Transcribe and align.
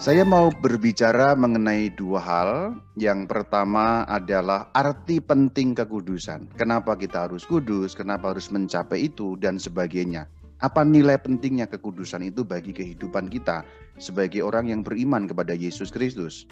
Saya 0.00 0.24
mau 0.24 0.48
berbicara 0.48 1.36
mengenai 1.36 1.92
dua 1.92 2.24
hal. 2.24 2.72
Yang 2.96 3.28
pertama 3.28 4.08
adalah 4.08 4.72
arti 4.72 5.20
penting 5.20 5.76
kekudusan. 5.76 6.48
Kenapa 6.56 6.96
kita 6.96 7.28
harus 7.28 7.44
kudus, 7.44 7.92
kenapa 7.92 8.32
harus 8.32 8.48
mencapai 8.48 9.12
itu, 9.12 9.36
dan 9.36 9.60
sebagainya. 9.60 10.24
Apa 10.64 10.88
nilai 10.88 11.20
pentingnya 11.20 11.68
kekudusan 11.68 12.24
itu 12.24 12.48
bagi 12.48 12.72
kehidupan 12.72 13.28
kita 13.28 13.60
sebagai 14.00 14.40
orang 14.40 14.72
yang 14.72 14.80
beriman 14.80 15.28
kepada 15.28 15.52
Yesus 15.52 15.92
Kristus? 15.92 16.48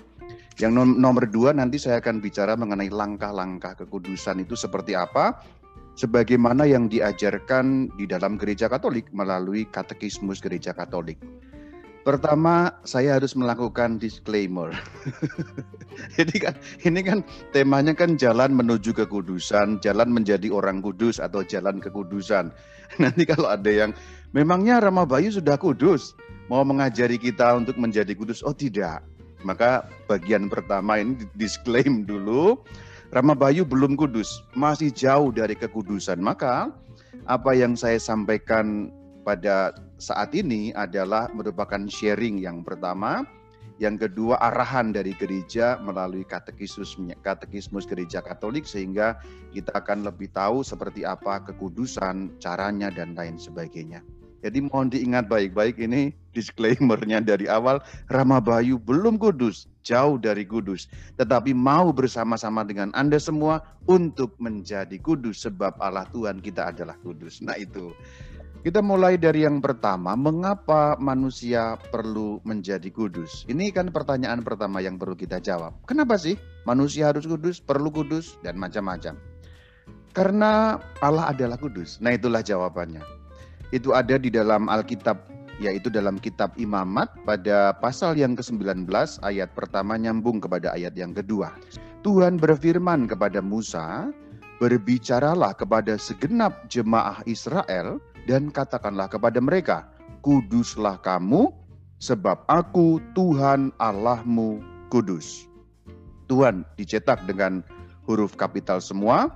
Yang 0.61 0.85
nomor 0.85 1.25
dua 1.25 1.57
nanti 1.57 1.81
saya 1.81 2.05
akan 2.05 2.21
bicara 2.21 2.53
mengenai 2.53 2.93
langkah-langkah 2.93 3.81
kekudusan 3.81 4.45
itu 4.45 4.61
seperti 4.61 4.93
apa, 4.93 5.41
sebagaimana 5.97 6.69
yang 6.69 6.85
diajarkan 6.93 7.97
di 7.97 8.05
dalam 8.05 8.37
gereja 8.37 8.69
Katolik 8.69 9.09
melalui 9.17 9.65
katekismus 9.73 10.37
gereja 10.45 10.77
Katolik. 10.77 11.17
Pertama, 12.09 12.73
saya 12.89 13.21
harus 13.21 13.37
melakukan 13.37 14.01
disclaimer. 14.01 14.73
Jadi 16.17 16.41
kan 16.41 16.57
ini 16.89 17.05
kan 17.05 17.21
temanya 17.53 17.93
kan 17.93 18.17
jalan 18.17 18.57
menuju 18.57 18.97
kekudusan, 18.97 19.77
jalan 19.85 20.17
menjadi 20.17 20.49
orang 20.49 20.81
kudus 20.81 21.21
atau 21.21 21.45
jalan 21.45 21.85
kekudusan. 21.85 22.49
Nanti 23.05 23.29
kalau 23.29 23.53
ada 23.53 23.69
yang 23.69 23.93
memangnya 24.33 24.81
Rama 24.81 25.05
Bayu 25.05 25.29
sudah 25.29 25.61
kudus, 25.61 26.17
mau 26.49 26.65
mengajari 26.65 27.21
kita 27.21 27.53
untuk 27.53 27.77
menjadi 27.77 28.17
kudus. 28.17 28.41
Oh 28.41 28.57
tidak. 28.57 29.05
Maka 29.45 29.85
bagian 30.09 30.49
pertama 30.49 30.97
ini 30.97 31.29
disclaim 31.37 32.09
dulu. 32.09 32.57
Rama 33.13 33.37
Bayu 33.37 33.69
belum 33.69 34.01
kudus, 34.01 34.41
masih 34.57 34.89
jauh 34.97 35.29
dari 35.29 35.53
kekudusan. 35.53 36.25
Maka 36.25 36.73
apa 37.29 37.53
yang 37.53 37.77
saya 37.77 38.01
sampaikan 38.01 38.89
pada 39.29 39.77
saat 39.99 40.31
ini 40.33 40.71
adalah 40.79 41.27
merupakan 41.35 41.83
sharing 41.91 42.39
yang 42.39 42.63
pertama, 42.63 43.27
yang 43.83 43.99
kedua 43.99 44.39
arahan 44.43 44.91
dari 44.95 45.15
gereja 45.15 45.79
melalui 45.79 46.27
katekismus 46.27 46.99
katekismus 47.23 47.87
gereja 47.87 48.19
Katolik 48.23 48.67
sehingga 48.67 49.19
kita 49.55 49.71
akan 49.75 50.07
lebih 50.07 50.31
tahu 50.35 50.67
seperti 50.67 51.07
apa 51.07 51.43
kekudusan, 51.47 52.39
caranya 52.43 52.91
dan 52.91 53.15
lain 53.15 53.39
sebagainya. 53.39 54.03
Jadi 54.39 54.63
mohon 54.71 54.87
diingat 54.87 55.27
baik-baik 55.27 55.83
ini 55.83 56.15
disclaimernya 56.31 57.19
dari 57.19 57.51
awal 57.51 57.83
Rama 58.07 58.39
Bayu 58.39 58.79
belum 58.79 59.19
kudus, 59.19 59.67
jauh 59.83 60.15
dari 60.15 60.47
kudus, 60.47 60.87
tetapi 61.19 61.51
mau 61.51 61.91
bersama-sama 61.91 62.63
dengan 62.63 62.95
Anda 62.95 63.19
semua 63.19 63.67
untuk 63.91 64.39
menjadi 64.39 64.95
kudus 65.03 65.43
sebab 65.43 65.75
Allah 65.83 66.07
Tuhan 66.15 66.39
kita 66.39 66.71
adalah 66.71 66.95
kudus. 67.03 67.43
Nah 67.43 67.59
itu 67.59 67.91
kita 68.67 68.83
mulai 68.83 69.15
dari 69.15 69.47
yang 69.47 69.63
pertama, 69.63 70.19
mengapa 70.19 70.99
manusia 70.99 71.79
perlu 71.95 72.43
menjadi 72.43 72.91
kudus? 72.91 73.47
Ini 73.47 73.71
kan 73.71 73.95
pertanyaan 73.95 74.43
pertama 74.43 74.83
yang 74.83 74.99
perlu 74.99 75.15
kita 75.15 75.39
jawab. 75.39 75.79
Kenapa 75.87 76.19
sih 76.19 76.35
manusia 76.67 77.15
harus 77.15 77.23
kudus, 77.23 77.63
perlu 77.63 77.95
kudus, 77.95 78.35
dan 78.43 78.59
macam-macam? 78.59 79.15
Karena 80.11 80.83
Allah 80.99 81.31
adalah 81.31 81.55
kudus. 81.55 82.03
Nah 82.03 82.11
itulah 82.11 82.43
jawabannya. 82.43 83.05
Itu 83.71 83.95
ada 83.95 84.19
di 84.19 84.33
dalam 84.33 84.67
Alkitab, 84.67 85.31
yaitu 85.63 85.87
dalam 85.87 86.19
kitab 86.19 86.59
Imamat 86.59 87.15
pada 87.23 87.79
pasal 87.79 88.19
yang 88.19 88.35
ke-19 88.35 88.91
ayat 89.23 89.55
pertama 89.55 89.95
nyambung 89.95 90.43
kepada 90.43 90.75
ayat 90.75 90.99
yang 90.99 91.15
kedua. 91.15 91.55
Tuhan 92.03 92.43
berfirman 92.43 93.07
kepada 93.07 93.39
Musa, 93.39 94.11
berbicaralah 94.59 95.55
kepada 95.55 95.95
segenap 95.95 96.67
jemaah 96.67 97.23
Israel 97.31 98.03
dan 98.29 98.53
katakanlah 98.53 99.09
kepada 99.09 99.41
mereka, 99.41 99.89
Kuduslah 100.21 101.01
kamu, 101.01 101.49
sebab 102.05 102.45
aku 102.53 103.01
Tuhan 103.17 103.73
Allahmu 103.81 104.61
kudus. 104.93 105.49
Tuhan 106.29 106.69
dicetak 106.77 107.25
dengan 107.25 107.65
huruf 108.05 108.37
kapital 108.37 108.85
semua, 108.85 109.33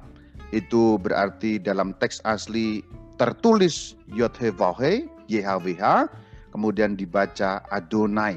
itu 0.52 1.00
berarti 1.00 1.56
dalam 1.56 1.96
teks 1.96 2.20
asli 2.28 2.84
tertulis 3.16 3.96
YHWH, 4.12 6.12
kemudian 6.52 6.92
dibaca 6.92 7.64
Adonai. 7.72 8.36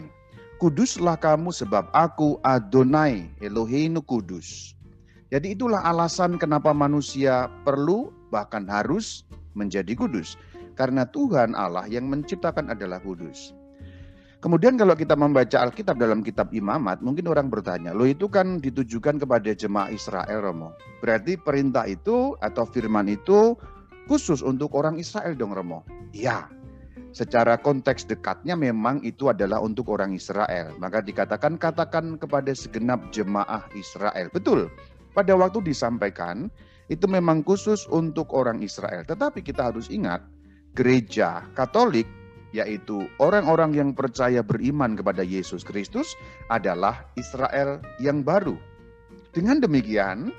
Kuduslah 0.63 1.19
kamu 1.19 1.51
sebab 1.51 1.91
aku 1.91 2.39
Adonai, 2.47 3.27
Eloheinu 3.43 3.99
kudus. 3.99 4.71
Jadi 5.27 5.57
itulah 5.57 5.83
alasan 5.83 6.39
kenapa 6.39 6.71
manusia 6.71 7.51
perlu 7.67 8.15
bahkan 8.31 8.63
harus 8.71 9.27
menjadi 9.55 9.95
kudus. 9.95 10.37
Karena 10.75 11.07
Tuhan 11.07 11.55
Allah 11.55 11.87
yang 11.87 12.11
menciptakan 12.11 12.75
adalah 12.75 12.99
kudus. 12.99 13.55
Kemudian 14.43 14.77
kalau 14.77 14.93
kita 14.93 15.17
membaca 15.17 15.57
Alkitab 15.57 15.97
dalam 15.97 16.21
kitab 16.21 16.53
Imamat, 16.53 17.01
mungkin 17.01 17.25
orang 17.25 17.49
bertanya, 17.49 17.97
loh 17.97 18.05
itu 18.05 18.29
kan 18.29 18.61
ditujukan 18.61 19.17
kepada 19.17 19.49
jemaah 19.57 19.89
Israel 19.89 20.45
Romo. 20.45 20.69
Berarti 21.01 21.33
perintah 21.33 21.89
itu 21.89 22.37
atau 22.37 22.61
firman 22.69 23.09
itu 23.09 23.57
khusus 24.05 24.45
untuk 24.45 24.77
orang 24.77 25.01
Israel 25.01 25.33
dong 25.33 25.49
Romo. 25.49 25.81
Ya, 26.13 26.45
secara 27.09 27.57
konteks 27.57 28.05
dekatnya 28.05 28.53
memang 28.53 29.01
itu 29.01 29.33
adalah 29.33 29.63
untuk 29.65 29.89
orang 29.89 30.13
Israel. 30.13 30.77
Maka 30.77 31.01
dikatakan 31.01 31.57
katakan 31.57 32.19
kepada 32.21 32.53
segenap 32.53 33.09
jemaah 33.09 33.65
Israel. 33.73 34.29
Betul, 34.29 34.69
pada 35.17 35.33
waktu 35.33 35.63
disampaikan 35.63 36.51
itu 36.91 37.05
memang 37.09 37.41
khusus 37.41 37.89
untuk 37.89 38.33
orang 38.33 38.61
Israel. 38.61 39.01
Tetapi 39.05 39.41
kita 39.41 39.73
harus 39.73 39.89
ingat, 39.89 40.21
gereja 40.75 41.47
Katolik 41.55 42.05
yaitu 42.55 43.03
orang-orang 43.19 43.75
yang 43.75 43.89
percaya 43.91 44.39
beriman 44.39 44.95
kepada 44.95 45.19
Yesus 45.27 45.67
Kristus 45.67 46.15
adalah 46.47 47.03
Israel 47.19 47.83
yang 47.99 48.23
baru. 48.23 48.55
Dengan 49.35 49.59
demikian, 49.59 50.31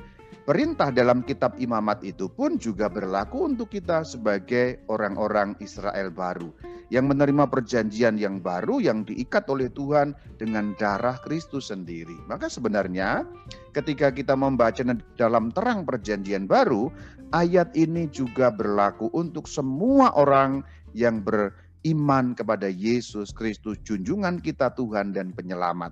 perintah 0.47 0.95
dalam 0.95 1.27
kitab 1.27 1.59
imamat 1.59 2.07
itu 2.07 2.31
pun 2.31 2.55
juga 2.55 2.87
berlaku 2.87 3.51
untuk 3.51 3.75
kita 3.75 4.07
sebagai 4.07 4.79
orang-orang 4.87 5.59
Israel 5.59 6.15
baru 6.15 6.55
yang 6.95 7.11
menerima 7.11 7.51
perjanjian 7.51 8.15
yang 8.15 8.39
baru 8.39 8.79
yang 8.79 9.03
diikat 9.03 9.51
oleh 9.51 9.67
Tuhan 9.75 10.15
dengan 10.39 10.71
darah 10.79 11.19
Kristus 11.19 11.75
sendiri. 11.75 12.15
Maka 12.31 12.47
sebenarnya 12.47 13.27
ketika 13.75 14.15
kita 14.15 14.39
membaca 14.39 14.87
dalam 15.19 15.51
terang 15.51 15.83
perjanjian 15.83 16.47
baru, 16.47 16.95
ayat 17.35 17.75
ini 17.75 18.07
juga 18.15 18.55
berlaku 18.55 19.11
untuk 19.19 19.51
semua 19.51 20.15
orang 20.15 20.63
yang 20.95 21.27
beriman 21.27 22.39
kepada 22.39 22.71
Yesus 22.71 23.35
Kristus 23.35 23.83
junjungan 23.83 24.39
kita 24.39 24.71
Tuhan 24.79 25.11
dan 25.11 25.35
penyelamat. 25.35 25.91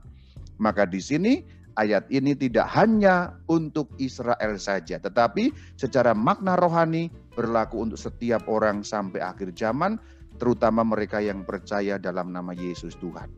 Maka 0.63 0.87
di 0.87 1.03
sini 1.03 1.43
ayat 1.79 2.07
ini 2.11 2.35
tidak 2.35 2.67
hanya 2.75 3.35
untuk 3.51 3.91
Israel 3.99 4.59
saja, 4.59 4.99
tetapi 4.99 5.51
secara 5.79 6.15
makna 6.15 6.55
rohani 6.59 7.11
berlaku 7.35 7.87
untuk 7.87 7.99
setiap 7.99 8.47
orang 8.47 8.87
sampai 8.87 9.23
akhir 9.23 9.55
zaman 9.59 9.99
terutama 10.39 10.83
mereka 10.83 11.23
yang 11.23 11.47
percaya 11.47 11.99
dalam 11.99 12.35
nama 12.35 12.51
Yesus 12.55 12.99
Tuhan. 12.99 13.31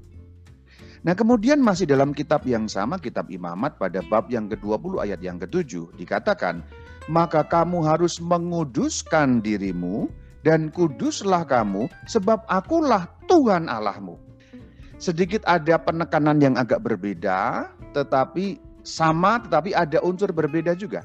Nah 1.04 1.14
kemudian 1.14 1.62
masih 1.62 1.86
dalam 1.86 2.10
kitab 2.10 2.42
yang 2.48 2.66
sama, 2.66 2.98
kitab 2.98 3.30
imamat 3.30 3.78
pada 3.78 4.02
bab 4.10 4.26
yang 4.26 4.50
ke-20 4.50 5.06
ayat 5.06 5.20
yang 5.22 5.38
ke-7 5.38 5.94
dikatakan, 5.94 6.66
maka 7.06 7.46
kamu 7.46 7.86
harus 7.86 8.18
menguduskan 8.18 9.38
dirimu 9.38 10.10
dan 10.42 10.70
kuduslah 10.74 11.46
kamu 11.46 11.86
sebab 12.10 12.42
akulah 12.50 13.06
Tuhan 13.30 13.70
Allahmu. 13.70 14.25
Sedikit 14.96 15.44
ada 15.44 15.76
penekanan 15.76 16.40
yang 16.40 16.56
agak 16.56 16.80
berbeda, 16.80 17.68
tetapi 17.92 18.56
sama 18.80 19.44
tetapi 19.44 19.76
ada 19.76 20.00
unsur 20.00 20.32
berbeda 20.32 20.72
juga. 20.72 21.04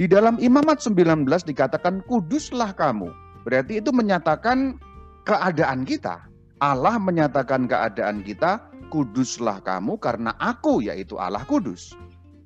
Di 0.00 0.08
dalam 0.08 0.40
imamat 0.40 0.80
19 0.80 1.28
dikatakan 1.28 2.00
kuduslah 2.08 2.72
kamu. 2.72 3.12
Berarti 3.44 3.84
itu 3.84 3.92
menyatakan 3.92 4.80
keadaan 5.28 5.84
kita. 5.84 6.24
Allah 6.62 6.96
menyatakan 6.96 7.68
keadaan 7.68 8.24
kita, 8.24 8.64
kuduslah 8.88 9.60
kamu 9.60 10.00
karena 10.00 10.32
aku 10.40 10.80
yaitu 10.80 11.20
Allah 11.20 11.44
kudus. 11.44 11.92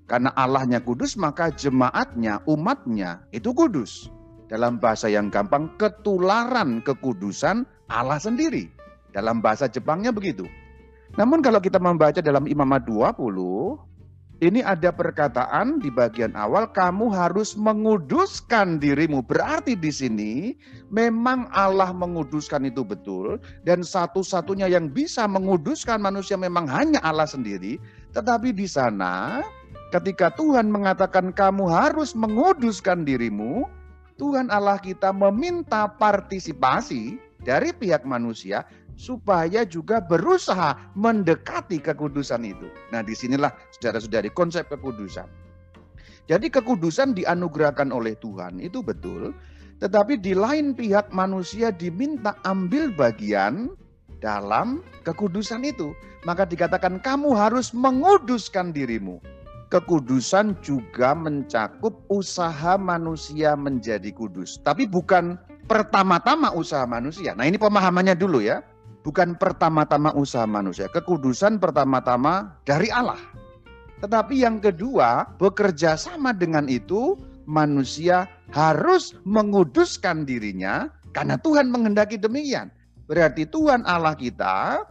Karena 0.07 0.31
Allahnya 0.35 0.83
kudus 0.83 1.19
maka 1.19 1.51
jemaatnya, 1.55 2.43
umatnya 2.47 3.23
itu 3.31 3.55
kudus. 3.55 4.11
Dalam 4.47 4.79
bahasa 4.79 5.11
yang 5.11 5.27
gampang, 5.31 5.75
ketularan 5.75 6.79
kekudusan 6.83 7.67
Allah 7.91 8.19
sendiri. 8.23 8.76
Dalam 9.17 9.41
bahasa 9.41 9.65
Jepangnya 9.65 10.13
begitu. 10.13 10.45
Namun 11.17 11.41
kalau 11.41 11.57
kita 11.57 11.81
membaca 11.81 12.21
dalam 12.21 12.45
Imamat 12.45 12.85
20, 12.85 13.81
ini 14.45 14.61
ada 14.61 14.93
perkataan 14.93 15.81
di 15.81 15.89
bagian 15.89 16.37
awal 16.37 16.69
kamu 16.69 17.09
harus 17.09 17.57
menguduskan 17.57 18.77
dirimu. 18.77 19.25
Berarti 19.25 19.73
di 19.73 19.89
sini 19.89 20.33
memang 20.93 21.49
Allah 21.57 21.89
menguduskan 21.97 22.69
itu 22.69 22.85
betul 22.85 23.41
dan 23.65 23.81
satu-satunya 23.81 24.69
yang 24.69 24.93
bisa 24.93 25.25
menguduskan 25.25 26.05
manusia 26.05 26.37
memang 26.37 26.69
hanya 26.69 27.01
Allah 27.01 27.25
sendiri. 27.25 27.81
Tetapi 28.13 28.53
di 28.53 28.69
sana 28.69 29.41
ketika 29.89 30.29
Tuhan 30.37 30.69
mengatakan 30.69 31.33
kamu 31.33 31.73
harus 31.73 32.13
menguduskan 32.13 33.09
dirimu, 33.09 33.65
Tuhan 34.21 34.53
Allah 34.53 34.77
kita 34.77 35.17
meminta 35.17 35.89
partisipasi 35.97 37.17
dari 37.41 37.73
pihak 37.73 38.05
manusia 38.05 38.69
supaya 38.97 39.63
juga 39.69 40.01
berusaha 40.01 40.75
mendekati 40.97 41.79
kekudusan 41.79 42.43
itu. 42.49 42.67
Nah, 42.91 43.05
di 43.05 43.13
sinilah 43.13 43.53
saudara-saudari 43.77 44.33
konsep 44.33 44.67
kekudusan. 44.73 45.29
Jadi 46.27 46.51
kekudusan 46.51 47.15
dianugerahkan 47.15 47.95
oleh 47.95 48.19
Tuhan 48.19 48.59
itu 48.59 48.83
betul, 48.83 49.31
tetapi 49.79 50.19
di 50.19 50.35
lain 50.35 50.75
pihak 50.75 51.15
manusia 51.15 51.71
diminta 51.71 52.35
ambil 52.43 52.91
bagian 52.91 53.71
dalam 54.19 54.83
kekudusan 55.07 55.63
itu. 55.63 55.95
Maka 56.27 56.43
dikatakan 56.43 56.99
kamu 56.99 57.39
harus 57.39 57.71
menguduskan 57.71 58.75
dirimu. 58.75 59.23
Kekudusan 59.71 60.59
juga 60.63 61.15
mencakup 61.15 62.03
usaha 62.11 62.75
manusia 62.75 63.55
menjadi 63.55 64.11
kudus. 64.11 64.59
Tapi 64.67 64.91
bukan 64.91 65.39
pertama-tama 65.71 66.51
usaha 66.55 66.83
manusia. 66.87 67.35
Nah 67.39 67.47
ini 67.47 67.59
pemahamannya 67.59 68.19
dulu 68.19 68.43
ya. 68.43 68.63
Bukan 69.07 69.39
pertama-tama 69.39 70.11
usaha 70.19 70.51
manusia. 70.51 70.91
Kekudusan 70.91 71.63
pertama-tama 71.63 72.59
dari 72.67 72.91
Allah. 72.91 73.23
Tetapi 74.03 74.43
yang 74.43 74.59
kedua, 74.59 75.31
bekerja 75.39 75.95
sama 75.95 76.35
dengan 76.35 76.67
itu, 76.67 77.15
manusia 77.47 78.27
harus 78.51 79.15
menguduskan 79.23 80.27
dirinya 80.27 80.91
karena 81.15 81.39
Tuhan 81.39 81.71
menghendaki 81.71 82.19
demikian. 82.19 82.75
Berarti 83.07 83.47
Tuhan 83.47 83.87
Allah 83.87 84.19
kita 84.19 84.83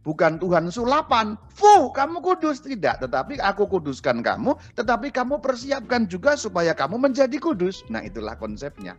bukan 0.00 0.40
Tuhan 0.40 0.72
sulapan. 0.72 1.36
Fu, 1.52 1.92
kamu 1.92 2.24
kudus 2.24 2.64
tidak, 2.64 3.04
tetapi 3.04 3.36
aku 3.36 3.68
kuduskan 3.68 4.24
kamu, 4.24 4.56
tetapi 4.80 5.12
kamu 5.12 5.44
persiapkan 5.44 6.08
juga 6.08 6.40
supaya 6.40 6.72
kamu 6.72 6.96
menjadi 6.96 7.36
kudus. 7.36 7.84
Nah, 7.92 8.00
itulah 8.00 8.32
konsepnya. 8.40 8.96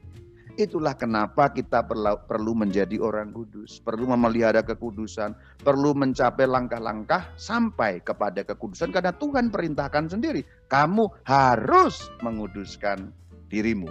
Itulah 0.59 0.91
kenapa 0.91 1.55
kita 1.55 1.87
perlu, 1.87 2.51
menjadi 2.51 2.99
orang 2.99 3.31
kudus, 3.31 3.79
perlu 3.79 4.11
memelihara 4.11 4.59
kekudusan, 4.59 5.31
perlu 5.63 5.95
mencapai 5.95 6.43
langkah-langkah 6.43 7.31
sampai 7.39 8.03
kepada 8.03 8.43
kekudusan 8.43 8.91
karena 8.91 9.15
Tuhan 9.15 9.55
perintahkan 9.55 10.11
sendiri, 10.11 10.43
kamu 10.67 11.07
harus 11.23 12.11
menguduskan 12.19 13.07
dirimu. 13.47 13.87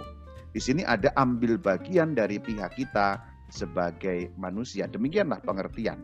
Di 0.53 0.61
sini 0.61 0.85
ada 0.85 1.09
ambil 1.17 1.57
bagian 1.57 2.13
dari 2.13 2.37
pihak 2.37 2.77
kita 2.77 3.17
sebagai 3.49 4.29
manusia. 4.37 4.85
Demikianlah 4.85 5.41
pengertian. 5.41 5.97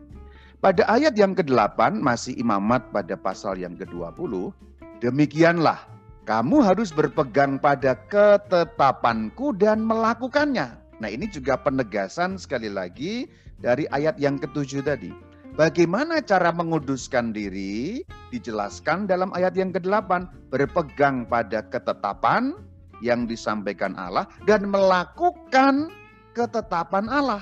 Pada 0.58 0.82
ayat 0.90 1.14
yang 1.14 1.38
ke-8 1.38 2.02
masih 2.02 2.34
imamat 2.42 2.90
pada 2.90 3.14
pasal 3.14 3.54
yang 3.54 3.78
ke-20, 3.78 4.50
demikianlah 4.98 5.78
kamu 6.26 6.58
harus 6.58 6.90
berpegang 6.90 7.54
pada 7.62 7.94
ketetapanku 8.10 9.54
dan 9.54 9.86
melakukannya. 9.86 10.74
Nah 10.98 11.08
ini 11.08 11.30
juga 11.30 11.54
penegasan 11.54 12.34
sekali 12.34 12.66
lagi 12.66 13.30
dari 13.62 13.86
ayat 13.94 14.18
yang 14.18 14.34
ketujuh 14.34 14.82
tadi. 14.82 15.14
Bagaimana 15.54 16.18
cara 16.20 16.50
menguduskan 16.50 17.30
diri 17.30 18.02
dijelaskan 18.34 19.06
dalam 19.06 19.30
ayat 19.38 19.54
yang 19.54 19.70
ke-8. 19.70 20.50
Berpegang 20.50 21.30
pada 21.30 21.62
ketetapan 21.70 22.58
yang 22.98 23.30
disampaikan 23.30 23.94
Allah 23.94 24.26
dan 24.50 24.66
melakukan 24.66 25.94
ketetapan 26.34 27.06
Allah. 27.06 27.40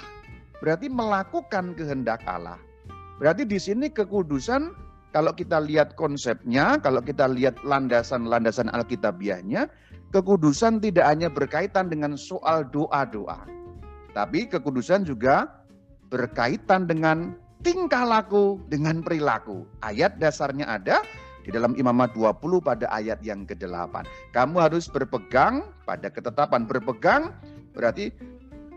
Berarti 0.61 0.93
melakukan 0.93 1.73
kehendak 1.73 2.21
Allah. 2.29 2.61
Berarti 3.17 3.49
di 3.49 3.57
sini 3.57 3.89
kekudusan 3.89 4.84
kalau 5.15 5.31
kita 5.31 5.63
lihat 5.63 5.95
konsepnya, 5.95 6.75
kalau 6.83 6.99
kita 6.99 7.31
lihat 7.31 7.55
landasan-landasan 7.63 8.67
Alkitabiahnya, 8.75 9.71
kekudusan 10.11 10.83
tidak 10.83 11.07
hanya 11.07 11.31
berkaitan 11.31 11.87
dengan 11.87 12.19
soal 12.19 12.67
doa-doa. 12.67 13.47
Tapi 14.11 14.51
kekudusan 14.51 15.07
juga 15.07 15.63
berkaitan 16.11 16.91
dengan 16.91 17.39
tingkah 17.63 18.03
laku, 18.03 18.59
dengan 18.67 19.07
perilaku. 19.07 19.63
Ayat 19.87 20.19
dasarnya 20.19 20.67
ada 20.67 20.99
di 21.47 21.55
dalam 21.55 21.79
Imamat 21.79 22.11
20 22.19 22.59
pada 22.59 22.91
ayat 22.91 23.23
yang 23.23 23.47
ke-8. 23.47 24.03
Kamu 24.35 24.57
harus 24.59 24.91
berpegang 24.91 25.63
pada 25.87 26.11
ketetapan. 26.11 26.67
Berpegang 26.67 27.31
berarti 27.71 28.11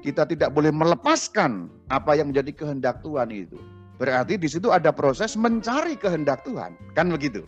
kita 0.05 0.29
tidak 0.29 0.53
boleh 0.53 0.69
melepaskan 0.69 1.65
apa 1.89 2.13
yang 2.13 2.29
menjadi 2.29 2.53
kehendak 2.53 3.01
Tuhan 3.01 3.33
itu. 3.33 3.57
Berarti 3.97 4.38
di 4.38 4.45
situ 4.45 4.69
ada 4.69 4.94
proses 4.94 5.33
mencari 5.33 5.97
kehendak 5.97 6.45
Tuhan. 6.45 6.77
Kan 6.94 7.09
begitu. 7.09 7.45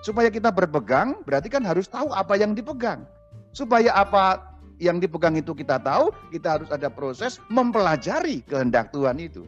Supaya 0.00 0.32
kita 0.32 0.48
berpegang, 0.48 1.20
berarti 1.28 1.52
kan 1.52 1.60
harus 1.60 1.84
tahu 1.84 2.08
apa 2.16 2.40
yang 2.40 2.56
dipegang. 2.56 3.04
Supaya 3.52 3.92
apa 3.92 4.40
yang 4.80 4.96
dipegang 4.96 5.36
itu 5.36 5.52
kita 5.52 5.76
tahu, 5.76 6.08
kita 6.32 6.56
harus 6.56 6.72
ada 6.72 6.88
proses 6.88 7.36
mempelajari 7.52 8.40
kehendak 8.48 8.88
Tuhan 8.96 9.20
itu. 9.20 9.44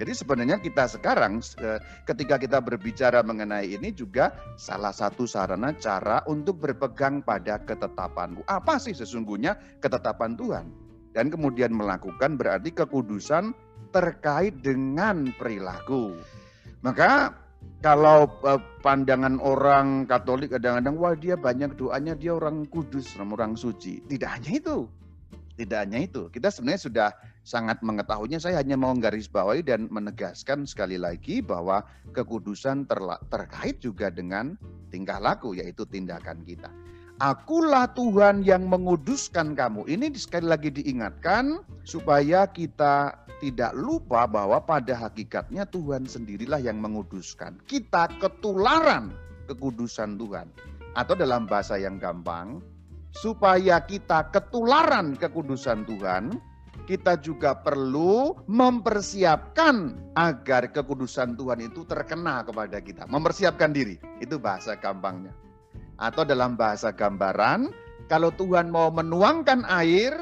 Jadi 0.00 0.16
sebenarnya 0.16 0.56
kita 0.56 0.88
sekarang 0.88 1.44
ketika 2.08 2.40
kita 2.40 2.56
berbicara 2.62 3.20
mengenai 3.20 3.68
ini 3.68 3.92
juga 3.92 4.32
salah 4.56 4.96
satu 4.96 5.28
sarana 5.28 5.76
cara 5.76 6.24
untuk 6.24 6.56
berpegang 6.56 7.20
pada 7.20 7.60
ketetapanku. 7.60 8.40
Apa 8.48 8.80
sih 8.80 8.96
sesungguhnya 8.96 9.60
ketetapan 9.84 10.40
Tuhan? 10.40 10.72
Dan 11.12 11.28
kemudian 11.28 11.74
melakukan 11.76 12.40
berarti 12.40 12.72
kekudusan 12.72 13.52
terkait 13.90 14.58
dengan 14.62 15.30
perilaku. 15.36 16.16
Maka 16.80 17.34
kalau 17.80 18.28
uh, 18.44 18.60
pandangan 18.80 19.40
orang 19.40 20.04
Katolik 20.08 20.52
kadang-kadang 20.56 20.96
wah 20.96 21.16
dia 21.16 21.36
banyak 21.36 21.76
doanya 21.76 22.16
dia 22.16 22.36
orang 22.36 22.64
kudus, 22.68 23.16
orang 23.20 23.56
suci. 23.56 24.00
Tidak 24.04 24.28
hanya 24.28 24.52
itu. 24.56 24.78
Tidak 25.60 25.76
hanya 25.76 26.00
itu. 26.00 26.32
Kita 26.32 26.48
sebenarnya 26.48 26.82
sudah 26.88 27.08
sangat 27.44 27.84
mengetahuinya. 27.84 28.40
Saya 28.40 28.60
hanya 28.64 28.80
mau 28.80 28.96
garis 28.96 29.28
bawahi 29.28 29.60
dan 29.60 29.92
menegaskan 29.92 30.64
sekali 30.64 30.96
lagi 30.96 31.44
bahwa 31.44 31.84
kekudusan 32.16 32.88
terkait 33.28 33.76
juga 33.84 34.08
dengan 34.08 34.56
tingkah 34.88 35.20
laku 35.20 35.52
yaitu 35.56 35.84
tindakan 35.84 36.40
kita. 36.48 36.72
Akulah 37.20 37.84
Tuhan 37.92 38.40
yang 38.48 38.64
menguduskan 38.64 39.52
kamu. 39.52 39.84
Ini 39.84 40.08
sekali 40.16 40.48
lagi 40.48 40.72
diingatkan 40.72 41.60
supaya 41.84 42.48
kita 42.48 43.12
tidak 43.44 43.76
lupa 43.76 44.24
bahwa 44.24 44.56
pada 44.64 44.96
hakikatnya 44.96 45.68
Tuhan 45.68 46.08
sendirilah 46.08 46.64
yang 46.64 46.80
menguduskan. 46.80 47.60
Kita 47.68 48.08
ketularan 48.24 49.12
kekudusan 49.52 50.16
Tuhan. 50.16 50.48
Atau 50.96 51.12
dalam 51.12 51.44
bahasa 51.44 51.76
yang 51.76 52.00
gampang, 52.00 52.64
supaya 53.12 53.84
kita 53.84 54.32
ketularan 54.32 55.12
kekudusan 55.12 55.84
Tuhan, 55.84 56.40
kita 56.88 57.20
juga 57.20 57.52
perlu 57.52 58.32
mempersiapkan 58.48 59.92
agar 60.16 60.72
kekudusan 60.72 61.36
Tuhan 61.36 61.68
itu 61.68 61.84
terkena 61.84 62.48
kepada 62.48 62.80
kita. 62.80 63.04
Mempersiapkan 63.12 63.76
diri, 63.76 64.00
itu 64.24 64.40
bahasa 64.40 64.72
gampangnya. 64.72 65.36
Atau 66.00 66.24
dalam 66.24 66.56
bahasa 66.56 66.88
gambaran, 66.88 67.68
kalau 68.08 68.32
Tuhan 68.32 68.72
mau 68.72 68.88
menuangkan 68.88 69.68
air, 69.68 70.16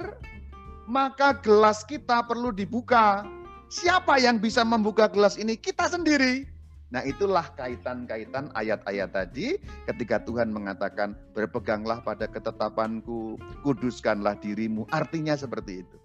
maka 0.90 1.38
gelas 1.38 1.86
kita 1.86 2.26
perlu 2.26 2.50
dibuka. 2.50 3.22
Siapa 3.70 4.18
yang 4.18 4.42
bisa 4.42 4.66
membuka 4.66 5.06
gelas 5.06 5.38
ini? 5.38 5.54
Kita 5.54 5.86
sendiri. 5.86 6.58
Nah 6.88 7.04
itulah 7.04 7.44
kaitan-kaitan 7.52 8.48
ayat-ayat 8.56 9.12
tadi 9.12 9.60
ketika 9.84 10.24
Tuhan 10.24 10.48
mengatakan 10.48 11.12
berpeganglah 11.36 12.00
pada 12.00 12.24
ketetapanku, 12.24 13.36
kuduskanlah 13.60 14.40
dirimu. 14.40 14.88
Artinya 14.88 15.36
seperti 15.36 15.84
itu. 15.84 15.96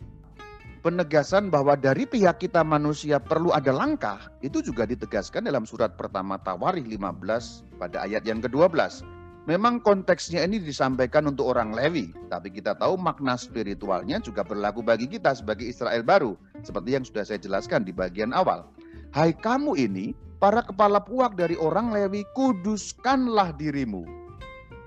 Penegasan 0.83 1.47
bahwa 1.47 1.79
dari 1.79 2.03
pihak 2.03 2.43
kita 2.43 2.59
manusia 2.59 3.15
perlu 3.15 3.55
ada 3.55 3.71
langkah, 3.71 4.19
itu 4.43 4.59
juga 4.59 4.83
ditegaskan 4.83 5.47
dalam 5.47 5.63
surat 5.63 5.95
pertama 5.95 6.35
Tawarih 6.35 6.83
15 6.83 7.79
pada 7.79 8.03
ayat 8.03 8.27
yang 8.27 8.43
ke-12. 8.43 9.22
Memang 9.43 9.83
konteksnya 9.83 10.47
ini 10.47 10.55
disampaikan 10.55 11.27
untuk 11.27 11.51
orang 11.51 11.75
Lewi, 11.75 12.15
tapi 12.31 12.47
kita 12.47 12.79
tahu 12.79 12.95
makna 12.95 13.35
spiritualnya 13.35 14.23
juga 14.23 14.39
berlaku 14.39 14.79
bagi 14.79 15.03
kita 15.03 15.35
sebagai 15.35 15.67
Israel 15.67 15.99
baru, 15.99 16.39
seperti 16.63 16.95
yang 16.95 17.03
sudah 17.03 17.27
saya 17.27 17.43
jelaskan 17.43 17.83
di 17.83 17.91
bagian 17.91 18.31
awal. 18.31 18.71
Hai 19.11 19.35
kamu 19.35 19.75
ini, 19.75 20.15
para 20.39 20.63
kepala 20.63 21.03
puak 21.03 21.35
dari 21.35 21.59
orang 21.59 21.91
Lewi, 21.91 22.23
kuduskanlah 22.31 23.51
dirimu. 23.59 24.07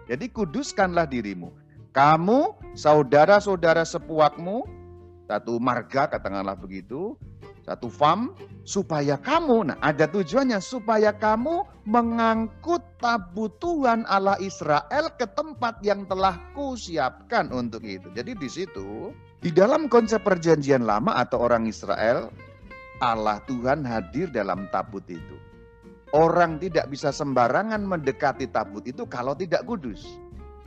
Jadi 0.08 0.32
kuduskanlah 0.32 1.04
dirimu. 1.04 1.52
Kamu, 1.92 2.56
saudara-saudara 2.72 3.84
sepuakmu, 3.84 4.64
satu 5.28 5.60
marga 5.60 6.08
katakanlah 6.08 6.56
begitu, 6.56 7.12
satu 7.66 7.90
fam 7.90 8.30
supaya 8.62 9.18
kamu, 9.18 9.74
nah 9.74 9.78
ada 9.82 10.06
tujuannya 10.06 10.62
supaya 10.62 11.10
kamu 11.10 11.66
mengangkut 11.82 12.78
tabut 13.02 13.50
Tuhan 13.58 14.06
Allah 14.06 14.38
Israel 14.38 15.10
ke 15.18 15.26
tempat 15.34 15.82
yang 15.82 16.06
telah 16.06 16.38
kusiapkan 16.54 17.50
untuk 17.50 17.82
itu. 17.82 18.06
Jadi 18.14 18.38
di 18.38 18.46
situ 18.46 19.10
di 19.42 19.50
dalam 19.50 19.90
konsep 19.90 20.22
perjanjian 20.22 20.86
lama 20.86 21.18
atau 21.18 21.42
orang 21.42 21.66
Israel 21.66 22.30
Allah 23.02 23.42
Tuhan 23.50 23.82
hadir 23.82 24.30
dalam 24.30 24.70
tabut 24.70 25.02
itu. 25.10 25.36
Orang 26.14 26.62
tidak 26.62 26.86
bisa 26.86 27.10
sembarangan 27.10 27.82
mendekati 27.82 28.46
tabut 28.46 28.86
itu 28.86 29.04
kalau 29.10 29.34
tidak 29.34 29.66
kudus. 29.66 30.06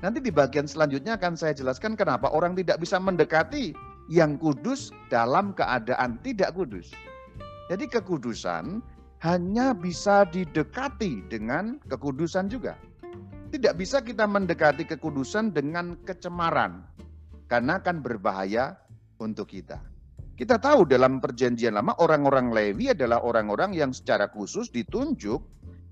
Nanti 0.03 0.20
di 0.20 0.32
bagian 0.32 0.68
selanjutnya 0.68 1.15
akan 1.15 1.36
saya 1.39 1.56
jelaskan 1.56 1.96
kenapa 1.96 2.32
orang 2.32 2.56
tidak 2.60 2.79
bisa 2.79 3.00
mendekati 3.00 3.72
yang 4.10 4.42
kudus 4.42 4.89
dalam 5.13 5.54
keadaan 5.54 6.18
tidak 6.25 6.58
kudus. 6.58 6.89
Jadi 7.70 7.86
kekudusan 7.86 8.82
hanya 9.22 9.78
bisa 9.78 10.25
didekati 10.25 11.22
dengan 11.30 11.78
kekudusan 11.86 12.50
juga. 12.50 12.74
Tidak 13.54 13.78
bisa 13.78 14.01
kita 14.01 14.25
mendekati 14.25 14.86
kekudusan 14.86 15.54
dengan 15.54 15.98
kecemaran, 16.06 16.86
karena 17.50 17.82
akan 17.82 18.01
berbahaya 18.01 18.78
untuk 19.22 19.54
kita. 19.54 19.82
Kita 20.38 20.56
tahu 20.56 20.88
dalam 20.88 21.20
perjanjian 21.20 21.75
lama 21.75 21.98
orang-orang 22.00 22.54
Lewi 22.54 22.94
adalah 22.94 23.20
orang-orang 23.25 23.75
yang 23.75 23.92
secara 23.92 24.30
khusus 24.32 24.72
ditunjuk 24.72 25.42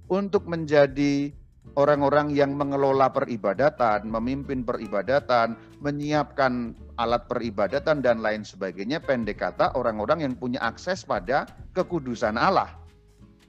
untuk 0.08 0.48
menjadi 0.48 1.34
orang-orang 1.76 2.32
yang 2.32 2.56
mengelola 2.56 3.12
peribadatan, 3.12 4.08
memimpin 4.08 4.64
peribadatan, 4.64 5.60
menyiapkan 5.84 6.78
alat 6.96 7.28
peribadatan 7.28 8.00
dan 8.00 8.24
lain 8.24 8.48
sebagainya. 8.48 9.04
Pendek 9.04 9.44
kata 9.44 9.76
orang-orang 9.76 10.24
yang 10.24 10.34
punya 10.40 10.64
akses 10.64 11.04
pada 11.04 11.50
kekudusan 11.76 12.40
Allah 12.40 12.72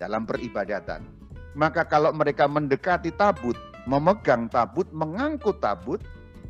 dalam 0.00 0.26
peribadatan. 0.26 1.06
Maka 1.54 1.86
kalau 1.86 2.10
mereka 2.10 2.46
mendekati 2.46 3.14
tabut, 3.14 3.56
memegang 3.86 4.50
tabut, 4.50 4.86
mengangkut 4.90 5.58
tabut, 5.62 6.02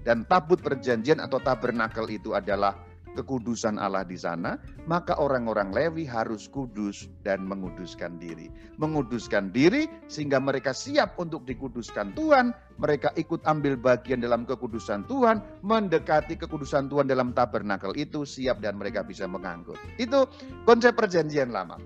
dan 0.08 0.24
tabut 0.24 0.60
perjanjian 0.64 1.20
atau 1.20 1.36
tabernakel 1.36 2.08
itu 2.08 2.32
adalah 2.32 2.87
kekudusan 3.18 3.82
Allah 3.82 4.06
di 4.06 4.14
sana, 4.14 4.54
maka 4.86 5.18
orang-orang 5.18 5.74
Lewi 5.74 6.06
harus 6.06 6.46
kudus 6.46 7.10
dan 7.26 7.42
menguduskan 7.50 8.22
diri. 8.22 8.46
Menguduskan 8.78 9.50
diri 9.50 9.90
sehingga 10.06 10.38
mereka 10.38 10.70
siap 10.70 11.18
untuk 11.18 11.42
dikuduskan 11.42 12.14
Tuhan, 12.14 12.54
mereka 12.78 13.10
ikut 13.18 13.42
ambil 13.42 13.74
bagian 13.74 14.22
dalam 14.22 14.46
kekudusan 14.46 15.10
Tuhan, 15.10 15.42
mendekati 15.66 16.38
kekudusan 16.38 16.86
Tuhan 16.86 17.10
dalam 17.10 17.34
tabernakel 17.34 17.98
itu, 17.98 18.22
siap 18.22 18.62
dan 18.62 18.78
mereka 18.78 19.02
bisa 19.02 19.26
mengangkut. 19.26 19.78
Itu 19.98 20.30
konsep 20.62 20.94
perjanjian 20.94 21.50
lama. 21.50 21.82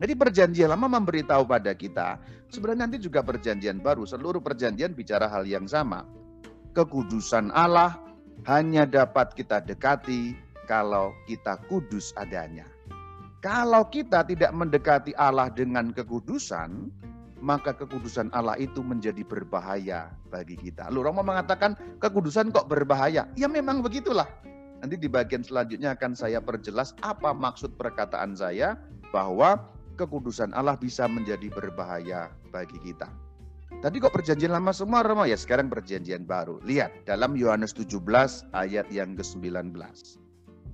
Jadi 0.00 0.16
perjanjian 0.16 0.72
lama 0.72 0.88
memberitahu 0.96 1.44
pada 1.44 1.76
kita, 1.76 2.16
sebenarnya 2.48 2.88
nanti 2.88 2.96
juga 3.04 3.20
perjanjian 3.20 3.84
baru, 3.84 4.08
seluruh 4.08 4.40
perjanjian 4.40 4.96
bicara 4.96 5.28
hal 5.28 5.44
yang 5.44 5.68
sama. 5.68 6.08
Kekudusan 6.72 7.52
Allah 7.52 8.00
hanya 8.48 8.88
dapat 8.88 9.36
kita 9.36 9.60
dekati 9.60 10.49
kalau 10.70 11.10
kita 11.26 11.58
kudus 11.66 12.14
adanya. 12.14 12.62
Kalau 13.42 13.90
kita 13.90 14.22
tidak 14.22 14.54
mendekati 14.54 15.10
Allah 15.18 15.50
dengan 15.50 15.90
kekudusan, 15.90 16.86
maka 17.42 17.74
kekudusan 17.74 18.30
Allah 18.30 18.54
itu 18.62 18.78
menjadi 18.78 19.26
berbahaya 19.26 20.14
bagi 20.30 20.54
kita. 20.54 20.86
Lu 20.94 21.02
orang 21.02 21.18
mau 21.18 21.26
mengatakan 21.26 21.74
kekudusan 21.98 22.54
kok 22.54 22.70
berbahaya? 22.70 23.26
Ya 23.34 23.50
memang 23.50 23.82
begitulah. 23.82 24.30
Nanti 24.78 24.94
di 24.94 25.10
bagian 25.10 25.42
selanjutnya 25.42 25.98
akan 25.98 26.14
saya 26.14 26.38
perjelas 26.38 26.94
apa 27.02 27.34
maksud 27.34 27.74
perkataan 27.74 28.38
saya 28.38 28.78
bahwa 29.10 29.58
kekudusan 29.98 30.54
Allah 30.54 30.76
bisa 30.78 31.08
menjadi 31.10 31.50
berbahaya 31.50 32.30
bagi 32.54 32.76
kita. 32.80 33.08
Tadi 33.80 33.96
kok 33.96 34.12
perjanjian 34.12 34.52
lama 34.52 34.76
semua 34.76 35.00
Romo 35.00 35.24
ya 35.24 35.40
sekarang 35.40 35.72
perjanjian 35.72 36.28
baru. 36.28 36.60
Lihat 36.60 37.08
dalam 37.08 37.32
Yohanes 37.32 37.72
17 37.72 37.96
ayat 38.52 38.84
yang 38.92 39.16
ke-19. 39.16 39.72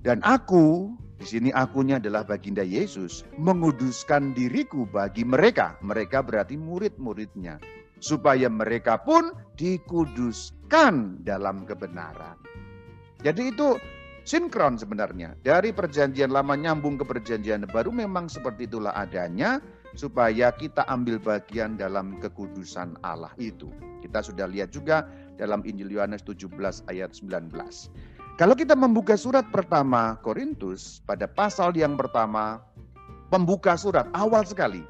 Dan 0.07 0.23
aku, 0.23 0.95
di 1.19 1.27
sini 1.27 1.51
akunya 1.51 1.99
adalah 1.99 2.23
baginda 2.23 2.63
Yesus, 2.63 3.27
menguduskan 3.43 4.39
diriku 4.39 4.87
bagi 4.87 5.27
mereka. 5.27 5.75
Mereka 5.83 6.23
berarti 6.23 6.55
murid-muridnya. 6.55 7.59
Supaya 7.99 8.47
mereka 8.47 9.03
pun 9.03 9.35
dikuduskan 9.59 11.27
dalam 11.27 11.67
kebenaran. 11.67 12.39
Jadi 13.19 13.51
itu 13.51 13.75
sinkron 14.23 14.79
sebenarnya. 14.79 15.35
Dari 15.43 15.75
perjanjian 15.75 16.31
lama 16.31 16.55
nyambung 16.55 17.03
ke 17.03 17.05
perjanjian 17.09 17.67
baru 17.67 17.91
memang 17.91 18.31
seperti 18.31 18.71
itulah 18.71 18.95
adanya 18.95 19.59
supaya 19.99 20.55
kita 20.55 20.87
ambil 20.87 21.19
bagian 21.19 21.75
dalam 21.75 22.23
kekudusan 22.23 22.95
Allah 23.03 23.35
itu. 23.43 23.75
Kita 24.07 24.23
sudah 24.23 24.47
lihat 24.47 24.71
juga 24.71 25.03
dalam 25.35 25.67
Injil 25.67 25.99
Yohanes 25.99 26.23
17 26.23 26.47
ayat 26.87 27.11
19. 27.11 27.51
Kalau 28.37 28.53
kita 28.53 28.77
membuka 28.77 29.17
surat 29.17 29.49
pertama 29.49 30.21
Korintus 30.21 31.01
pada 31.09 31.25
pasal 31.25 31.73
yang 31.73 31.97
pertama, 31.97 32.61
pembuka 33.33 33.81
surat 33.81 34.13
awal 34.13 34.45
sekali, 34.45 34.85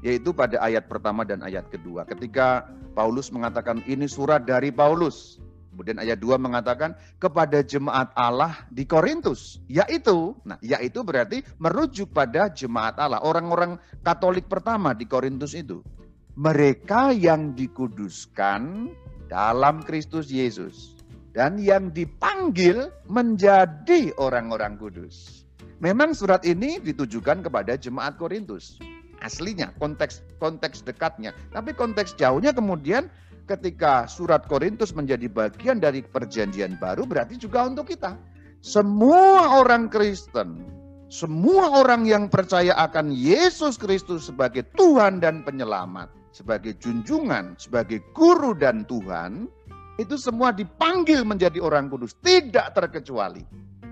yaitu 0.00 0.32
pada 0.32 0.56
ayat 0.64 0.88
pertama 0.88 1.20
dan 1.20 1.44
ayat 1.44 1.68
kedua. 1.68 2.08
Ketika 2.08 2.64
Paulus 2.96 3.28
mengatakan 3.28 3.84
ini 3.84 4.08
surat 4.08 4.48
dari 4.48 4.72
Paulus. 4.72 5.36
Kemudian 5.76 6.00
ayat 6.00 6.24
2 6.24 6.40
mengatakan 6.40 6.96
kepada 7.20 7.60
jemaat 7.60 8.08
Allah 8.16 8.64
di 8.72 8.88
Korintus. 8.88 9.60
Yaitu, 9.68 10.32
nah 10.48 10.56
yaitu 10.64 11.04
berarti 11.04 11.44
merujuk 11.60 12.16
pada 12.16 12.48
jemaat 12.48 12.96
Allah. 12.96 13.20
Orang-orang 13.20 13.76
Katolik 14.00 14.48
pertama 14.48 14.96
di 14.96 15.04
Korintus 15.04 15.52
itu. 15.52 15.84
Mereka 16.32 17.12
yang 17.12 17.52
dikuduskan 17.52 18.88
dalam 19.28 19.84
Kristus 19.84 20.32
Yesus 20.32 20.95
dan 21.36 21.60
yang 21.60 21.92
dipanggil 21.92 22.88
menjadi 23.12 24.16
orang-orang 24.16 24.80
kudus. 24.80 25.44
Memang 25.84 26.16
surat 26.16 26.40
ini 26.48 26.80
ditujukan 26.80 27.44
kepada 27.44 27.76
jemaat 27.76 28.16
Korintus. 28.16 28.80
Aslinya, 29.20 29.76
konteks 29.76 30.24
konteks 30.40 30.80
dekatnya. 30.80 31.36
Tapi 31.52 31.76
konteks 31.76 32.16
jauhnya 32.16 32.56
kemudian 32.56 33.12
ketika 33.44 34.08
surat 34.08 34.48
Korintus 34.48 34.96
menjadi 34.96 35.28
bagian 35.28 35.76
dari 35.76 36.00
perjanjian 36.00 36.80
baru 36.80 37.04
berarti 37.04 37.36
juga 37.36 37.68
untuk 37.68 37.92
kita. 37.92 38.16
Semua 38.64 39.60
orang 39.60 39.92
Kristen, 39.92 40.64
semua 41.12 41.84
orang 41.84 42.08
yang 42.08 42.32
percaya 42.32 42.72
akan 42.80 43.12
Yesus 43.12 43.76
Kristus 43.76 44.32
sebagai 44.32 44.64
Tuhan 44.72 45.20
dan 45.20 45.44
penyelamat, 45.44 46.08
sebagai 46.32 46.72
junjungan, 46.80 47.60
sebagai 47.60 48.00
guru 48.16 48.56
dan 48.56 48.88
Tuhan, 48.88 49.52
itu 49.96 50.20
semua 50.20 50.52
dipanggil 50.52 51.24
menjadi 51.24 51.56
orang 51.60 51.88
kudus, 51.88 52.12
tidak 52.20 52.76
terkecuali. 52.76 53.40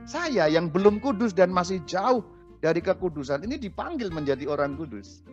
Saya 0.04 0.52
yang 0.52 0.68
belum 0.68 1.00
kudus 1.00 1.32
dan 1.32 1.48
masih 1.48 1.80
jauh 1.88 2.20
dari 2.60 2.84
kekudusan 2.84 3.40
ini 3.48 3.56
dipanggil 3.56 4.12
menjadi 4.12 4.44
orang 4.52 4.76
kudus. 4.76 5.24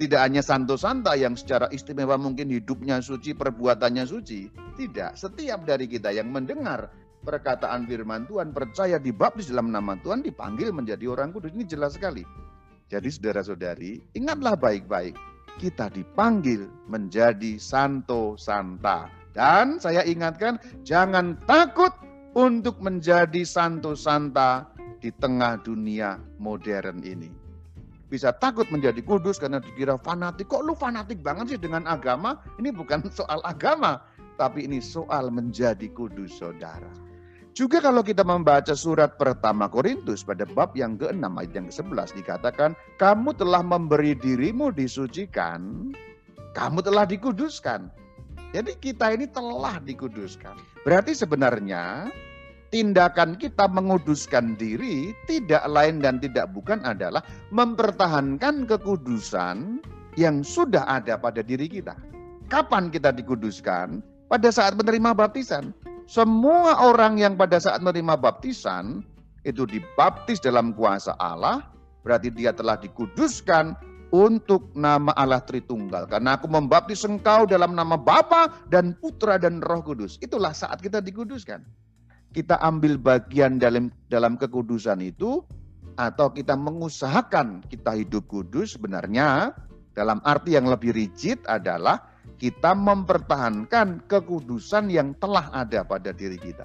Tidak 0.00 0.16
hanya 0.16 0.40
santo 0.40 0.80
santa 0.80 1.12
yang 1.16 1.36
secara 1.36 1.68
istimewa 1.72 2.16
mungkin 2.16 2.48
hidupnya 2.48 3.00
suci, 3.04 3.36
perbuatannya 3.36 4.04
suci. 4.08 4.48
Tidak, 4.76 5.12
setiap 5.12 5.64
dari 5.68 5.84
kita 5.88 6.08
yang 6.12 6.32
mendengar 6.32 6.88
perkataan 7.20 7.84
firman 7.84 8.24
Tuhan, 8.24 8.56
percaya 8.56 8.96
dibaptis 8.96 9.52
dalam 9.52 9.68
nama 9.68 9.96
Tuhan, 10.00 10.24
dipanggil 10.24 10.72
menjadi 10.72 11.04
orang 11.04 11.36
kudus. 11.36 11.52
Ini 11.52 11.68
jelas 11.68 12.00
sekali. 12.00 12.24
Jadi 12.88 13.08
saudara-saudari, 13.12 14.16
ingatlah 14.16 14.56
baik-baik. 14.56 15.16
Kita 15.60 15.92
dipanggil 15.92 16.64
menjadi 16.88 17.60
santo 17.60 18.40
santa 18.40 19.19
dan 19.30 19.78
saya 19.78 20.02
ingatkan, 20.02 20.58
jangan 20.82 21.38
takut 21.46 21.94
untuk 22.34 22.78
menjadi 22.82 23.42
santo 23.46 23.94
santa 23.94 24.66
di 24.98 25.10
tengah 25.18 25.58
dunia 25.62 26.18
modern 26.38 27.02
ini. 27.02 27.30
Bisa 28.10 28.34
takut 28.34 28.66
menjadi 28.74 28.98
kudus 29.06 29.38
karena 29.38 29.62
dikira 29.62 29.94
fanatik. 30.02 30.50
Kok 30.50 30.66
lu 30.66 30.74
fanatik 30.74 31.22
banget 31.22 31.54
sih 31.54 31.60
dengan 31.62 31.86
agama? 31.86 32.42
Ini 32.58 32.74
bukan 32.74 33.06
soal 33.18 33.38
agama, 33.46 34.02
tapi 34.34 34.66
ini 34.66 34.82
soal 34.82 35.30
menjadi 35.30 35.86
kudus 35.94 36.42
saudara. 36.42 36.90
Juga 37.50 37.82
kalau 37.82 38.02
kita 38.02 38.22
membaca 38.22 38.74
surat 38.78 39.18
pertama 39.18 39.66
Korintus 39.66 40.22
pada 40.22 40.46
bab 40.46 40.70
yang 40.78 40.94
ke-6 40.94 41.22
ayat 41.22 41.52
yang 41.54 41.66
ke-11 41.66 42.08
dikatakan, 42.22 42.70
kamu 42.98 43.34
telah 43.34 43.62
memberi 43.62 44.14
dirimu 44.14 44.70
disucikan, 44.70 45.90
kamu 46.54 46.78
telah 46.82 47.06
dikuduskan. 47.06 47.90
Jadi 48.50 48.74
kita 48.82 49.14
ini 49.14 49.30
telah 49.30 49.78
dikuduskan. 49.78 50.58
Berarti 50.82 51.14
sebenarnya 51.14 52.10
tindakan 52.74 53.38
kita 53.38 53.70
menguduskan 53.70 54.58
diri 54.58 55.14
tidak 55.30 55.62
lain 55.70 56.02
dan 56.02 56.18
tidak 56.18 56.50
bukan 56.50 56.82
adalah 56.82 57.22
mempertahankan 57.54 58.66
kekudusan 58.66 59.78
yang 60.18 60.42
sudah 60.42 60.82
ada 60.90 61.14
pada 61.14 61.46
diri 61.46 61.70
kita. 61.70 61.94
Kapan 62.50 62.90
kita 62.90 63.14
dikuduskan? 63.14 64.02
Pada 64.26 64.50
saat 64.50 64.74
menerima 64.74 65.14
baptisan. 65.14 65.70
Semua 66.10 66.82
orang 66.82 67.22
yang 67.22 67.38
pada 67.38 67.62
saat 67.62 67.78
menerima 67.78 68.18
baptisan 68.18 69.06
itu 69.46 69.62
dibaptis 69.62 70.42
dalam 70.42 70.74
kuasa 70.74 71.14
Allah, 71.22 71.62
berarti 72.02 72.34
dia 72.34 72.50
telah 72.50 72.74
dikuduskan 72.74 73.78
untuk 74.10 74.70
nama 74.74 75.14
Allah 75.14 75.42
Tritunggal. 75.42 76.10
Karena 76.10 76.38
aku 76.38 76.50
membaptis 76.50 77.06
engkau 77.06 77.46
dalam 77.46 77.74
nama 77.74 77.94
Bapa 77.94 78.50
dan 78.68 78.94
Putra 78.98 79.38
dan 79.38 79.62
Roh 79.62 79.82
Kudus. 79.82 80.18
Itulah 80.22 80.54
saat 80.54 80.82
kita 80.82 81.02
dikuduskan. 81.02 81.62
Kita 82.30 82.62
ambil 82.62 82.94
bagian 82.94 83.58
dalam 83.58 83.90
dalam 84.06 84.38
kekudusan 84.38 85.02
itu 85.02 85.42
atau 85.98 86.30
kita 86.30 86.54
mengusahakan 86.54 87.66
kita 87.66 87.98
hidup 87.98 88.30
kudus 88.30 88.78
sebenarnya 88.78 89.50
dalam 89.98 90.22
arti 90.22 90.54
yang 90.54 90.70
lebih 90.70 90.94
rigid 90.94 91.42
adalah 91.50 92.06
kita 92.38 92.72
mempertahankan 92.72 94.06
kekudusan 94.06 94.88
yang 94.88 95.12
telah 95.18 95.50
ada 95.50 95.82
pada 95.82 96.14
diri 96.14 96.38
kita. 96.38 96.64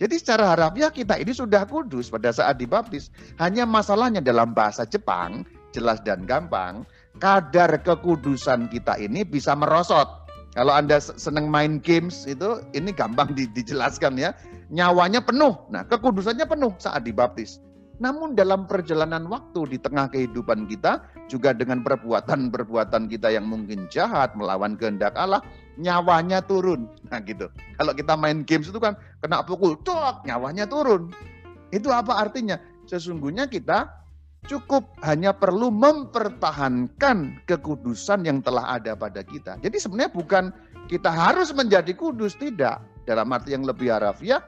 Jadi 0.00 0.16
secara 0.16 0.56
harafiah 0.56 0.88
kita 0.88 1.20
ini 1.20 1.32
sudah 1.32 1.68
kudus 1.68 2.08
pada 2.08 2.32
saat 2.32 2.56
dibaptis. 2.56 3.12
Hanya 3.36 3.68
masalahnya 3.68 4.24
dalam 4.24 4.56
bahasa 4.56 4.88
Jepang 4.88 5.44
jelas 5.70 6.02
dan 6.02 6.26
gampang, 6.26 6.86
kadar 7.18 7.70
kekudusan 7.82 8.70
kita 8.70 8.98
ini 8.98 9.26
bisa 9.26 9.54
merosot. 9.54 10.06
Kalau 10.50 10.74
Anda 10.74 10.98
senang 10.98 11.46
main 11.46 11.78
games 11.78 12.26
itu, 12.26 12.58
ini 12.74 12.90
gampang 12.90 13.38
di, 13.38 13.46
dijelaskan 13.54 14.18
ya. 14.18 14.34
Nyawanya 14.70 15.22
penuh, 15.22 15.54
nah 15.70 15.86
kekudusannya 15.86 16.46
penuh 16.46 16.74
saat 16.78 17.06
dibaptis. 17.06 17.62
Namun 18.00 18.32
dalam 18.32 18.64
perjalanan 18.64 19.28
waktu 19.28 19.76
di 19.76 19.78
tengah 19.78 20.08
kehidupan 20.08 20.66
kita, 20.72 21.04
juga 21.28 21.52
dengan 21.52 21.84
perbuatan-perbuatan 21.84 23.12
kita 23.12 23.28
yang 23.28 23.44
mungkin 23.46 23.86
jahat, 23.92 24.32
melawan 24.34 24.74
kehendak 24.74 25.12
Allah, 25.14 25.44
nyawanya 25.76 26.40
turun. 26.40 26.88
Nah 27.12 27.20
gitu. 27.22 27.52
Kalau 27.76 27.92
kita 27.92 28.16
main 28.16 28.42
games 28.42 28.72
itu 28.72 28.80
kan 28.80 28.96
kena 29.20 29.44
pukul, 29.44 29.76
cok, 29.84 30.24
nyawanya 30.24 30.64
turun. 30.64 31.12
Itu 31.70 31.92
apa 31.92 32.18
artinya? 32.24 32.58
Sesungguhnya 32.88 33.46
kita 33.46 33.86
cukup 34.48 34.86
hanya 35.04 35.36
perlu 35.36 35.68
mempertahankan 35.68 37.44
kekudusan 37.44 38.24
yang 38.24 38.40
telah 38.40 38.80
ada 38.80 38.96
pada 38.96 39.20
kita. 39.20 39.60
Jadi 39.60 39.76
sebenarnya 39.76 40.12
bukan 40.14 40.44
kita 40.88 41.10
harus 41.12 41.52
menjadi 41.52 41.92
kudus, 41.92 42.38
tidak. 42.38 42.80
Dalam 43.04 43.32
arti 43.34 43.52
yang 43.56 43.66
lebih 43.66 43.90
harafiah, 43.90 44.40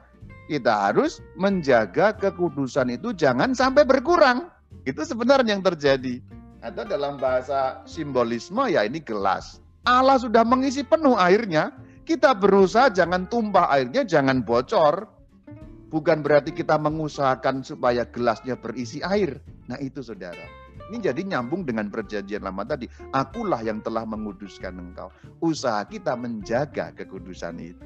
kita 0.47 0.91
harus 0.91 1.19
menjaga 1.39 2.15
kekudusan 2.15 2.91
itu 2.95 3.13
jangan 3.15 3.55
sampai 3.55 3.83
berkurang. 3.87 4.49
Itu 4.83 5.05
sebenarnya 5.05 5.55
yang 5.55 5.63
terjadi. 5.63 6.19
Atau 6.63 6.87
dalam 6.87 7.19
bahasa 7.19 7.83
simbolisme 7.83 8.71
ya 8.71 8.87
ini 8.87 9.03
gelas. 9.03 9.59
Allah 9.83 10.15
sudah 10.15 10.47
mengisi 10.47 10.79
penuh 10.79 11.19
airnya, 11.19 11.75
kita 12.07 12.31
berusaha 12.35 12.87
jangan 12.91 13.27
tumpah 13.27 13.67
airnya, 13.71 14.07
jangan 14.07 14.43
bocor. 14.43 15.07
Bukan 15.93 16.25
berarti 16.25 16.49
kita 16.57 16.81
mengusahakan 16.81 17.61
supaya 17.61 18.09
gelasnya 18.09 18.57
berisi 18.57 18.97
air. 19.05 19.37
Nah 19.69 19.77
itu 19.77 20.01
saudara. 20.01 20.41
Ini 20.89 20.97
jadi 20.97 21.21
nyambung 21.21 21.69
dengan 21.69 21.93
perjanjian 21.93 22.41
lama 22.41 22.65
tadi. 22.65 22.89
Akulah 23.13 23.61
yang 23.61 23.77
telah 23.85 24.01
menguduskan 24.01 24.73
engkau. 24.73 25.13
Usaha 25.37 25.85
kita 25.85 26.17
menjaga 26.17 26.97
kekudusan 26.97 27.61
itu. 27.61 27.85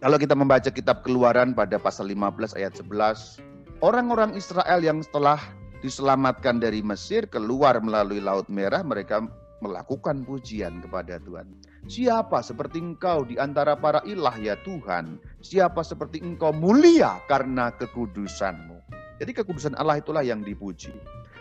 Kalau 0.00 0.16
kita 0.16 0.32
membaca 0.32 0.70
kitab 0.72 1.04
keluaran 1.04 1.52
pada 1.52 1.76
pasal 1.76 2.08
15 2.08 2.56
ayat 2.56 2.72
11, 2.80 3.44
orang-orang 3.84 4.32
Israel 4.32 4.80
yang 4.80 5.04
setelah 5.04 5.36
diselamatkan 5.84 6.62
dari 6.62 6.80
Mesir 6.80 7.28
keluar 7.28 7.76
melalui 7.84 8.24
Laut 8.24 8.48
Merah, 8.48 8.80
mereka 8.80 9.20
melakukan 9.60 10.22
pujian 10.22 10.80
kepada 10.80 11.18
Tuhan. 11.18 11.50
Siapa 11.88 12.44
seperti 12.44 12.84
engkau 12.84 13.24
di 13.24 13.40
antara 13.40 13.72
para 13.72 14.04
ilah 14.04 14.36
ya 14.36 14.60
Tuhan? 14.60 15.16
Siapa 15.40 15.80
seperti 15.80 16.20
engkau 16.20 16.52
mulia 16.52 17.16
karena 17.32 17.72
kekudusanmu? 17.72 18.76
Jadi 19.16 19.32
kekudusan 19.32 19.72
Allah 19.72 19.96
itulah 19.96 20.20
yang 20.20 20.44
dipuji. 20.44 20.92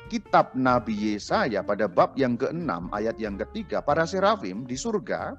Kitab 0.07 0.55
Nabi 0.55 0.95
Yesaya 0.95 1.67
pada 1.67 1.91
bab 1.91 2.15
yang 2.15 2.39
ke-6 2.39 2.63
ayat 2.95 3.19
yang 3.19 3.35
ketiga, 3.35 3.83
para 3.83 4.07
serafim 4.07 4.63
di 4.63 4.79
surga 4.79 5.35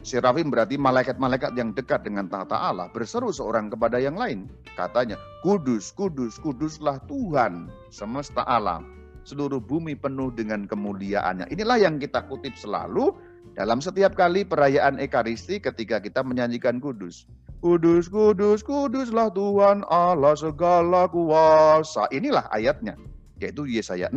Serafim 0.00 0.48
berarti 0.48 0.80
malaikat-malaikat 0.80 1.52
yang 1.60 1.76
dekat 1.76 2.08
dengan 2.08 2.24
tahta 2.24 2.56
Allah 2.56 2.88
berseru 2.88 3.28
seorang 3.36 3.68
kepada 3.68 4.00
yang 4.00 4.16
lain. 4.16 4.48
Katanya, 4.72 5.20
kudus, 5.44 5.92
kudus, 5.92 6.40
kuduslah 6.40 6.96
Tuhan 7.04 7.68
semesta 7.92 8.40
alam. 8.48 8.88
Seluruh 9.28 9.60
bumi 9.60 9.92
penuh 9.92 10.32
dengan 10.32 10.64
kemuliaannya. 10.64 11.52
Inilah 11.52 11.76
yang 11.84 12.00
kita 12.00 12.24
kutip 12.32 12.56
selalu 12.56 13.12
dalam 13.60 13.84
setiap 13.84 14.16
kali 14.16 14.48
perayaan 14.48 14.96
Ekaristi 14.96 15.60
ketika 15.60 16.00
kita 16.00 16.24
menyanyikan 16.24 16.80
kudus. 16.80 17.28
Kudus, 17.60 18.08
kudus, 18.08 18.64
kuduslah 18.64 19.28
Tuhan 19.36 19.84
Allah 19.92 20.32
segala 20.32 21.04
kuasa. 21.12 22.08
Inilah 22.08 22.48
ayatnya, 22.56 22.96
yaitu 23.36 23.68
Yesaya 23.68 24.08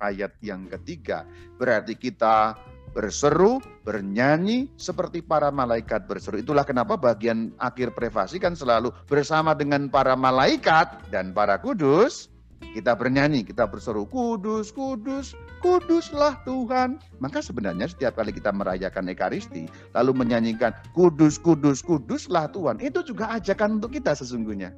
ayat 0.00 0.32
yang 0.40 0.72
ketiga. 0.72 1.28
Berarti 1.60 2.00
kita 2.00 2.56
berseru, 2.96 3.60
bernyanyi 3.84 4.72
seperti 4.80 5.20
para 5.20 5.52
malaikat 5.52 6.08
berseru. 6.08 6.40
Itulah 6.40 6.64
kenapa 6.64 6.96
bagian 6.96 7.52
akhir 7.60 7.92
privasi 7.92 8.40
kan 8.40 8.56
selalu 8.56 8.88
bersama 9.04 9.52
dengan 9.52 9.92
para 9.92 10.16
malaikat 10.16 11.12
dan 11.12 11.36
para 11.36 11.60
kudus. 11.60 12.31
Kita 12.72 12.94
bernyanyi, 12.96 13.42
kita 13.42 13.66
berseru, 13.68 14.06
kudus, 14.08 14.70
kudus, 14.70 15.34
kuduslah 15.60 16.40
Tuhan. 16.46 17.02
Maka 17.18 17.42
sebenarnya 17.42 17.90
setiap 17.90 18.16
kali 18.16 18.32
kita 18.32 18.54
merayakan 18.54 19.10
Ekaristi, 19.10 19.66
lalu 19.92 20.24
menyanyikan, 20.24 20.72
kudus, 20.96 21.36
kudus, 21.36 21.82
kuduslah 21.84 22.48
Tuhan. 22.54 22.78
Itu 22.78 23.02
juga 23.04 23.28
ajakan 23.34 23.82
untuk 23.82 23.92
kita 23.98 24.16
sesungguhnya. 24.16 24.72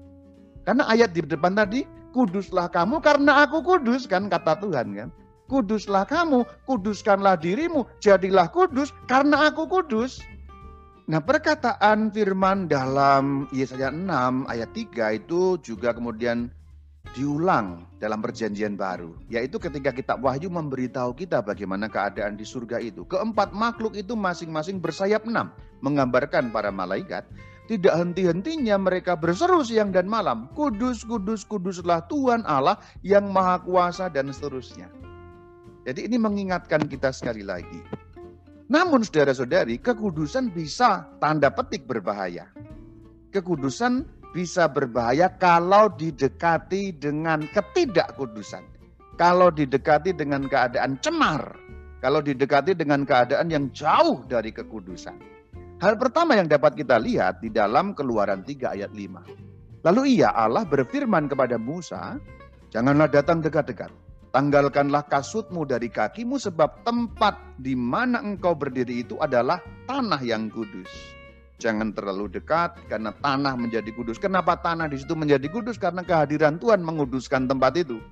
Karena 0.64 0.88
ayat 0.88 1.12
di 1.12 1.22
depan 1.22 1.54
tadi, 1.54 1.84
kuduslah 2.16 2.72
kamu 2.72 2.98
karena 3.04 3.44
aku 3.44 3.60
kudus, 3.60 4.08
kan 4.08 4.26
kata 4.26 4.58
Tuhan 4.64 4.96
kan. 4.96 5.08
Kuduslah 5.44 6.08
kamu, 6.08 6.48
kuduskanlah 6.64 7.36
dirimu, 7.36 7.84
jadilah 8.00 8.48
kudus 8.48 8.96
karena 9.04 9.52
aku 9.52 9.68
kudus. 9.68 10.24
Nah 11.04 11.20
perkataan 11.20 12.08
firman 12.16 12.64
dalam 12.64 13.44
Yesaya 13.52 13.92
6 13.92 14.48
ayat 14.48 14.72
3 14.72 15.20
itu 15.20 15.60
juga 15.60 15.92
kemudian 15.92 16.48
diulang 17.14 17.87
dalam 18.03 18.18
perjanjian 18.18 18.74
baru. 18.74 19.14
Yaitu 19.31 19.57
ketika 19.62 19.94
kitab 19.94 20.20
Wahyu 20.20 20.50
memberitahu 20.50 21.14
kita 21.14 21.40
bagaimana 21.40 21.87
keadaan 21.87 22.35
di 22.35 22.42
surga 22.42 22.83
itu. 22.83 23.07
Keempat 23.07 23.55
makhluk 23.55 23.94
itu 23.94 24.18
masing-masing 24.18 24.83
bersayap 24.83 25.24
enam. 25.24 25.55
Menggambarkan 25.81 26.50
para 26.50 26.74
malaikat. 26.74 27.24
Tidak 27.64 27.94
henti-hentinya 27.96 28.77
mereka 28.77 29.16
berseru 29.16 29.64
siang 29.64 29.88
dan 29.88 30.05
malam. 30.05 30.53
Kudus, 30.53 31.07
kudus, 31.09 31.48
kuduslah 31.48 32.05
Tuhan 32.12 32.44
Allah 32.44 32.77
yang 33.00 33.33
maha 33.33 33.62
kuasa 33.64 34.12
dan 34.12 34.29
seterusnya. 34.29 34.92
Jadi 35.88 36.05
ini 36.05 36.20
mengingatkan 36.20 36.85
kita 36.85 37.09
sekali 37.14 37.40
lagi. 37.40 37.81
Namun 38.68 39.05
saudara-saudari, 39.05 39.81
kekudusan 39.81 40.53
bisa 40.53 41.09
tanda 41.20 41.53
petik 41.53 41.85
berbahaya. 41.85 42.48
Kekudusan 43.33 44.13
bisa 44.34 44.66
berbahaya 44.66 45.30
kalau 45.38 45.86
didekati 45.94 46.98
dengan 46.98 47.46
ketidakkudusan. 47.54 48.66
Kalau 49.14 49.54
didekati 49.54 50.10
dengan 50.10 50.50
keadaan 50.50 50.98
cemar. 50.98 51.54
Kalau 52.02 52.18
didekati 52.18 52.74
dengan 52.74 53.06
keadaan 53.06 53.48
yang 53.48 53.70
jauh 53.70 54.26
dari 54.26 54.50
kekudusan. 54.50 55.16
Hal 55.78 55.94
pertama 55.96 56.34
yang 56.34 56.50
dapat 56.50 56.74
kita 56.74 56.98
lihat 56.98 57.40
di 57.40 57.48
dalam 57.48 57.94
keluaran 57.94 58.42
3 58.42 58.74
ayat 58.74 58.90
5. 58.90 59.86
Lalu 59.86 60.18
ia 60.18 60.34
Allah 60.34 60.66
berfirman 60.66 61.30
kepada 61.30 61.56
Musa, 61.56 62.18
janganlah 62.74 63.08
datang 63.08 63.40
dekat-dekat 63.40 64.04
Tanggalkanlah 64.34 65.06
kasutmu 65.06 65.62
dari 65.62 65.86
kakimu 65.86 66.42
sebab 66.42 66.82
tempat 66.82 67.38
di 67.54 67.78
mana 67.78 68.18
engkau 68.18 68.50
berdiri 68.58 69.06
itu 69.06 69.14
adalah 69.22 69.62
tanah 69.86 70.18
yang 70.26 70.50
kudus. 70.50 70.90
Jangan 71.62 71.94
terlalu 71.94 72.28
dekat 72.34 72.76
karena 72.90 73.14
tanah 73.22 73.54
menjadi 73.54 73.88
kudus. 73.94 74.18
Kenapa 74.18 74.58
tanah 74.58 74.90
di 74.90 74.98
situ 74.98 75.14
menjadi 75.14 75.46
kudus? 75.46 75.78
Karena 75.78 76.02
kehadiran 76.02 76.58
Tuhan 76.58 76.82
menguduskan 76.82 77.46
tempat 77.46 77.78
itu. 77.78 78.02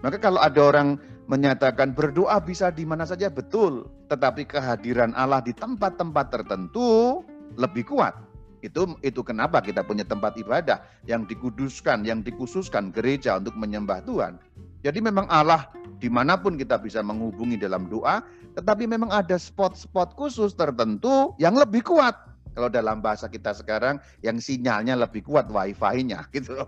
Maka 0.00 0.16
kalau 0.16 0.40
ada 0.40 0.60
orang 0.62 0.96
menyatakan 1.26 1.92
berdoa 1.92 2.38
bisa 2.42 2.72
di 2.72 2.86
mana 2.86 3.06
saja 3.06 3.28
betul, 3.30 3.90
tetapi 4.10 4.48
kehadiran 4.48 5.14
Allah 5.14 5.42
di 5.42 5.54
tempat-tempat 5.54 6.26
tertentu 6.30 7.20
lebih 7.58 7.90
kuat. 7.90 8.16
Itu 8.60 8.96
itu 9.00 9.20
kenapa 9.24 9.64
kita 9.64 9.84
punya 9.84 10.04
tempat 10.04 10.36
ibadah 10.36 10.84
yang 11.08 11.24
dikuduskan, 11.24 12.04
yang 12.04 12.20
dikhususkan 12.20 12.92
gereja 12.92 13.40
untuk 13.40 13.56
menyembah 13.56 14.04
Tuhan. 14.04 14.36
Jadi 14.80 14.98
memang 15.04 15.28
Allah 15.28 15.68
di 16.00 16.08
mana 16.08 16.40
pun 16.40 16.56
kita 16.56 16.80
bisa 16.80 17.04
menghubungi 17.04 17.60
dalam 17.60 17.88
doa, 17.88 18.24
tetapi 18.56 18.88
memang 18.88 19.12
ada 19.12 19.36
spot-spot 19.36 20.16
khusus 20.16 20.56
tertentu 20.56 21.36
yang 21.36 21.56
lebih 21.56 21.84
kuat. 21.84 22.29
Kalau 22.50 22.66
dalam 22.66 22.98
bahasa 22.98 23.30
kita 23.30 23.54
sekarang 23.54 24.02
yang 24.26 24.42
sinyalnya 24.42 24.98
lebih 24.98 25.22
kuat 25.22 25.46
wifi-nya 25.48 26.26
gitu. 26.34 26.58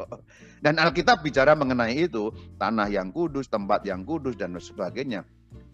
Dan 0.62 0.78
Alkitab 0.78 1.26
bicara 1.26 1.58
mengenai 1.58 2.06
itu, 2.06 2.30
tanah 2.56 2.86
yang 2.86 3.10
kudus, 3.10 3.50
tempat 3.50 3.82
yang 3.82 4.06
kudus 4.06 4.38
dan 4.38 4.54
sebagainya. 4.54 5.26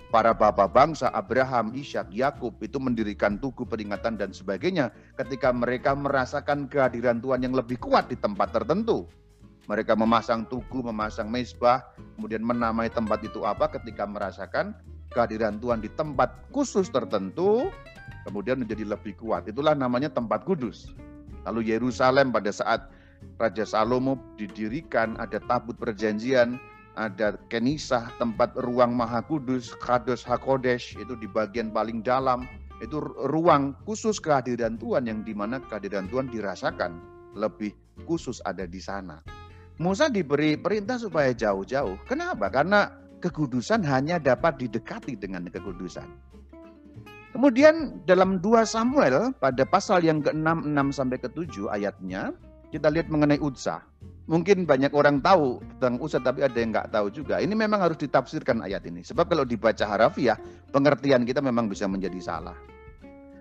Para 0.08 0.32
bapak 0.32 0.72
bangsa 0.72 1.12
Abraham, 1.12 1.76
Ishak, 1.76 2.08
Yakub 2.08 2.56
itu 2.64 2.80
mendirikan 2.80 3.36
tugu 3.36 3.68
peringatan 3.68 4.16
dan 4.16 4.32
sebagainya 4.32 4.88
ketika 5.20 5.52
mereka 5.52 5.92
merasakan 5.92 6.64
kehadiran 6.64 7.20
Tuhan 7.20 7.44
yang 7.44 7.52
lebih 7.52 7.76
kuat 7.76 8.08
di 8.08 8.16
tempat 8.16 8.56
tertentu. 8.56 9.04
Mereka 9.68 9.92
memasang 10.00 10.48
tugu, 10.48 10.80
memasang 10.80 11.28
mezbah, 11.28 11.84
kemudian 12.16 12.40
menamai 12.40 12.88
tempat 12.88 13.20
itu 13.20 13.44
apa 13.44 13.68
ketika 13.68 14.08
merasakan 14.08 14.72
kehadiran 15.12 15.60
Tuhan 15.60 15.84
di 15.84 15.92
tempat 15.92 16.48
khusus 16.56 16.88
tertentu, 16.88 17.68
kemudian 18.26 18.60
menjadi 18.60 18.84
lebih 18.84 19.16
kuat. 19.18 19.48
Itulah 19.48 19.72
namanya 19.72 20.12
tempat 20.12 20.44
kudus. 20.44 20.92
Lalu 21.46 21.72
Yerusalem 21.72 22.34
pada 22.34 22.52
saat 22.52 22.90
Raja 23.38 23.66
Salomo 23.66 24.18
didirikan, 24.38 25.18
ada 25.18 25.38
tabut 25.46 25.74
perjanjian, 25.78 26.58
ada 26.98 27.38
kenisah, 27.46 28.10
tempat 28.18 28.54
ruang 28.58 28.94
maha 28.94 29.22
kudus, 29.22 29.70
Kados 29.78 30.26
Hakodesh, 30.26 30.98
itu 30.98 31.14
di 31.14 31.30
bagian 31.30 31.70
paling 31.70 32.02
dalam. 32.02 32.46
Itu 32.78 33.02
ruang 33.02 33.74
khusus 33.86 34.22
kehadiran 34.22 34.78
Tuhan 34.78 35.10
yang 35.10 35.26
di 35.26 35.34
mana 35.34 35.58
kehadiran 35.58 36.06
Tuhan 36.10 36.30
dirasakan 36.30 36.94
lebih 37.34 37.74
khusus 38.06 38.38
ada 38.46 38.66
di 38.66 38.78
sana. 38.78 39.18
Musa 39.78 40.10
diberi 40.10 40.58
perintah 40.58 40.98
supaya 40.98 41.30
jauh-jauh. 41.34 41.98
Kenapa? 42.06 42.50
Karena 42.50 42.90
kekudusan 43.22 43.82
hanya 43.86 44.18
dapat 44.18 44.62
didekati 44.62 45.18
dengan 45.18 45.46
kekudusan. 45.46 46.27
Kemudian 47.28 48.00
dalam 48.08 48.40
2 48.40 48.64
Samuel 48.64 49.36
pada 49.36 49.62
pasal 49.68 50.00
yang 50.00 50.24
ke-6, 50.24 50.64
6 50.64 50.96
sampai 50.96 51.20
ke-7 51.20 51.68
ayatnya, 51.68 52.32
kita 52.72 52.88
lihat 52.88 53.12
mengenai 53.12 53.36
Utsa. 53.40 53.84
Mungkin 54.28 54.68
banyak 54.68 54.92
orang 54.92 55.24
tahu 55.24 55.60
tentang 55.76 56.00
Utsa 56.04 56.20
tapi 56.20 56.44
ada 56.44 56.56
yang 56.56 56.72
nggak 56.72 56.92
tahu 56.92 57.08
juga. 57.08 57.40
Ini 57.40 57.52
memang 57.52 57.80
harus 57.80 57.96
ditafsirkan 58.00 58.60
ayat 58.64 58.84
ini. 58.84 59.00
Sebab 59.04 59.28
kalau 59.28 59.44
dibaca 59.44 59.84
harafiah, 59.88 60.36
pengertian 60.72 61.24
kita 61.24 61.40
memang 61.40 61.68
bisa 61.68 61.88
menjadi 61.88 62.20
salah. 62.20 62.56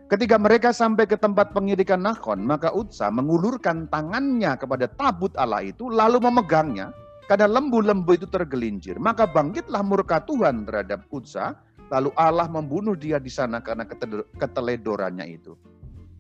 Ketika 0.08 0.40
mereka 0.40 0.72
sampai 0.72 1.04
ke 1.04 1.20
tempat 1.20 1.52
pengirikan 1.52 2.00
Nakon, 2.00 2.40
maka 2.40 2.72
Utsa 2.72 3.12
mengulurkan 3.12 3.92
tangannya 3.92 4.56
kepada 4.56 4.88
tabut 4.88 5.36
Allah 5.36 5.68
itu, 5.68 5.92
lalu 5.92 6.24
memegangnya. 6.24 6.96
Karena 7.28 7.60
lembu-lembu 7.60 8.16
itu 8.16 8.24
tergelincir, 8.32 8.96
maka 9.04 9.28
bangkitlah 9.28 9.84
murka 9.84 10.24
Tuhan 10.24 10.64
terhadap 10.64 11.04
Utsa, 11.12 11.60
Lalu 11.88 12.12
Allah 12.20 12.52
membunuh 12.52 13.00
dia 13.00 13.16
di 13.18 13.32
sana 13.32 13.64
karena 13.64 13.88
keteledorannya 14.36 15.26
itu. 15.28 15.56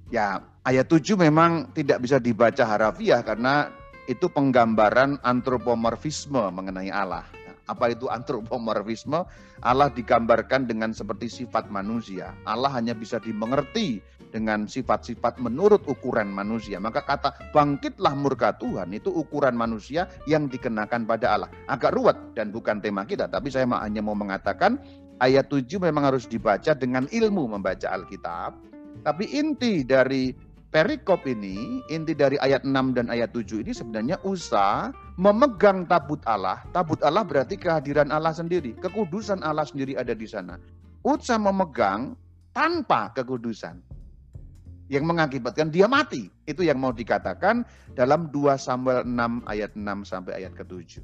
Ya, 0.07 0.39
ayat 0.63 0.87
7 0.87 1.19
memang 1.19 1.75
tidak 1.75 1.99
bisa 1.99 2.15
dibaca 2.15 2.63
harafiah 2.63 3.19
karena 3.19 3.67
itu 4.07 4.31
penggambaran 4.31 5.19
antropomorfisme 5.19 6.39
mengenai 6.55 6.87
Allah. 6.87 7.27
Apa 7.67 7.91
itu 7.91 8.07
antropomorfisme? 8.07 9.27
Allah 9.59 9.91
digambarkan 9.91 10.63
dengan 10.63 10.95
seperti 10.95 11.27
sifat 11.27 11.67
manusia. 11.67 12.31
Allah 12.47 12.71
hanya 12.71 12.95
bisa 12.95 13.19
dimengerti 13.19 13.99
dengan 14.31 14.63
sifat-sifat 14.67 15.43
menurut 15.43 15.83
ukuran 15.91 16.31
manusia. 16.31 16.79
Maka 16.79 17.03
kata 17.03 17.51
bangkitlah 17.51 18.15
murka 18.15 18.55
Tuhan 18.55 18.95
itu 18.95 19.11
ukuran 19.11 19.59
manusia 19.59 20.07
yang 20.23 20.47
dikenakan 20.47 21.03
pada 21.03 21.35
Allah. 21.35 21.49
Agak 21.67 21.91
ruwet 21.91 22.15
dan 22.39 22.55
bukan 22.55 22.79
tema 22.79 23.03
kita, 23.03 23.27
tapi 23.27 23.51
saya 23.51 23.67
hanya 23.67 23.99
mau 23.99 24.15
mengatakan 24.15 24.79
ayat 25.21 25.49
7 25.49 25.81
memang 25.81 26.13
harus 26.13 26.29
dibaca 26.29 26.73
dengan 26.77 27.09
ilmu 27.09 27.57
membaca 27.57 27.87
Alkitab. 27.89 28.57
Tapi 29.05 29.29
inti 29.37 29.85
dari 29.85 30.33
perikop 30.67 31.23
ini, 31.29 31.85
inti 31.89 32.13
dari 32.17 32.35
ayat 32.41 32.65
6 32.65 32.97
dan 32.97 33.07
ayat 33.09 33.31
7 33.33 33.63
ini 33.63 33.71
sebenarnya 33.71 34.17
usaha 34.25 34.91
memegang 35.17 35.85
tabut 35.89 36.21
Allah. 36.27 36.61
Tabut 36.73 36.99
Allah 37.01 37.23
berarti 37.25 37.57
kehadiran 37.57 38.09
Allah 38.13 38.33
sendiri. 38.33 38.77
Kekudusan 38.77 39.41
Allah 39.41 39.65
sendiri 39.65 39.97
ada 39.97 40.13
di 40.13 40.27
sana. 40.29 40.59
Usaha 41.01 41.39
memegang 41.39 42.13
tanpa 42.53 43.13
kekudusan. 43.13 43.79
Yang 44.87 45.03
mengakibatkan 45.03 45.67
dia 45.67 45.83
mati. 45.83 46.31
Itu 46.47 46.63
yang 46.63 46.79
mau 46.79 46.95
dikatakan 46.95 47.67
dalam 47.91 48.31
2 48.31 48.55
Samuel 48.55 49.03
6 49.03 49.43
ayat 49.43 49.75
6 49.75 49.83
sampai 50.07 50.43
ayat 50.43 50.55
ke-7. 50.55 51.03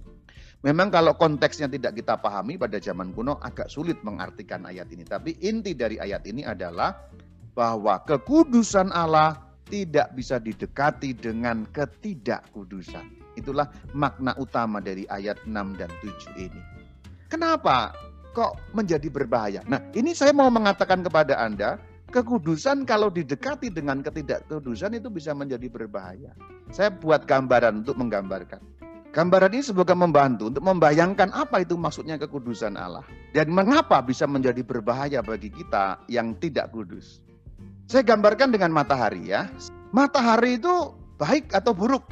Memang 0.64 0.88
kalau 0.88 1.20
konteksnya 1.20 1.68
tidak 1.68 2.00
kita 2.00 2.16
pahami 2.16 2.56
pada 2.56 2.80
zaman 2.80 3.12
kuno 3.12 3.36
agak 3.44 3.68
sulit 3.68 4.00
mengartikan 4.00 4.64
ayat 4.64 4.88
ini. 4.96 5.04
Tapi 5.04 5.36
inti 5.44 5.76
dari 5.76 6.00
ayat 6.00 6.24
ini 6.24 6.48
adalah 6.48 7.04
bahwa 7.52 8.00
kekudusan 8.08 8.88
Allah 8.96 9.44
tidak 9.68 10.16
bisa 10.16 10.40
didekati 10.40 11.20
dengan 11.20 11.68
ketidakkudusan. 11.68 13.36
Itulah 13.36 13.68
makna 13.92 14.32
utama 14.40 14.80
dari 14.80 15.04
ayat 15.12 15.36
6 15.44 15.52
dan 15.76 15.92
7 16.00 16.32
ini. 16.40 16.62
Kenapa 17.28 17.92
kok 18.32 18.56
menjadi 18.72 19.12
berbahaya? 19.12 19.68
Nah 19.68 19.84
ini 19.92 20.16
saya 20.16 20.32
mau 20.32 20.48
mengatakan 20.48 21.04
kepada 21.04 21.44
Anda, 21.44 21.76
kekudusan 22.14 22.88
kalau 22.88 23.12
didekati 23.12 23.68
dengan 23.68 24.00
ketidakkudusan 24.00 24.96
itu 24.96 25.12
bisa 25.12 25.36
menjadi 25.36 25.68
berbahaya. 25.68 26.32
Saya 26.72 26.94
buat 26.94 27.28
gambaran 27.28 27.84
untuk 27.84 28.00
menggambarkan. 28.00 28.62
Gambaran 29.14 29.54
ini 29.54 29.62
semoga 29.62 29.94
membantu 29.94 30.50
untuk 30.50 30.66
membayangkan 30.66 31.30
apa 31.38 31.62
itu 31.62 31.78
maksudnya 31.78 32.18
kekudusan 32.18 32.74
Allah. 32.74 33.06
Dan 33.30 33.54
mengapa 33.54 34.02
bisa 34.02 34.26
menjadi 34.26 34.66
berbahaya 34.66 35.22
bagi 35.22 35.54
kita 35.54 36.02
yang 36.10 36.34
tidak 36.42 36.74
kudus. 36.74 37.22
Saya 37.86 38.02
gambarkan 38.02 38.50
dengan 38.50 38.74
matahari 38.74 39.30
ya. 39.30 39.54
Matahari 39.94 40.58
itu 40.58 40.98
baik 41.22 41.54
atau 41.54 41.78
buruk? 41.78 42.10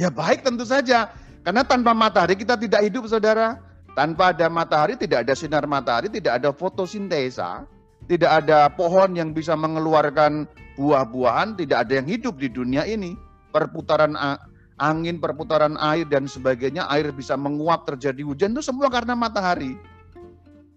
Ya 0.00 0.08
baik 0.08 0.48
tentu 0.48 0.64
saja. 0.64 1.12
Karena 1.44 1.60
tanpa 1.68 1.92
matahari 1.92 2.40
kita 2.40 2.56
tidak 2.56 2.88
hidup 2.88 3.04
saudara. 3.04 3.60
Tanpa 3.92 4.32
ada 4.32 4.48
matahari 4.48 4.96
tidak 4.96 5.28
ada 5.28 5.36
sinar 5.36 5.68
matahari, 5.68 6.08
tidak 6.08 6.40
ada 6.40 6.56
fotosintesa. 6.56 7.68
Tidak 8.08 8.30
ada 8.32 8.72
pohon 8.72 9.12
yang 9.12 9.36
bisa 9.36 9.52
mengeluarkan 9.52 10.48
buah-buahan, 10.80 11.60
tidak 11.60 11.84
ada 11.84 12.00
yang 12.00 12.08
hidup 12.08 12.40
di 12.40 12.48
dunia 12.48 12.88
ini. 12.88 13.12
Perputaran 13.52 14.16
angin, 14.78 15.18
perputaran 15.18 15.78
air 15.78 16.06
dan 16.06 16.26
sebagainya, 16.26 16.86
air 16.90 17.10
bisa 17.14 17.34
menguap 17.34 17.86
terjadi 17.86 18.22
hujan 18.24 18.54
itu 18.54 18.62
semua 18.64 18.88
karena 18.90 19.14
matahari. 19.14 19.78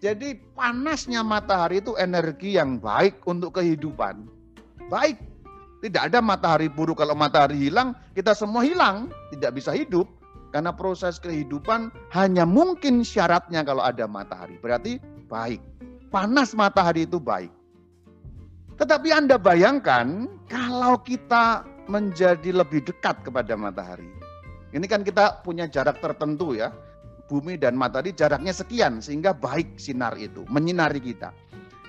Jadi 0.02 0.34
panasnya 0.58 1.22
matahari 1.22 1.78
itu 1.78 1.94
energi 1.98 2.58
yang 2.58 2.82
baik 2.82 3.22
untuk 3.30 3.62
kehidupan. 3.62 4.26
Baik. 4.90 5.22
Tidak 5.82 6.14
ada 6.14 6.22
matahari 6.22 6.70
buruk 6.70 7.02
kalau 7.02 7.18
matahari 7.18 7.58
hilang, 7.58 7.98
kita 8.14 8.38
semua 8.38 8.62
hilang, 8.62 9.10
tidak 9.34 9.58
bisa 9.58 9.74
hidup. 9.74 10.06
Karena 10.54 10.70
proses 10.76 11.18
kehidupan 11.18 11.90
hanya 12.12 12.44
mungkin 12.44 13.02
syaratnya 13.08 13.64
kalau 13.64 13.82
ada 13.82 14.06
matahari. 14.06 14.60
Berarti 14.60 15.00
baik. 15.26 15.64
Panas 16.12 16.52
matahari 16.54 17.08
itu 17.08 17.18
baik. 17.18 17.50
Tetapi 18.76 19.10
Anda 19.16 19.38
bayangkan 19.40 20.28
kalau 20.52 21.00
kita 21.06 21.64
menjadi 21.88 22.52
lebih 22.52 22.86
dekat 22.86 23.24
kepada 23.26 23.58
matahari. 23.58 24.10
Ini 24.72 24.86
kan 24.88 25.02
kita 25.02 25.42
punya 25.46 25.66
jarak 25.68 26.00
tertentu 26.04 26.56
ya. 26.56 26.74
Bumi 27.32 27.56
dan 27.56 27.80
matahari 27.80 28.12
jaraknya 28.12 28.52
sekian 28.52 29.00
sehingga 29.00 29.32
baik 29.32 29.80
sinar 29.80 30.20
itu, 30.20 30.44
menyinari 30.52 31.00
kita. 31.00 31.32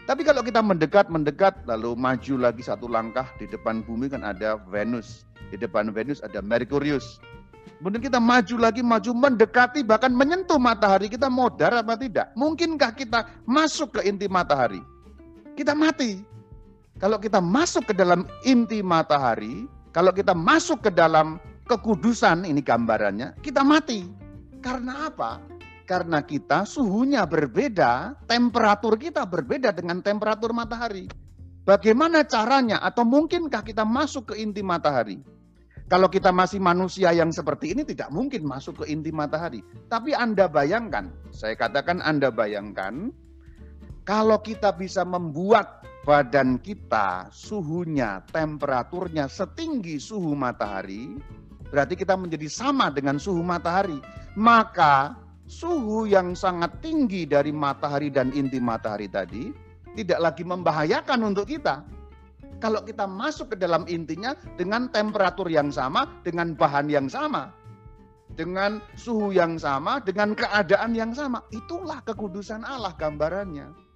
Tapi 0.07 0.23
kalau 0.27 0.43
kita 0.43 0.63
mendekat, 0.63 1.11
mendekat 1.11 1.63
lalu 1.67 1.95
maju 1.95 2.35
lagi 2.39 2.63
satu 2.63 2.91
langkah 2.91 3.27
di 3.39 3.47
depan 3.47 3.83
bumi 3.87 4.11
kan 4.11 4.23
ada 4.23 4.59
Venus. 4.71 5.27
Di 5.51 5.59
depan 5.59 5.91
Venus 5.91 6.23
ada 6.23 6.43
Merkurius. 6.43 7.23
Kemudian 7.79 8.03
kita 8.03 8.23
maju 8.23 8.57
lagi, 8.63 8.83
maju 8.83 9.11
mendekati 9.11 9.83
bahkan 9.83 10.15
menyentuh 10.15 10.59
matahari. 10.59 11.11
Kita 11.11 11.27
modar 11.27 11.75
apa 11.83 11.99
tidak? 11.99 12.31
Mungkinkah 12.39 12.95
kita 12.95 13.27
masuk 13.47 13.99
ke 13.99 14.07
inti 14.07 14.31
matahari? 14.31 14.79
Kita 15.59 15.75
mati. 15.75 16.23
Kalau 17.03 17.19
kita 17.19 17.43
masuk 17.43 17.91
ke 17.91 17.95
dalam 17.99 18.23
inti 18.47 18.79
matahari, 18.87 19.67
kalau 19.93 20.09
kita 20.17 20.33
masuk 20.33 20.89
ke 20.89 20.91
dalam 20.91 21.37
kekudusan, 21.69 22.49
ini 22.49 22.65
gambarannya, 22.65 23.37
kita 23.45 23.61
mati. 23.61 24.09
Karena 24.65 25.13
apa? 25.13 25.37
Karena 25.85 26.25
kita 26.25 26.65
suhunya 26.65 27.29
berbeda, 27.29 28.17
temperatur 28.25 28.97
kita 28.97 29.29
berbeda 29.29 29.69
dengan 29.77 30.01
temperatur 30.01 30.57
matahari. 30.57 31.13
Bagaimana 31.69 32.25
caranya 32.25 32.81
atau 32.81 33.05
mungkinkah 33.05 33.61
kita 33.61 33.85
masuk 33.85 34.33
ke 34.33 34.41
inti 34.41 34.65
matahari? 34.65 35.21
Kalau 35.93 36.09
kita 36.09 36.33
masih 36.33 36.57
manusia 36.57 37.13
yang 37.13 37.29
seperti 37.29 37.77
ini 37.77 37.85
tidak 37.85 38.09
mungkin 38.09 38.49
masuk 38.49 38.83
ke 38.83 38.85
inti 38.89 39.13
matahari. 39.13 39.61
Tapi 39.93 40.17
Anda 40.17 40.49
bayangkan, 40.49 41.13
saya 41.29 41.53
katakan 41.53 42.01
Anda 42.01 42.33
bayangkan, 42.33 43.13
kalau 44.09 44.41
kita 44.41 44.73
bisa 44.73 45.05
membuat 45.05 45.85
badan 46.03 46.59
kita 46.59 47.31
suhunya, 47.31 48.23
temperaturnya 48.31 49.31
setinggi 49.31 50.03
suhu 50.03 50.35
matahari, 50.35 51.19
berarti 51.71 51.95
kita 51.95 52.19
menjadi 52.19 52.49
sama 52.51 52.91
dengan 52.91 53.17
suhu 53.23 53.41
matahari. 53.43 54.03
Maka 54.35 55.15
suhu 55.47 56.09
yang 56.09 56.33
sangat 56.33 56.81
tinggi 56.81 57.29
dari 57.29 57.53
matahari 57.53 58.09
dan 58.09 58.33
inti 58.33 58.59
matahari 58.59 59.07
tadi 59.07 59.53
tidak 59.95 60.19
lagi 60.19 60.43
membahayakan 60.43 61.21
untuk 61.23 61.47
kita. 61.47 61.85
Kalau 62.63 62.79
kita 62.87 63.11
masuk 63.11 63.55
ke 63.55 63.57
dalam 63.59 63.83
intinya 63.91 64.39
dengan 64.55 64.87
temperatur 64.87 65.51
yang 65.51 65.75
sama, 65.75 66.07
dengan 66.23 66.55
bahan 66.55 66.87
yang 66.87 67.11
sama, 67.11 67.51
dengan 68.39 68.79
suhu 68.95 69.35
yang 69.35 69.59
sama, 69.59 69.99
dengan 69.99 70.33
keadaan 70.33 70.95
yang 70.95 71.11
sama, 71.11 71.43
itulah 71.51 71.99
kekudusan 72.07 72.63
Allah 72.63 72.95
gambarannya. 72.95 73.92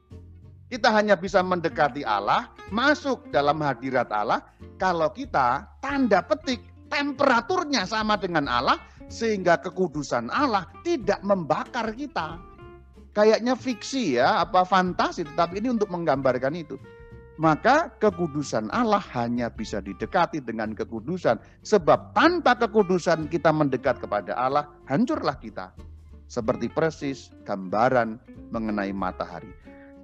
Kita 0.66 0.90
hanya 0.90 1.14
bisa 1.14 1.46
mendekati 1.46 2.02
Allah, 2.02 2.50
masuk 2.74 3.30
dalam 3.30 3.62
hadirat 3.62 4.10
Allah, 4.10 4.42
kalau 4.82 5.14
kita 5.14 5.62
tanda 5.78 6.18
petik 6.26 6.58
temperaturnya 6.90 7.86
sama 7.86 8.18
dengan 8.18 8.50
Allah, 8.50 8.82
sehingga 9.06 9.62
kekudusan 9.62 10.26
Allah 10.34 10.66
tidak 10.82 11.22
membakar 11.22 11.94
kita. 11.94 12.42
Kayaknya 13.14 13.54
fiksi 13.54 14.18
ya, 14.18 14.42
apa 14.42 14.66
fantasi, 14.66 15.22
tetapi 15.24 15.62
ini 15.62 15.78
untuk 15.78 15.88
menggambarkan 15.88 16.52
itu. 16.58 16.76
Maka 17.36 17.92
kekudusan 18.00 18.72
Allah 18.72 19.00
hanya 19.12 19.52
bisa 19.52 19.78
didekati 19.78 20.40
dengan 20.40 20.72
kekudusan. 20.72 21.38
Sebab 21.62 22.16
tanpa 22.16 22.56
kekudusan 22.58 23.28
kita 23.28 23.52
mendekat 23.52 24.00
kepada 24.00 24.34
Allah, 24.34 24.66
hancurlah 24.88 25.36
kita. 25.38 25.72
Seperti 26.26 26.66
persis 26.72 27.30
gambaran 27.46 28.18
mengenai 28.50 28.90
matahari. 28.90 29.52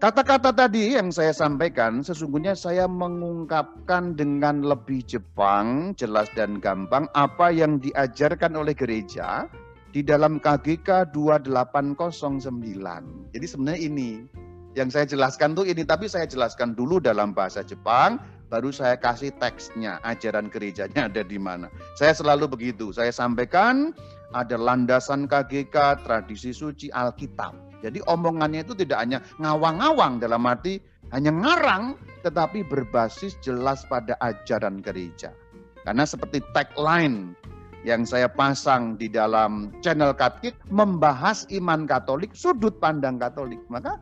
Kata-kata 0.03 0.51
tadi 0.51 0.99
yang 0.99 1.15
saya 1.15 1.31
sampaikan 1.31 2.03
sesungguhnya 2.03 2.59
saya 2.59 2.91
mengungkapkan 2.91 4.19
dengan 4.19 4.67
lebih 4.67 5.07
Jepang, 5.07 5.95
jelas 5.95 6.27
dan 6.35 6.59
gampang 6.59 7.07
apa 7.15 7.55
yang 7.55 7.79
diajarkan 7.79 8.59
oleh 8.59 8.75
gereja 8.75 9.47
di 9.95 10.03
dalam 10.03 10.43
KGK 10.43 11.15
2809. 11.15 13.31
Jadi 13.31 13.47
sebenarnya 13.47 13.79
ini 13.79 14.27
yang 14.75 14.91
saya 14.91 15.07
jelaskan 15.07 15.55
tuh 15.55 15.71
ini, 15.71 15.87
tapi 15.87 16.11
saya 16.11 16.27
jelaskan 16.27 16.75
dulu 16.75 16.99
dalam 16.99 17.31
bahasa 17.31 17.62
Jepang, 17.62 18.19
baru 18.51 18.75
saya 18.75 18.99
kasih 18.99 19.31
teksnya, 19.38 20.03
ajaran 20.03 20.51
gerejanya 20.51 21.07
ada 21.07 21.23
di 21.23 21.38
mana. 21.38 21.71
Saya 21.95 22.11
selalu 22.11 22.51
begitu, 22.51 22.91
saya 22.91 23.15
sampaikan 23.15 23.95
ada 24.35 24.59
landasan 24.59 25.31
KGK, 25.31 26.03
tradisi 26.03 26.51
suci, 26.51 26.91
Alkitab. 26.91 27.71
Jadi 27.83 27.99
omongannya 28.07 28.62
itu 28.62 28.79
tidak 28.79 29.03
hanya 29.03 29.18
ngawang-ngawang 29.42 30.23
dalam 30.23 30.47
arti 30.47 30.79
hanya 31.11 31.35
ngarang, 31.35 31.99
tetapi 32.23 32.62
berbasis 32.64 33.37
jelas 33.42 33.85
pada 33.90 34.14
ajaran 34.23 34.81
gereja. 34.81 35.35
Karena 35.83 36.07
seperti 36.07 36.38
tagline 36.55 37.35
yang 37.83 38.07
saya 38.07 38.31
pasang 38.31 38.95
di 38.95 39.11
dalam 39.11 39.75
channel 39.83 40.14
Katkik 40.14 40.55
membahas 40.71 41.45
iman 41.51 41.85
Katolik, 41.85 42.31
sudut 42.33 42.79
pandang 42.79 43.18
Katolik. 43.18 43.59
Maka 43.66 43.99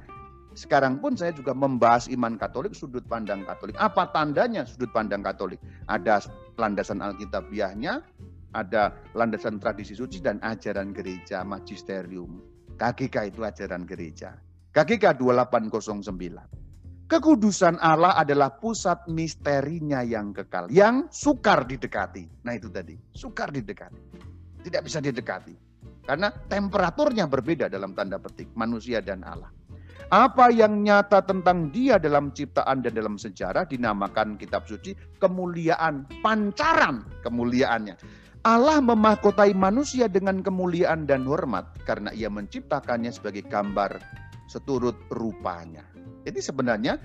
sekarang 0.52 1.00
pun 1.00 1.16
saya 1.16 1.32
juga 1.32 1.56
membahas 1.56 2.04
iman 2.12 2.36
Katolik, 2.36 2.76
sudut 2.76 3.02
pandang 3.08 3.48
Katolik. 3.48 3.74
Apa 3.80 4.12
tandanya 4.12 4.68
sudut 4.68 4.92
pandang 4.92 5.24
Katolik? 5.24 5.56
Ada 5.88 6.28
landasan 6.60 7.00
Alkitabiahnya, 7.00 8.04
ada 8.52 8.92
landasan 9.16 9.56
tradisi 9.56 9.96
suci 9.96 10.20
dan 10.20 10.36
ajaran 10.44 10.92
gereja 10.92 11.40
magisterium. 11.46 12.59
KGK 12.80 13.28
itu 13.28 13.44
ajaran 13.44 13.84
gereja. 13.84 14.32
KGK 14.72 15.20
2809. 15.20 16.00
Kekudusan 17.10 17.76
Allah 17.76 18.16
adalah 18.16 18.56
pusat 18.56 19.04
misterinya 19.10 20.00
yang 20.00 20.32
kekal, 20.32 20.72
yang 20.72 21.10
sukar 21.12 21.68
didekati. 21.68 22.24
Nah 22.46 22.56
itu 22.56 22.72
tadi, 22.72 22.96
sukar 23.12 23.52
didekati. 23.52 24.00
Tidak 24.64 24.80
bisa 24.80 25.02
didekati. 25.04 25.52
Karena 26.06 26.32
temperaturnya 26.32 27.28
berbeda 27.28 27.68
dalam 27.68 27.92
tanda 27.92 28.16
petik, 28.16 28.48
manusia 28.56 29.04
dan 29.04 29.26
Allah. 29.28 29.52
Apa 30.10 30.48
yang 30.50 30.80
nyata 30.80 31.22
tentang 31.22 31.68
dia 31.70 32.00
dalam 32.00 32.32
ciptaan 32.32 32.82
dan 32.82 32.96
dalam 32.96 33.14
sejarah 33.20 33.68
dinamakan 33.68 34.40
kitab 34.40 34.64
suci 34.64 34.96
kemuliaan, 35.20 36.08
pancaran 36.24 37.04
kemuliaannya. 37.22 37.94
Allah 38.40 38.80
memahkotai 38.80 39.52
manusia 39.52 40.08
dengan 40.08 40.40
kemuliaan 40.40 41.04
dan 41.04 41.28
hormat 41.28 41.76
karena 41.84 42.08
ia 42.16 42.32
menciptakannya 42.32 43.12
sebagai 43.12 43.44
gambar 43.44 44.00
seturut 44.48 44.96
rupanya. 45.12 45.84
Jadi 46.24 46.40
sebenarnya 46.40 46.96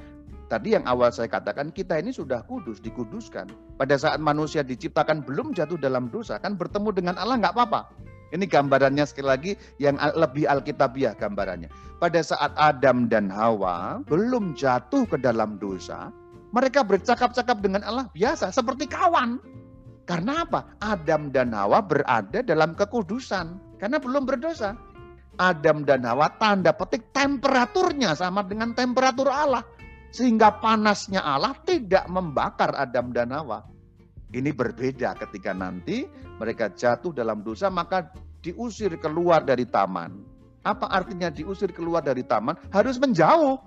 tadi 0.48 0.80
yang 0.80 0.88
awal 0.88 1.12
saya 1.12 1.28
katakan 1.28 1.76
kita 1.76 2.00
ini 2.00 2.16
sudah 2.16 2.40
kudus, 2.48 2.80
dikuduskan. 2.80 3.52
Pada 3.76 4.00
saat 4.00 4.24
manusia 4.24 4.64
diciptakan 4.64 5.28
belum 5.28 5.52
jatuh 5.52 5.76
dalam 5.76 6.08
dosa, 6.08 6.40
kan 6.40 6.56
bertemu 6.56 6.96
dengan 6.96 7.20
Allah 7.20 7.36
nggak 7.44 7.52
apa-apa. 7.52 7.92
Ini 8.32 8.48
gambarannya 8.48 9.04
sekali 9.04 9.28
lagi 9.28 9.52
yang 9.84 10.00
lebih 10.16 10.48
alkitabiah 10.48 11.20
gambarannya. 11.20 11.68
Pada 12.00 12.24
saat 12.24 12.56
Adam 12.56 13.12
dan 13.12 13.28
Hawa 13.28 14.00
belum 14.08 14.56
jatuh 14.56 15.04
ke 15.04 15.20
dalam 15.20 15.60
dosa, 15.60 16.16
mereka 16.56 16.80
bercakap-cakap 16.88 17.60
dengan 17.60 17.84
Allah 17.84 18.08
biasa 18.16 18.56
seperti 18.56 18.88
kawan. 18.88 19.65
Karena 20.06 20.46
apa? 20.46 20.78
Adam 20.78 21.34
dan 21.34 21.50
Hawa 21.50 21.82
berada 21.82 22.46
dalam 22.46 22.78
kekudusan 22.78 23.78
karena 23.82 23.98
belum 23.98 24.30
berdosa. 24.30 24.78
Adam 25.36 25.84
dan 25.84 26.06
Hawa 26.06 26.32
tanda 26.38 26.72
petik 26.72 27.12
temperaturnya 27.12 28.14
sama 28.14 28.46
dengan 28.46 28.72
temperatur 28.78 29.28
Allah. 29.28 29.66
Sehingga 30.14 30.64
panasnya 30.64 31.20
Allah 31.20 31.58
tidak 31.68 32.08
membakar 32.08 32.72
Adam 32.78 33.12
dan 33.12 33.34
Hawa. 33.34 33.66
Ini 34.32 34.54
berbeda 34.54 35.18
ketika 35.20 35.52
nanti 35.52 36.08
mereka 36.40 36.72
jatuh 36.72 37.12
dalam 37.12 37.44
dosa 37.44 37.68
maka 37.74 38.14
diusir 38.46 38.96
keluar 39.02 39.42
dari 39.42 39.66
taman. 39.66 40.22
Apa 40.62 40.90
artinya 40.90 41.34
diusir 41.34 41.74
keluar 41.74 42.06
dari 42.06 42.22
taman? 42.22 42.58
Harus 42.70 43.02
menjauh. 43.02 43.58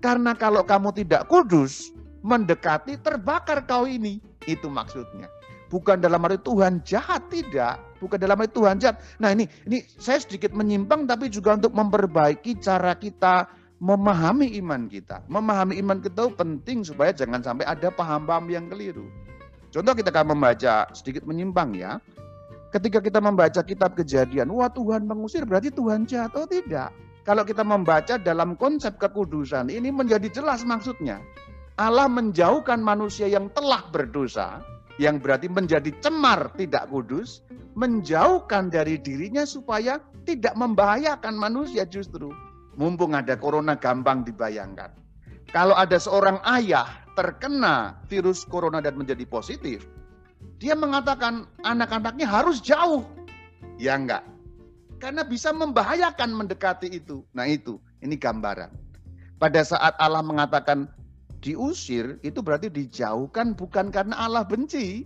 Karena 0.00 0.36
kalau 0.36 0.64
kamu 0.68 0.92
tidak 0.92 1.24
kudus, 1.32 1.92
mendekati 2.20 3.00
terbakar 3.00 3.64
kau 3.64 3.88
ini. 3.88 4.20
Itu 4.44 4.68
maksudnya. 4.68 5.32
Bukan 5.72 5.98
dalam 5.98 6.20
arti 6.22 6.40
Tuhan 6.44 6.84
jahat, 6.84 7.28
tidak. 7.32 7.80
Bukan 7.98 8.18
dalam 8.20 8.36
arti 8.38 8.52
Tuhan 8.52 8.76
jahat. 8.78 9.00
Nah 9.18 9.32
ini, 9.32 9.48
ini 9.64 9.82
saya 9.98 10.20
sedikit 10.20 10.52
menyimpang 10.52 11.08
tapi 11.08 11.32
juga 11.32 11.56
untuk 11.56 11.72
memperbaiki 11.72 12.60
cara 12.60 12.94
kita 12.94 13.48
memahami 13.80 14.54
iman 14.60 14.86
kita. 14.86 15.24
Memahami 15.26 15.80
iman 15.82 15.98
kita 16.00 16.28
itu 16.28 16.32
penting 16.36 16.78
supaya 16.86 17.10
jangan 17.12 17.42
sampai 17.42 17.64
ada 17.66 17.88
paham-paham 17.90 18.48
yang 18.48 18.66
keliru. 18.70 19.08
Contoh 19.74 19.92
kita 19.92 20.14
akan 20.14 20.38
membaca 20.38 20.86
sedikit 20.94 21.26
menyimpang 21.26 21.74
ya. 21.74 21.98
Ketika 22.70 22.98
kita 22.98 23.22
membaca 23.22 23.62
kitab 23.62 23.94
kejadian, 23.94 24.50
wah 24.50 24.70
Tuhan 24.70 25.06
mengusir 25.06 25.46
berarti 25.46 25.70
Tuhan 25.70 26.06
jahat. 26.06 26.34
Oh 26.34 26.46
tidak. 26.46 26.90
Kalau 27.24 27.42
kita 27.46 27.64
membaca 27.64 28.20
dalam 28.20 28.54
konsep 28.58 29.00
kekudusan, 29.00 29.72
ini 29.72 29.88
menjadi 29.88 30.28
jelas 30.28 30.60
maksudnya. 30.66 31.22
Allah 31.74 32.06
menjauhkan 32.06 32.78
manusia 32.78 33.26
yang 33.26 33.50
telah 33.50 33.82
berdosa 33.90 34.62
yang 35.02 35.18
berarti 35.18 35.50
menjadi 35.50 35.90
cemar 35.98 36.54
tidak 36.54 36.86
kudus, 36.90 37.42
menjauhkan 37.74 38.70
dari 38.70 38.98
dirinya 38.98 39.42
supaya 39.42 39.98
tidak 40.22 40.54
membahayakan 40.54 41.34
manusia 41.34 41.82
justru. 41.86 42.30
Mumpung 42.74 43.14
ada 43.14 43.38
corona 43.38 43.78
gampang 43.78 44.26
dibayangkan. 44.26 44.90
Kalau 45.54 45.74
ada 45.78 45.98
seorang 45.98 46.42
ayah 46.58 46.86
terkena 47.14 48.02
virus 48.10 48.42
corona 48.42 48.82
dan 48.82 48.98
menjadi 48.98 49.22
positif, 49.26 49.86
dia 50.58 50.74
mengatakan 50.74 51.46
anak-anaknya 51.62 52.26
harus 52.26 52.58
jauh. 52.58 53.06
Ya 53.78 53.94
enggak. 53.94 54.26
Karena 54.98 55.22
bisa 55.26 55.50
membahayakan 55.54 56.30
mendekati 56.34 56.90
itu. 56.90 57.22
Nah 57.34 57.46
itu, 57.46 57.78
ini 58.02 58.18
gambaran. 58.18 58.70
Pada 59.38 59.60
saat 59.66 59.94
Allah 59.98 60.22
mengatakan 60.22 60.86
diusir 61.44 62.16
itu 62.24 62.40
berarti 62.40 62.72
dijauhkan 62.72 63.52
bukan 63.52 63.92
karena 63.92 64.16
Allah 64.16 64.48
benci, 64.48 65.04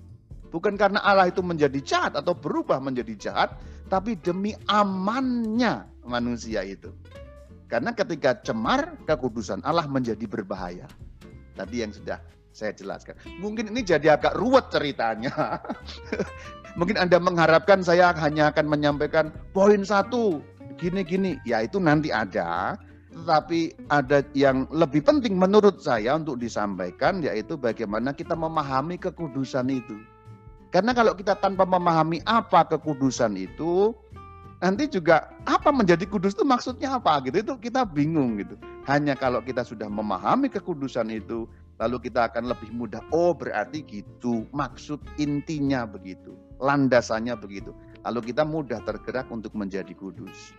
bukan 0.54 0.78
karena 0.78 1.02
Allah 1.02 1.26
itu 1.26 1.42
menjadi 1.42 1.82
jahat 1.82 2.14
atau 2.14 2.30
berubah 2.38 2.78
menjadi 2.78 3.14
jahat, 3.18 3.58
tapi 3.90 4.14
demi 4.22 4.54
amannya 4.70 5.82
manusia 6.06 6.62
itu. 6.62 6.94
Karena 7.66 7.92
ketika 7.92 8.38
cemar, 8.40 8.96
kekudusan 9.04 9.60
Allah 9.66 9.84
menjadi 9.90 10.24
berbahaya. 10.24 10.88
Tadi 11.52 11.84
yang 11.84 11.92
sudah 11.92 12.22
saya 12.54 12.72
jelaskan. 12.72 13.18
Mungkin 13.42 13.74
ini 13.74 13.84
jadi 13.84 14.16
agak 14.16 14.38
ruwet 14.38 14.72
ceritanya. 14.72 15.60
Mungkin 16.78 16.96
Anda 16.96 17.18
mengharapkan 17.20 17.82
saya 17.82 18.14
hanya 18.14 18.54
akan 18.54 18.72
menyampaikan 18.72 19.34
poin 19.52 19.84
satu, 19.84 20.40
gini-gini. 20.80 21.36
Ya 21.44 21.60
itu 21.60 21.76
nanti 21.76 22.08
ada 22.08 22.78
tetapi 23.08 23.72
ada 23.88 24.20
yang 24.36 24.68
lebih 24.68 25.00
penting 25.00 25.40
menurut 25.40 25.80
saya 25.80 26.16
untuk 26.16 26.36
disampaikan 26.36 27.24
yaitu 27.24 27.56
bagaimana 27.56 28.12
kita 28.12 28.36
memahami 28.36 29.00
kekudusan 29.00 29.72
itu. 29.72 29.96
Karena 30.68 30.92
kalau 30.92 31.16
kita 31.16 31.32
tanpa 31.40 31.64
memahami 31.64 32.20
apa 32.28 32.68
kekudusan 32.68 33.32
itu, 33.40 33.96
nanti 34.60 34.84
juga 34.84 35.32
apa 35.48 35.72
menjadi 35.72 36.04
kudus 36.04 36.36
itu 36.36 36.44
maksudnya 36.44 37.00
apa 37.00 37.24
gitu. 37.24 37.40
Itu 37.40 37.54
kita 37.56 37.88
bingung 37.88 38.36
gitu. 38.36 38.60
Hanya 38.84 39.16
kalau 39.16 39.40
kita 39.40 39.64
sudah 39.64 39.88
memahami 39.88 40.52
kekudusan 40.52 41.08
itu, 41.08 41.48
lalu 41.80 41.96
kita 42.04 42.28
akan 42.28 42.52
lebih 42.52 42.68
mudah. 42.76 43.00
Oh 43.08 43.32
berarti 43.32 43.80
gitu, 43.88 44.44
maksud 44.52 45.00
intinya 45.16 45.88
begitu, 45.88 46.36
landasannya 46.60 47.32
begitu. 47.40 47.72
Lalu 48.04 48.32
kita 48.32 48.44
mudah 48.44 48.84
tergerak 48.84 49.32
untuk 49.32 49.56
menjadi 49.56 49.90
kudus. 49.96 50.52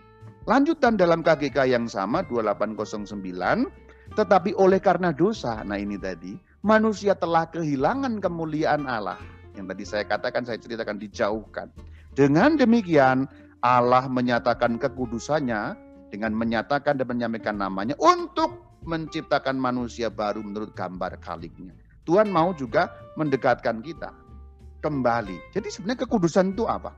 Lanjutan 0.48 0.96
dalam 0.96 1.20
KGK 1.20 1.68
yang 1.68 1.84
sama 1.84 2.24
2809, 2.24 4.16
tetapi 4.16 4.56
oleh 4.56 4.80
karena 4.80 5.12
dosa, 5.12 5.60
nah 5.68 5.76
ini 5.76 6.00
tadi, 6.00 6.32
manusia 6.64 7.12
telah 7.12 7.44
kehilangan 7.52 8.24
kemuliaan 8.24 8.88
Allah. 8.88 9.20
Yang 9.52 9.66
tadi 9.76 9.84
saya 9.84 10.04
katakan, 10.08 10.42
saya 10.48 10.56
ceritakan 10.56 10.96
dijauhkan. 10.96 11.68
Dengan 12.16 12.56
demikian, 12.56 13.28
Allah 13.60 14.08
menyatakan 14.08 14.80
kekudusannya 14.80 15.76
dengan 16.08 16.32
menyatakan 16.32 16.96
dan 16.96 17.06
menyampaikan 17.06 17.60
namanya 17.60 17.92
untuk 18.00 18.80
menciptakan 18.88 19.60
manusia 19.60 20.08
baru 20.08 20.40
menurut 20.40 20.72
gambar 20.72 21.20
kaliknya. 21.20 21.76
Tuhan 22.08 22.32
mau 22.32 22.56
juga 22.56 22.88
mendekatkan 23.20 23.84
kita 23.84 24.10
kembali. 24.80 25.52
Jadi 25.52 25.68
sebenarnya 25.68 26.08
kekudusan 26.08 26.56
itu 26.56 26.64
apa? 26.64 26.96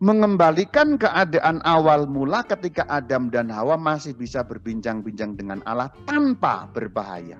Mengembalikan 0.00 0.96
keadaan 0.96 1.60
awal 1.68 2.08
mula 2.08 2.40
ketika 2.48 2.88
Adam 2.88 3.28
dan 3.28 3.52
Hawa 3.52 3.76
masih 3.76 4.16
bisa 4.16 4.40
berbincang-bincang 4.40 5.36
dengan 5.36 5.60
Allah 5.68 5.92
tanpa 6.08 6.64
berbahaya. 6.72 7.36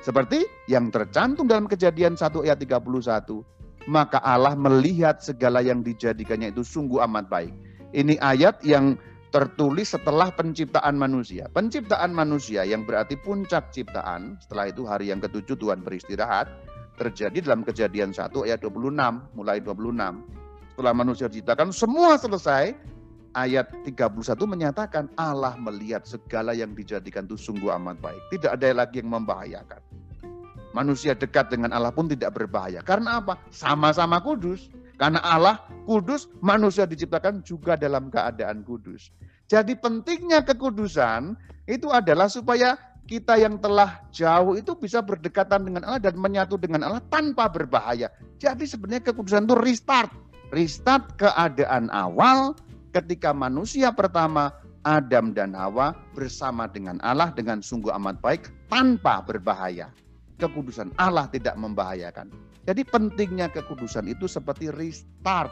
Seperti 0.00 0.48
yang 0.68 0.88
tercantum 0.88 1.44
dalam 1.44 1.68
kejadian 1.68 2.16
1 2.16 2.44
ayat 2.44 2.60
31. 2.60 3.44
Maka 3.84 4.16
Allah 4.24 4.56
melihat 4.56 5.20
segala 5.20 5.60
yang 5.60 5.84
dijadikannya 5.84 6.56
itu 6.56 6.64
sungguh 6.64 7.04
amat 7.04 7.28
baik. 7.28 7.52
Ini 7.92 8.16
ayat 8.16 8.64
yang 8.64 8.96
tertulis 9.28 9.92
setelah 9.92 10.32
penciptaan 10.32 10.96
manusia. 10.96 11.52
Penciptaan 11.52 12.16
manusia 12.16 12.64
yang 12.64 12.88
berarti 12.88 13.20
puncak 13.20 13.76
ciptaan, 13.76 14.40
setelah 14.40 14.72
itu 14.72 14.88
hari 14.88 15.12
yang 15.12 15.20
ketujuh 15.20 15.60
Tuhan 15.60 15.84
beristirahat, 15.84 16.48
terjadi 16.96 17.44
dalam 17.44 17.60
kejadian 17.60 18.16
1 18.16 18.32
ayat 18.48 18.64
26, 18.64 19.36
mulai 19.36 19.60
26 19.60 20.43
setelah 20.74 20.90
manusia 20.90 21.30
diciptakan, 21.30 21.70
semua 21.70 22.18
selesai. 22.18 22.74
ayat 23.34 23.66
31 23.82 24.14
menyatakan 24.46 25.10
Allah 25.18 25.58
melihat 25.58 26.06
segala 26.06 26.54
yang 26.54 26.70
dijadikan 26.74 27.26
itu 27.26 27.34
sungguh 27.34 27.66
amat 27.78 27.98
baik. 27.98 28.18
Tidak 28.30 28.50
ada 28.50 28.70
lagi 28.70 29.02
yang 29.02 29.10
membahayakan. 29.10 29.82
Manusia 30.70 31.18
dekat 31.18 31.50
dengan 31.50 31.74
Allah 31.74 31.90
pun 31.90 32.06
tidak 32.06 32.34
berbahaya. 32.34 32.82
Karena 32.82 33.18
apa? 33.22 33.38
Sama-sama 33.50 34.22
kudus. 34.22 34.70
Karena 34.98 35.18
Allah 35.22 35.62
kudus, 35.86 36.30
manusia 36.42 36.86
diciptakan 36.86 37.42
juga 37.42 37.74
dalam 37.74 38.10
keadaan 38.10 38.62
kudus. 38.62 39.10
Jadi 39.50 39.78
pentingnya 39.78 40.42
kekudusan 40.46 41.34
itu 41.66 41.90
adalah 41.90 42.30
supaya 42.30 42.78
kita 43.04 43.36
yang 43.36 43.60
telah 43.60 44.00
jauh 44.08 44.56
itu 44.56 44.72
bisa 44.78 45.04
berdekatan 45.04 45.68
dengan 45.68 45.82
Allah 45.84 46.00
dan 46.00 46.16
menyatu 46.16 46.56
dengan 46.56 46.86
Allah 46.86 47.02
tanpa 47.12 47.50
berbahaya. 47.52 48.08
Jadi 48.40 48.64
sebenarnya 48.64 49.04
kekudusan 49.12 49.44
itu 49.44 49.56
restart. 49.58 50.23
Restart 50.54 51.18
keadaan 51.18 51.90
awal 51.90 52.54
ketika 52.94 53.34
manusia 53.34 53.90
pertama 53.90 54.54
Adam 54.86 55.34
dan 55.34 55.50
Hawa 55.50 55.98
bersama 56.14 56.70
dengan 56.70 57.02
Allah 57.02 57.34
dengan 57.34 57.58
sungguh 57.58 57.90
amat 57.98 58.22
baik 58.22 58.54
tanpa 58.70 59.18
berbahaya. 59.26 59.90
Kekudusan 60.38 60.94
Allah 60.94 61.26
tidak 61.34 61.58
membahayakan. 61.58 62.30
Jadi 62.70 62.86
pentingnya 62.86 63.50
kekudusan 63.50 64.06
itu 64.06 64.30
seperti 64.30 64.70
restart. 64.70 65.50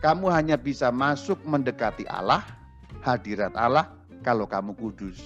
Kamu 0.00 0.32
hanya 0.32 0.56
bisa 0.56 0.88
masuk 0.88 1.36
mendekati 1.44 2.08
Allah, 2.08 2.40
hadirat 3.04 3.52
Allah 3.60 3.92
kalau 4.24 4.48
kamu 4.48 4.72
kudus. 4.80 5.20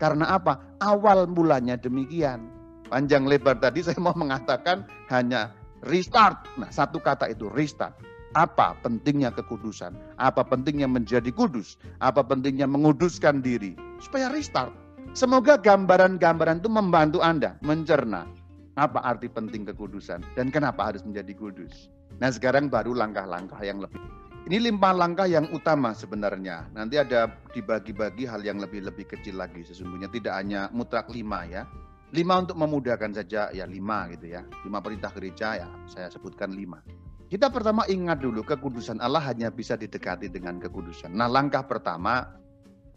Karena 0.00 0.32
apa? 0.32 0.64
Awal 0.80 1.28
mulanya 1.28 1.76
demikian. 1.76 2.48
Panjang 2.88 3.28
lebar 3.28 3.60
tadi 3.60 3.82
saya 3.86 4.00
mau 4.00 4.16
mengatakan 4.16 4.88
hanya 5.12 5.52
restart. 5.84 6.48
Nah, 6.56 6.72
satu 6.72 7.04
kata 7.04 7.28
itu 7.28 7.52
restart. 7.52 8.15
Apa 8.36 8.76
pentingnya 8.84 9.32
kekudusan? 9.32 9.96
Apa 10.20 10.44
pentingnya 10.44 10.84
menjadi 10.84 11.32
kudus? 11.32 11.80
Apa 12.04 12.20
pentingnya 12.20 12.68
menguduskan 12.68 13.40
diri? 13.40 13.72
Supaya 13.96 14.28
restart. 14.28 14.76
Semoga 15.16 15.56
gambaran-gambaran 15.56 16.60
itu 16.60 16.68
membantu 16.68 17.24
Anda 17.24 17.56
mencerna 17.64 18.28
apa 18.76 19.00
arti 19.00 19.32
penting 19.32 19.64
kekudusan 19.64 20.20
dan 20.36 20.52
kenapa 20.52 20.92
harus 20.92 21.00
menjadi 21.00 21.32
kudus. 21.32 21.88
Nah 22.20 22.28
sekarang 22.28 22.68
baru 22.68 22.92
langkah-langkah 22.92 23.56
yang 23.64 23.80
lebih. 23.80 24.04
Ini 24.44 24.68
lima 24.68 24.92
langkah 24.92 25.24
yang 25.24 25.48
utama 25.56 25.96
sebenarnya. 25.96 26.68
Nanti 26.76 27.00
ada 27.00 27.32
dibagi-bagi 27.56 28.28
hal 28.28 28.44
yang 28.44 28.60
lebih-lebih 28.60 29.16
kecil 29.16 29.40
lagi 29.40 29.64
sesungguhnya. 29.64 30.12
Tidak 30.12 30.30
hanya 30.30 30.68
mutlak 30.76 31.08
lima 31.08 31.48
ya. 31.48 31.64
Lima 32.12 32.44
untuk 32.44 32.60
memudahkan 32.60 33.16
saja 33.16 33.48
ya 33.48 33.64
lima 33.64 34.12
gitu 34.12 34.28
ya. 34.28 34.44
Lima 34.62 34.84
perintah 34.84 35.08
gereja 35.16 35.56
ya 35.56 35.68
saya 35.88 36.12
sebutkan 36.12 36.52
lima. 36.52 36.84
Kita 37.26 37.50
pertama 37.50 37.82
ingat 37.90 38.22
dulu 38.22 38.46
kekudusan 38.46 39.02
Allah 39.02 39.18
hanya 39.26 39.50
bisa 39.50 39.74
didekati 39.74 40.30
dengan 40.30 40.62
kekudusan. 40.62 41.10
Nah 41.10 41.26
langkah 41.26 41.66
pertama 41.66 42.38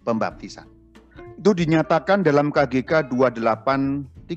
pembaptisan. 0.06 0.70
Itu 1.42 1.58
dinyatakan 1.58 2.22
dalam 2.22 2.54
KGK 2.54 3.10
2813. 3.10 4.30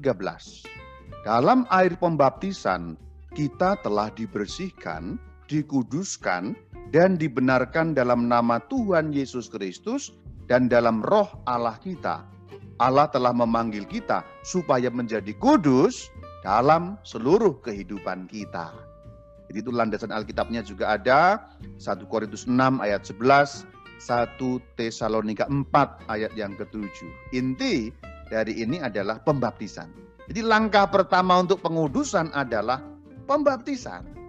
Dalam 1.22 1.68
air 1.68 1.92
pembaptisan, 2.00 2.96
kita 3.36 3.76
telah 3.84 4.08
dibersihkan, 4.16 5.20
dikuduskan, 5.46 6.56
dan 6.92 7.20
dibenarkan 7.20 7.92
dalam 7.92 8.28
nama 8.28 8.60
Tuhan 8.72 9.12
Yesus 9.12 9.52
Kristus 9.52 10.16
dan 10.48 10.72
dalam 10.72 11.04
roh 11.04 11.28
Allah 11.44 11.76
kita. 11.80 12.24
Allah 12.80 13.06
telah 13.12 13.36
memanggil 13.36 13.86
kita 13.86 14.24
supaya 14.42 14.88
menjadi 14.88 15.36
kudus 15.36 16.08
dalam 16.42 16.98
seluruh 17.06 17.62
kehidupan 17.62 18.26
kita. 18.26 18.91
Jadi 19.52 19.68
itu 19.68 19.68
landasan 19.68 20.08
Alkitabnya 20.08 20.64
juga 20.64 20.96
ada 20.96 21.52
1 21.76 22.08
Korintus 22.08 22.48
6 22.48 22.56
ayat 22.80 23.04
11, 23.04 23.68
1 24.00 24.40
Tesalonika 24.80 25.44
4 25.44 26.08
ayat 26.08 26.32
yang 26.32 26.56
ketujuh. 26.56 27.36
Inti 27.36 27.92
dari 28.32 28.64
ini 28.64 28.80
adalah 28.80 29.20
pembaptisan. 29.20 29.92
Jadi 30.24 30.40
langkah 30.40 30.88
pertama 30.88 31.36
untuk 31.36 31.60
pengudusan 31.60 32.32
adalah 32.32 32.80
pembaptisan. 33.28 34.21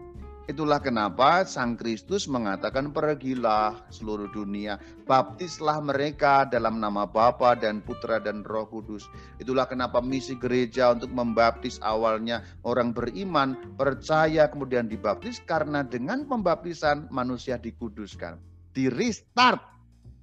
Itulah 0.43 0.84
kenapa 0.84 1.47
Sang 1.47 1.79
Kristus 1.79 2.27
mengatakan 2.27 2.91
pergilah 2.91 3.79
seluruh 3.88 4.27
dunia, 4.36 4.75
baptislah 5.08 5.79
mereka 5.79 6.43
dalam 6.43 6.84
nama 6.84 7.08
Bapa 7.08 7.56
dan 7.56 7.79
Putra 7.79 8.19
dan 8.19 8.43
Roh 8.43 8.67
Kudus. 8.67 9.08
Itulah 9.39 9.63
kenapa 9.71 10.03
misi 10.03 10.36
gereja 10.36 10.91
untuk 10.91 11.15
membaptis 11.15 11.79
awalnya 11.79 12.43
orang 12.67 12.91
beriman, 12.91 13.56
percaya 13.79 14.51
kemudian 14.51 14.91
dibaptis 14.91 15.39
karena 15.47 15.79
dengan 15.79 16.27
pembaptisan 16.27 17.08
manusia 17.08 17.56
dikuduskan, 17.56 18.36
di 18.75 18.91
restart 18.91 19.63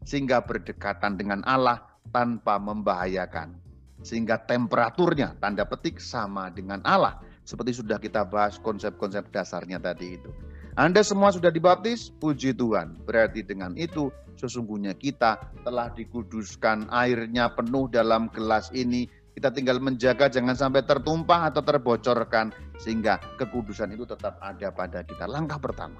sehingga 0.05 0.45
berdekatan 0.45 1.17
dengan 1.17 1.41
Allah 1.49 1.81
tanpa 2.13 2.61
membahayakan 2.61 3.57
sehingga 4.01 4.41
temperaturnya 4.45 5.37
tanda 5.41 5.69
petik 5.69 6.01
sama 6.01 6.49
dengan 6.49 6.81
Allah 6.89 7.21
seperti 7.51 7.83
sudah 7.83 7.99
kita 7.99 8.23
bahas 8.31 8.63
konsep-konsep 8.63 9.27
dasarnya 9.35 9.83
tadi 9.83 10.15
itu. 10.15 10.31
Anda 10.79 11.03
semua 11.03 11.35
sudah 11.35 11.51
dibaptis, 11.51 12.15
puji 12.15 12.55
Tuhan. 12.55 13.03
Berarti 13.03 13.43
dengan 13.43 13.75
itu 13.75 14.15
sesungguhnya 14.39 14.95
kita 14.95 15.59
telah 15.67 15.91
dikuduskan, 15.91 16.87
airnya 16.95 17.51
penuh 17.51 17.91
dalam 17.91 18.31
gelas 18.31 18.71
ini. 18.71 19.11
Kita 19.35 19.51
tinggal 19.51 19.83
menjaga 19.83 20.31
jangan 20.31 20.55
sampai 20.55 20.87
tertumpah 20.87 21.51
atau 21.51 21.63
terbocorkan 21.67 22.55
sehingga 22.79 23.19
kekudusan 23.35 23.91
itu 23.99 24.07
tetap 24.07 24.39
ada 24.39 24.71
pada 24.71 25.03
kita. 25.03 25.27
Langkah 25.27 25.59
pertama. 25.59 25.99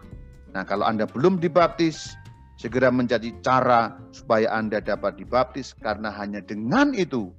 Nah, 0.55 0.63
kalau 0.63 0.87
Anda 0.87 1.07
belum 1.07 1.43
dibaptis, 1.43 2.15
segera 2.59 2.95
menjadi 2.95 3.33
cara 3.43 3.97
supaya 4.15 4.55
Anda 4.55 4.79
dapat 4.79 5.19
dibaptis 5.19 5.75
karena 5.79 6.15
hanya 6.15 6.43
dengan 6.43 6.95
itu 6.95 7.33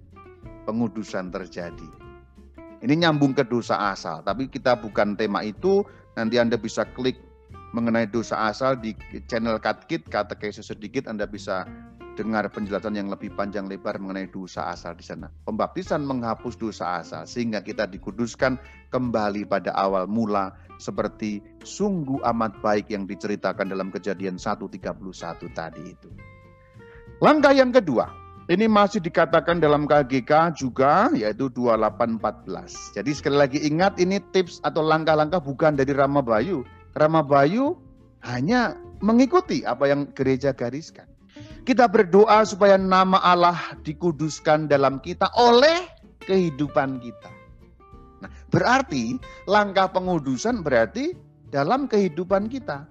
pengudusan 0.66 1.30
terjadi. 1.32 2.01
Ini 2.82 2.98
nyambung 2.98 3.38
ke 3.38 3.46
dosa 3.46 3.94
asal, 3.94 4.26
tapi 4.26 4.50
kita 4.50 4.74
bukan 4.74 5.14
tema 5.14 5.46
itu. 5.46 5.86
Nanti 6.18 6.42
Anda 6.42 6.58
bisa 6.58 6.84
klik 6.98 7.22
mengenai 7.72 8.10
dosa 8.10 8.50
asal 8.52 8.76
di 8.76 8.98
channel 9.30 9.62
Katkit, 9.62 10.10
kata 10.10 10.36
katekesis 10.36 10.74
sedikit 10.74 11.08
Anda 11.08 11.24
bisa 11.30 11.64
dengar 12.20 12.52
penjelasan 12.52 12.98
yang 13.00 13.08
lebih 13.08 13.32
panjang 13.34 13.72
lebar 13.72 13.96
mengenai 13.96 14.28
dosa 14.28 14.68
asal 14.68 14.98
di 14.98 15.06
sana. 15.06 15.32
Pembaptisan 15.48 16.04
menghapus 16.04 16.60
dosa 16.60 17.00
asal 17.00 17.24
sehingga 17.24 17.64
kita 17.64 17.88
dikuduskan 17.88 18.60
kembali 18.92 19.48
pada 19.48 19.72
awal 19.78 20.06
mula 20.12 20.52
seperti 20.82 21.40
sungguh 21.64 22.20
amat 22.36 22.60
baik 22.60 22.92
yang 22.92 23.08
diceritakan 23.08 23.72
dalam 23.72 23.94
kejadian 23.94 24.36
1.31 24.36 24.82
tadi 25.56 25.84
itu. 25.86 26.10
Langkah 27.22 27.54
yang 27.54 27.70
kedua, 27.70 28.10
ini 28.52 28.68
masih 28.68 29.00
dikatakan 29.00 29.64
dalam 29.64 29.88
KGK 29.88 30.60
juga 30.60 31.08
yaitu 31.16 31.48
2814. 31.56 33.00
Jadi 33.00 33.12
sekali 33.16 33.38
lagi 33.40 33.60
ingat 33.64 33.96
ini 33.96 34.20
tips 34.36 34.60
atau 34.68 34.84
langkah-langkah 34.84 35.40
bukan 35.40 35.80
dari 35.80 35.96
Rama 35.96 36.20
Bayu. 36.20 36.68
Rama 36.92 37.24
Bayu 37.24 37.80
hanya 38.28 38.76
mengikuti 39.00 39.64
apa 39.64 39.88
yang 39.88 40.12
gereja 40.12 40.52
gariskan. 40.52 41.08
Kita 41.64 41.88
berdoa 41.88 42.44
supaya 42.44 42.76
nama 42.76 43.24
Allah 43.24 43.80
dikuduskan 43.88 44.68
dalam 44.68 45.00
kita 45.00 45.32
oleh 45.40 45.88
kehidupan 46.28 47.00
kita. 47.00 47.32
Nah, 48.20 48.30
berarti 48.52 49.16
langkah 49.48 49.88
pengudusan 49.88 50.60
berarti 50.60 51.16
dalam 51.48 51.88
kehidupan 51.88 52.52
kita. 52.52 52.84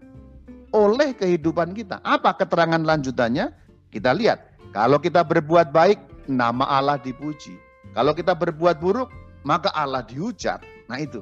Oleh 0.72 1.12
kehidupan 1.12 1.76
kita. 1.76 2.00
Apa 2.00 2.38
keterangan 2.38 2.80
lanjutannya? 2.80 3.52
Kita 3.90 4.14
lihat 4.14 4.49
kalau 4.70 5.02
kita 5.02 5.26
berbuat 5.26 5.74
baik, 5.74 5.98
nama 6.30 6.62
Allah 6.62 6.94
dipuji. 7.02 7.58
Kalau 7.90 8.14
kita 8.14 8.38
berbuat 8.38 8.78
buruk, 8.78 9.10
maka 9.42 9.74
Allah 9.74 10.06
dihujat. 10.06 10.62
Nah 10.86 11.02
itu. 11.02 11.18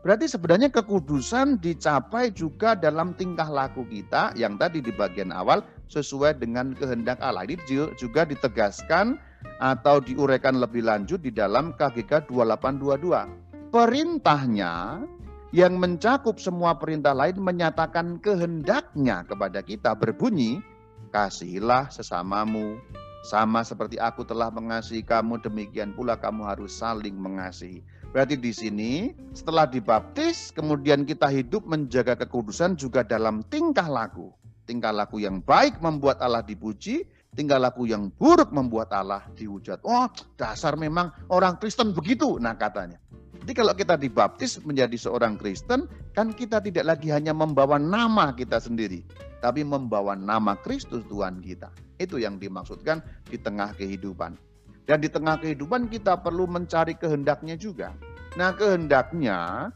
Berarti 0.00 0.32
sebenarnya 0.32 0.72
kekudusan 0.72 1.60
dicapai 1.60 2.32
juga 2.32 2.72
dalam 2.72 3.12
tingkah 3.12 3.52
laku 3.52 3.84
kita 3.84 4.32
yang 4.32 4.56
tadi 4.56 4.80
di 4.80 4.88
bagian 4.96 5.28
awal 5.28 5.60
sesuai 5.92 6.40
dengan 6.40 6.72
kehendak 6.72 7.20
Allah. 7.20 7.44
Ini 7.44 7.60
juga 8.00 8.24
ditegaskan 8.24 9.20
atau 9.60 10.00
diuraikan 10.00 10.56
lebih 10.56 10.88
lanjut 10.88 11.20
di 11.20 11.28
dalam 11.28 11.76
KGK 11.76 12.32
2822. 12.32 13.68
Perintahnya 13.68 15.04
yang 15.52 15.76
mencakup 15.76 16.40
semua 16.40 16.80
perintah 16.80 17.12
lain 17.12 17.36
menyatakan 17.36 18.16
kehendaknya 18.24 19.28
kepada 19.28 19.60
kita 19.60 19.92
berbunyi 19.92 20.64
kasihilah 21.10 21.90
sesamamu 21.90 22.78
sama 23.20 23.60
seperti 23.60 24.00
aku 24.00 24.24
telah 24.24 24.48
mengasihi 24.48 25.04
kamu 25.04 25.44
demikian 25.44 25.92
pula 25.92 26.16
kamu 26.16 26.48
harus 26.48 26.72
saling 26.72 27.12
mengasihi. 27.12 27.84
Berarti 28.10 28.34
di 28.34 28.50
sini 28.50 28.92
setelah 29.36 29.68
dibaptis 29.68 30.50
kemudian 30.50 31.04
kita 31.04 31.28
hidup 31.28 31.62
menjaga 31.68 32.16
kekudusan 32.16 32.74
juga 32.80 33.04
dalam 33.04 33.44
tingkah 33.52 33.86
laku. 33.86 34.32
Tingkah 34.64 34.94
laku 34.94 35.20
yang 35.20 35.42
baik 35.42 35.82
membuat 35.82 36.22
Allah 36.22 36.46
dipuji, 36.46 37.02
tingkah 37.34 37.58
laku 37.58 37.90
yang 37.90 38.10
buruk 38.18 38.54
membuat 38.54 38.94
Allah 38.94 39.26
dihujat. 39.34 39.82
Oh, 39.82 40.06
dasar 40.38 40.78
memang 40.78 41.10
orang 41.30 41.58
Kristen 41.58 41.90
begitu. 41.90 42.38
Nah, 42.38 42.54
katanya. 42.54 42.98
Jadi 43.40 43.52
kalau 43.56 43.74
kita 43.74 43.98
dibaptis 43.98 44.60
menjadi 44.62 44.94
seorang 44.94 45.34
Kristen, 45.40 45.90
kan 46.14 46.30
kita 46.30 46.62
tidak 46.62 46.86
lagi 46.86 47.10
hanya 47.10 47.34
membawa 47.34 47.80
nama 47.80 48.30
kita 48.36 48.60
sendiri, 48.60 49.02
tapi 49.40 49.64
membawa 49.64 50.14
nama 50.14 50.54
Kristus 50.60 51.02
Tuhan 51.08 51.40
kita. 51.40 51.72
Itu 51.96 52.20
yang 52.20 52.36
dimaksudkan 52.36 53.00
di 53.28 53.40
tengah 53.40 53.72
kehidupan. 53.76 54.36
Dan 54.84 54.98
di 55.00 55.08
tengah 55.08 55.40
kehidupan 55.40 55.88
kita 55.88 56.20
perlu 56.20 56.48
mencari 56.48 56.96
kehendaknya 56.96 57.56
juga. 57.56 57.92
Nah, 58.36 58.54
kehendaknya 58.54 59.68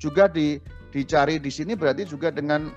juga 0.00 0.26
di, 0.30 0.56
dicari 0.94 1.36
di 1.38 1.50
sini 1.52 1.76
berarti 1.76 2.08
juga 2.08 2.32
dengan 2.32 2.72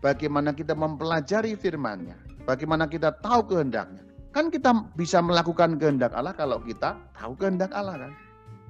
bagaimana 0.00 0.54
kita 0.54 0.78
mempelajari 0.78 1.58
firman-Nya, 1.58 2.46
bagaimana 2.46 2.86
kita 2.86 3.10
tahu 3.18 3.56
kehendaknya. 3.56 4.06
Kan 4.30 4.52
kita 4.52 4.92
bisa 4.92 5.24
melakukan 5.24 5.80
kehendak 5.80 6.12
Allah 6.12 6.36
kalau 6.36 6.60
kita 6.60 6.94
tahu 7.16 7.32
kehendak 7.40 7.72
Allah 7.72 8.06
kan. 8.06 8.12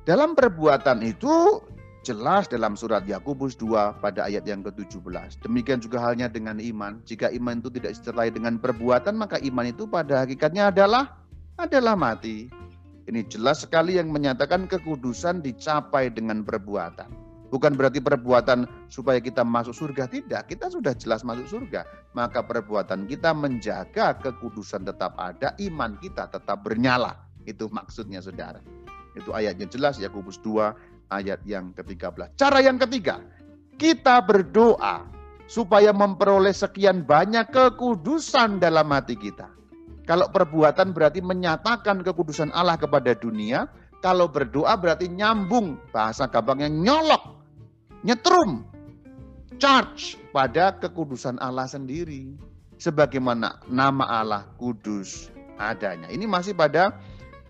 Dalam 0.07 0.39
perbuatan 0.39 1.03
itu 1.03 1.59
jelas 2.07 2.47
dalam 2.47 2.79
surat 2.79 3.03
Yakobus 3.03 3.59
2 3.59 3.99
pada 3.99 4.31
ayat 4.31 4.47
yang 4.47 4.63
ke-17. 4.63 5.43
Demikian 5.43 5.83
juga 5.83 5.99
halnya 5.99 6.31
dengan 6.31 6.63
iman. 6.63 7.03
Jika 7.03 7.35
iman 7.35 7.59
itu 7.59 7.67
tidak 7.75 7.99
disertai 7.99 8.31
dengan 8.31 8.63
perbuatan, 8.63 9.19
maka 9.19 9.43
iman 9.43 9.67
itu 9.67 9.91
pada 9.91 10.23
hakikatnya 10.23 10.71
adalah 10.71 11.19
adalah 11.59 11.99
mati. 11.99 12.47
Ini 13.11 13.27
jelas 13.27 13.67
sekali 13.67 13.99
yang 13.99 14.15
menyatakan 14.15 14.71
kekudusan 14.71 15.43
dicapai 15.43 16.15
dengan 16.15 16.47
perbuatan. 16.47 17.11
Bukan 17.51 17.79
berarti 17.79 18.03
perbuatan 18.03 18.91
supaya 18.91 19.23
kita 19.23 19.47
masuk 19.47 19.75
surga, 19.75 20.11
tidak. 20.11 20.51
Kita 20.51 20.71
sudah 20.71 20.95
jelas 20.95 21.23
masuk 21.23 21.47
surga. 21.47 21.87
Maka 22.15 22.43
perbuatan 22.43 23.07
kita 23.07 23.35
menjaga 23.35 24.19
kekudusan 24.19 24.87
tetap 24.87 25.15
ada, 25.19 25.55
iman 25.59 25.99
kita 25.99 26.31
tetap 26.31 26.63
bernyala. 26.67 27.15
Itu 27.47 27.71
maksudnya 27.71 28.19
saudara. 28.19 28.59
Itu 29.15 29.33
ayatnya 29.33 29.71
jelas 29.71 29.97
Yakobus 29.97 30.43
2 30.43 30.96
ayat 31.11 31.43
yang 31.47 31.73
ke-13. 31.77 32.35
Cara 32.39 32.59
yang 32.63 32.77
ketiga, 32.81 33.23
kita 33.77 34.23
berdoa 34.25 35.07
supaya 35.47 35.95
memperoleh 35.95 36.53
sekian 36.53 37.07
banyak 37.07 37.51
kekudusan 37.51 38.59
dalam 38.59 38.91
hati 38.91 39.15
kita. 39.15 39.47
Kalau 40.07 40.31
perbuatan 40.31 40.95
berarti 40.95 41.19
menyatakan 41.19 42.03
kekudusan 42.07 42.55
Allah 42.55 42.79
kepada 42.79 43.15
dunia, 43.19 43.67
kalau 43.99 44.31
berdoa 44.31 44.79
berarti 44.79 45.11
nyambung, 45.11 45.83
bahasa 45.91 46.31
gampangnya 46.31 46.71
nyolok, 46.71 47.43
nyetrum, 48.07 48.63
charge 49.59 50.15
pada 50.31 50.79
kekudusan 50.79 51.43
Allah 51.43 51.67
sendiri. 51.67 52.39
Sebagaimana 52.77 53.65
nama 53.73 54.05
Allah 54.05 54.45
kudus 54.61 55.33
adanya. 55.57 56.13
Ini 56.13 56.29
masih 56.29 56.53
pada 56.53 56.93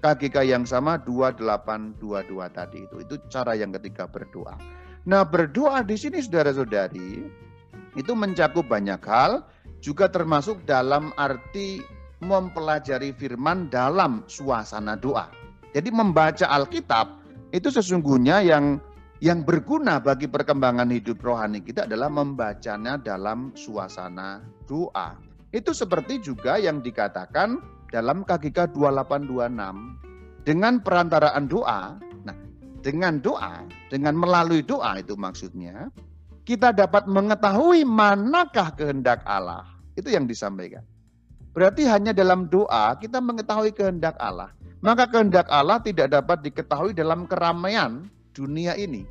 KGK 0.06 0.46
yang 0.46 0.62
sama 0.62 1.02
2822 1.02 1.98
tadi 2.54 2.86
itu. 2.86 2.96
Itu 3.02 3.18
cara 3.26 3.58
yang 3.58 3.74
ketiga 3.74 4.06
berdoa. 4.06 4.54
Nah, 5.10 5.26
berdoa 5.26 5.82
di 5.82 5.98
sini 5.98 6.22
saudara-saudari 6.22 7.26
itu 7.98 8.12
mencakup 8.14 8.70
banyak 8.70 9.02
hal, 9.02 9.42
juga 9.82 10.06
termasuk 10.06 10.62
dalam 10.62 11.10
arti 11.18 11.82
mempelajari 12.22 13.10
firman 13.18 13.66
dalam 13.66 14.22
suasana 14.30 14.94
doa. 14.94 15.26
Jadi 15.74 15.90
membaca 15.90 16.46
Alkitab 16.54 17.18
itu 17.50 17.66
sesungguhnya 17.66 18.46
yang 18.46 18.78
yang 19.18 19.42
berguna 19.42 19.98
bagi 19.98 20.28
perkembangan 20.28 20.92
hidup 20.92 21.18
rohani 21.24 21.64
kita 21.64 21.88
adalah 21.88 22.12
membacanya 22.12 23.00
dalam 23.00 23.50
suasana 23.58 24.44
doa. 24.70 25.18
Itu 25.50 25.72
seperti 25.72 26.20
juga 26.20 26.60
yang 26.60 26.84
dikatakan 26.84 27.75
dalam 27.96 28.28
KGK 28.28 28.76
2826 28.76 30.44
dengan 30.44 30.84
perantaraan 30.84 31.48
doa. 31.48 31.96
Nah, 32.28 32.36
dengan 32.84 33.16
doa, 33.24 33.64
dengan 33.88 34.20
melalui 34.20 34.60
doa 34.60 35.00
itu 35.00 35.16
maksudnya 35.16 35.88
kita 36.44 36.76
dapat 36.76 37.08
mengetahui 37.08 37.88
manakah 37.88 38.76
kehendak 38.76 39.24
Allah. 39.24 39.64
Itu 39.96 40.12
yang 40.12 40.28
disampaikan. 40.28 40.84
Berarti 41.56 41.88
hanya 41.88 42.12
dalam 42.12 42.52
doa 42.52 42.92
kita 43.00 43.16
mengetahui 43.16 43.72
kehendak 43.72 44.20
Allah. 44.20 44.52
Maka 44.84 45.08
kehendak 45.08 45.48
Allah 45.48 45.80
tidak 45.80 46.12
dapat 46.12 46.44
diketahui 46.44 46.92
dalam 46.92 47.24
keramaian 47.24 48.04
dunia 48.36 48.76
ini. 48.76 49.08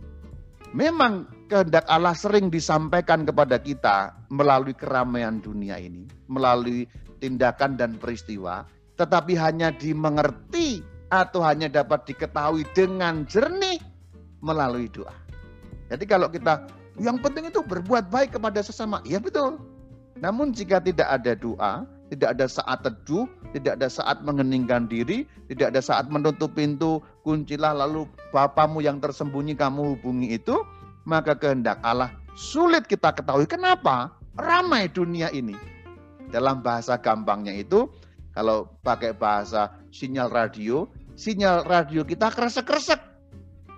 Memang 0.78 1.26
kehendak 1.50 1.90
Allah 1.90 2.14
sering 2.14 2.54
disampaikan 2.54 3.26
kepada 3.26 3.58
kita 3.58 4.14
melalui 4.30 4.78
keramaian 4.78 5.42
dunia 5.42 5.82
ini, 5.82 6.06
melalui 6.30 6.86
tindakan 7.18 7.80
dan 7.80 7.98
peristiwa, 7.98 8.68
tetapi 8.96 9.36
hanya 9.36 9.72
dimengerti 9.76 10.84
atau 11.12 11.44
hanya 11.46 11.70
dapat 11.70 12.08
diketahui 12.10 12.66
dengan 12.74 13.24
jernih 13.30 13.80
melalui 14.42 14.90
doa. 14.90 15.14
Jadi 15.92 16.04
kalau 16.10 16.28
kita 16.32 16.66
yang 16.98 17.20
penting 17.20 17.52
itu 17.52 17.60
berbuat 17.62 18.10
baik 18.10 18.40
kepada 18.40 18.64
sesama, 18.64 19.04
ya 19.06 19.20
betul. 19.20 19.60
Namun 20.20 20.56
jika 20.56 20.80
tidak 20.80 21.12
ada 21.12 21.36
doa, 21.36 21.84
tidak 22.08 22.40
ada 22.40 22.48
saat 22.48 22.80
teduh, 22.82 23.28
tidak 23.52 23.76
ada 23.82 23.88
saat 23.92 24.24
mengeningkan 24.24 24.88
diri, 24.88 25.28
tidak 25.52 25.76
ada 25.76 25.82
saat 25.84 26.08
menutup 26.08 26.56
pintu, 26.56 27.04
kuncilah 27.28 27.76
lalu 27.76 28.08
Bapamu 28.32 28.80
yang 28.80 29.04
tersembunyi 29.04 29.60
kamu 29.60 29.98
hubungi 30.00 30.40
itu, 30.40 30.64
maka 31.04 31.36
kehendak 31.36 31.84
Allah 31.84 32.12
sulit 32.36 32.88
kita 32.88 33.12
ketahui. 33.16 33.48
Kenapa? 33.48 34.12
Ramai 34.36 34.92
dunia 34.92 35.32
ini. 35.32 35.56
Dalam 36.32 36.60
bahasa 36.60 37.00
gampangnya 37.00 37.56
itu, 37.56 37.88
kalau 38.36 38.68
pakai 38.84 39.16
bahasa 39.16 39.72
sinyal 39.96 40.28
radio, 40.28 40.92
sinyal 41.16 41.64
radio 41.64 42.04
kita 42.04 42.28
kresek-kresek. 42.28 43.00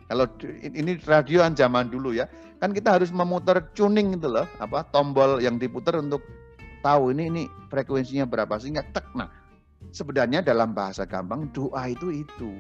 Kalau 0.10 0.26
ini 0.66 0.98
radio 1.06 1.46
zaman 1.54 1.94
dulu 1.94 2.18
ya, 2.18 2.26
kan 2.58 2.74
kita 2.74 2.98
harus 2.98 3.14
memutar 3.14 3.62
tuning 3.78 4.18
itu 4.18 4.26
loh, 4.26 4.50
apa 4.58 4.82
tombol 4.90 5.38
yang 5.38 5.62
diputar 5.62 6.02
untuk 6.02 6.26
tahu 6.82 7.14
ini 7.14 7.24
ini 7.30 7.44
frekuensinya 7.70 8.26
berapa 8.26 8.58
sehingga 8.58 8.82
tek. 8.90 9.06
Nah, 9.14 9.30
sebenarnya 9.94 10.42
dalam 10.42 10.74
bahasa 10.74 11.06
gampang 11.06 11.54
doa 11.54 11.86
itu 11.86 12.10
itu. 12.26 12.52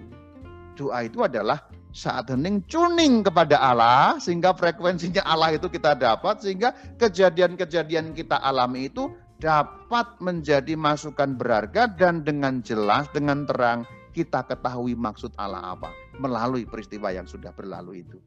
Doa 0.77 1.09
itu 1.09 1.25
adalah 1.25 1.65
saat 1.89 2.29
hening 2.29 2.61
tuning 2.69 3.25
kepada 3.25 3.57
Allah 3.57 4.21
sehingga 4.21 4.53
frekuensinya 4.53 5.25
Allah 5.25 5.57
itu 5.57 5.65
kita 5.65 5.97
dapat 5.97 6.45
sehingga 6.45 6.69
kejadian-kejadian 7.01 8.13
kita 8.13 8.37
alami 8.37 8.85
itu 8.85 9.09
dapat 9.38 10.17
menjadi 10.17 10.73
masukan 10.73 11.38
berharga 11.38 11.85
dan 11.93 12.25
dengan 12.25 12.61
jelas, 12.65 13.05
dengan 13.13 13.45
terang 13.45 13.85
kita 14.17 14.41
ketahui 14.49 14.97
maksud 14.97 15.29
Allah 15.38 15.77
apa 15.77 15.93
melalui 16.17 16.65
peristiwa 16.65 17.13
yang 17.13 17.29
sudah 17.29 17.53
berlalu 17.53 18.01
itu. 18.01 18.17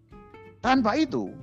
Tanpa 0.63 0.95
itu, 0.95 1.35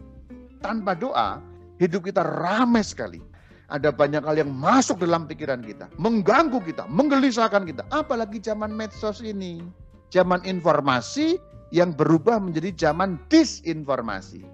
tanpa 0.64 0.96
doa, 0.96 1.44
hidup 1.84 2.08
kita 2.08 2.24
ramai 2.24 2.86
sekali. 2.86 3.20
Ada 3.68 3.92
banyak 3.92 4.24
hal 4.24 4.40
yang 4.40 4.52
masuk 4.56 5.04
dalam 5.04 5.28
pikiran 5.28 5.60
kita, 5.60 5.92
mengganggu 6.00 6.64
kita, 6.64 6.88
menggelisahkan 6.88 7.68
kita. 7.68 7.84
Apalagi 7.92 8.40
zaman 8.40 8.72
medsos 8.72 9.20
ini, 9.20 9.60
zaman 10.08 10.40
informasi 10.48 11.36
yang 11.76 11.92
berubah 11.92 12.40
menjadi 12.40 12.88
zaman 12.88 13.20
disinformasi. 13.28 14.48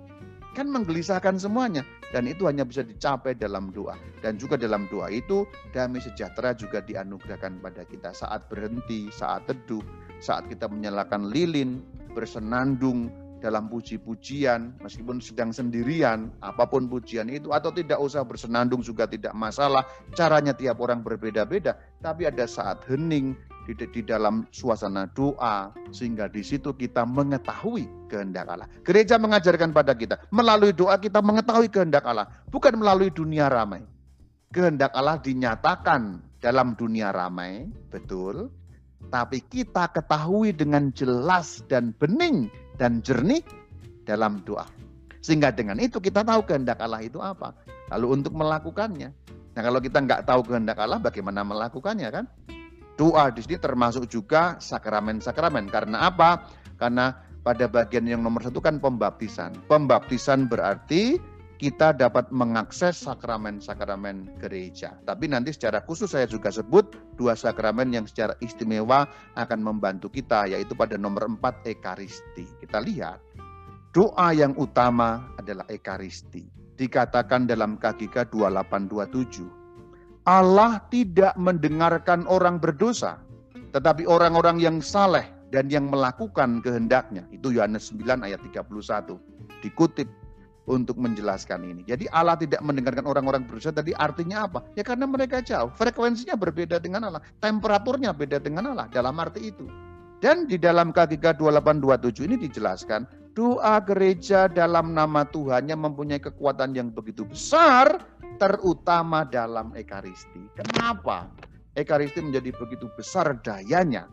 Kan 0.53 0.69
menggelisahkan 0.69 1.41
semuanya. 1.41 1.81
Dan 2.13 2.29
itu 2.29 2.45
hanya 2.45 2.61
bisa 2.61 2.85
dicapai 2.85 3.33
dalam 3.33 3.73
doa. 3.73 3.97
Dan 4.21 4.37
juga 4.37 4.53
dalam 4.53 4.85
doa 4.87 5.09
itu 5.09 5.49
damai 5.73 5.97
sejahtera 5.97 6.53
juga 6.53 6.79
dianugerahkan 6.85 7.57
pada 7.57 7.81
kita 7.89 8.13
saat 8.13 8.45
berhenti, 8.53 9.09
saat 9.09 9.49
teduh, 9.49 9.81
saat 10.21 10.45
kita 10.45 10.69
menyalakan 10.69 11.33
lilin, 11.33 11.81
bersenandung 12.13 13.09
dalam 13.43 13.67
puji-pujian, 13.67 14.79
meskipun 14.79 15.19
sedang 15.19 15.51
sendirian, 15.51 16.31
apa 16.39 16.63
pun 16.63 16.87
pujian 16.87 17.27
itu, 17.27 17.51
atau 17.51 17.75
tidak 17.75 17.99
usah 17.99 18.23
bersenandung 18.23 18.79
juga 18.79 19.03
tidak 19.03 19.35
masalah. 19.35 19.83
Caranya 20.15 20.55
tiap 20.55 20.79
orang 20.79 21.03
berbeda-beda, 21.03 21.75
tapi 21.99 22.23
ada 22.23 22.47
saat 22.47 22.87
hening, 22.87 23.35
di, 23.63 23.73
di 23.75 24.01
dalam 24.03 24.43
suasana 24.51 25.07
doa 25.11 25.71
sehingga 25.89 26.27
di 26.27 26.43
situ 26.43 26.75
kita 26.75 27.07
mengetahui 27.07 28.11
kehendak 28.11 28.51
Allah. 28.51 28.67
Gereja 28.83 29.15
mengajarkan 29.15 29.71
pada 29.71 29.95
kita 29.95 30.19
melalui 30.29 30.75
doa 30.75 30.99
kita 30.99 31.23
mengetahui 31.23 31.71
kehendak 31.71 32.03
Allah, 32.03 32.27
bukan 32.51 32.75
melalui 32.75 33.09
dunia 33.09 33.47
ramai. 33.47 33.83
Kehendak 34.53 34.93
Allah 34.93 35.17
dinyatakan 35.17 36.21
dalam 36.37 36.77
dunia 36.77 37.09
ramai, 37.09 37.65
betul. 37.89 38.51
Tapi 39.09 39.41
kita 39.45 39.89
ketahui 39.91 40.53
dengan 40.53 40.93
jelas 40.93 41.63
dan 41.67 41.95
bening 41.97 42.47
dan 42.77 43.01
jernih 43.01 43.41
dalam 44.05 44.43
doa. 44.45 44.67
Sehingga 45.23 45.55
dengan 45.55 45.79
itu 45.79 46.03
kita 46.03 46.21
tahu 46.21 46.43
kehendak 46.43 46.83
Allah 46.83 46.99
itu 46.99 47.23
apa. 47.23 47.55
Lalu 47.95 48.21
untuk 48.21 48.33
melakukannya. 48.35 49.09
Nah 49.53 49.61
kalau 49.61 49.79
kita 49.79 50.01
nggak 50.03 50.27
tahu 50.27 50.41
kehendak 50.43 50.77
Allah 50.81 50.99
bagaimana 50.99 51.45
melakukannya 51.45 52.09
kan? 52.11 52.25
Doa 52.93 53.33
di 53.33 53.41
sini 53.41 53.57
termasuk 53.57 54.05
juga 54.05 54.61
sakramen-sakramen. 54.61 55.65
Karena 55.69 56.05
apa? 56.05 56.45
Karena 56.77 57.13
pada 57.41 57.67
bagian 57.67 58.07
yang 58.07 58.21
nomor 58.21 58.45
satu 58.45 58.61
kan 58.63 58.79
pembaptisan. 58.79 59.53
Pembaptisan 59.67 60.47
berarti 60.47 61.19
kita 61.63 61.95
dapat 61.95 62.27
mengakses 62.27 63.07
sakramen-sakramen 63.07 64.35
gereja. 64.35 64.99
Tapi 65.07 65.31
nanti 65.31 65.55
secara 65.55 65.79
khusus 65.79 66.11
saya 66.11 66.27
juga 66.27 66.51
sebut 66.51 66.91
dua 67.15 67.39
sakramen 67.39 67.93
yang 67.93 68.03
secara 68.03 68.35
istimewa 68.43 69.07
akan 69.39 69.59
membantu 69.63 70.11
kita, 70.11 70.49
yaitu 70.51 70.75
pada 70.75 70.99
nomor 70.99 71.23
empat 71.23 71.63
Ekaristi. 71.63 72.43
Kita 72.59 72.83
lihat, 72.83 73.15
doa 73.95 74.35
yang 74.35 74.51
utama 74.59 75.31
adalah 75.39 75.63
Ekaristi. 75.71 76.43
Dikatakan 76.75 77.47
dalam 77.47 77.79
KGK 77.79 78.27
2827. 78.27 79.62
Allah 80.23 80.79
tidak 80.87 81.35
mendengarkan 81.35 82.23
orang 82.31 82.55
berdosa, 82.55 83.19
tetapi 83.75 84.07
orang-orang 84.07 84.55
yang 84.55 84.79
saleh 84.79 85.27
dan 85.51 85.67
yang 85.67 85.91
melakukan 85.91 86.63
kehendaknya. 86.63 87.27
Itu 87.35 87.51
Yohanes 87.51 87.91
9 87.91 88.23
ayat 88.23 88.39
31. 88.39 89.19
Dikutip 89.59 90.07
untuk 90.63 90.95
menjelaskan 90.95 91.67
ini. 91.67 91.83
Jadi 91.83 92.07
Allah 92.15 92.39
tidak 92.39 92.63
mendengarkan 92.63 93.03
orang-orang 93.03 93.43
berdosa 93.43 93.75
tadi 93.75 93.91
artinya 93.99 94.47
apa? 94.47 94.63
Ya 94.79 94.83
karena 94.87 95.03
mereka 95.03 95.43
jauh, 95.43 95.67
frekuensinya 95.75 96.39
berbeda 96.39 96.79
dengan 96.79 97.11
Allah, 97.11 97.23
temperaturnya 97.43 98.15
beda 98.15 98.39
dengan 98.39 98.71
Allah 98.71 98.87
dalam 98.87 99.19
arti 99.19 99.51
itu. 99.51 99.67
Dan 100.23 100.47
di 100.47 100.55
dalam 100.55 100.95
KGK 100.95 101.35
2827 101.35 102.31
ini 102.31 102.39
dijelaskan 102.39 103.03
doa 103.35 103.75
gereja 103.83 104.47
dalam 104.47 104.95
nama 104.95 105.27
Tuhan 105.27 105.67
yang 105.67 105.83
mempunyai 105.83 106.23
kekuatan 106.23 106.71
yang 106.71 106.95
begitu 106.95 107.27
besar 107.27 107.99
terutama 108.37 109.25
dalam 109.27 109.73
ekaristi. 109.77 110.41
Kenapa? 110.57 111.29
Ekaristi 111.73 112.21
menjadi 112.21 112.53
begitu 112.53 112.89
besar 112.93 113.33
dayanya. 113.41 114.05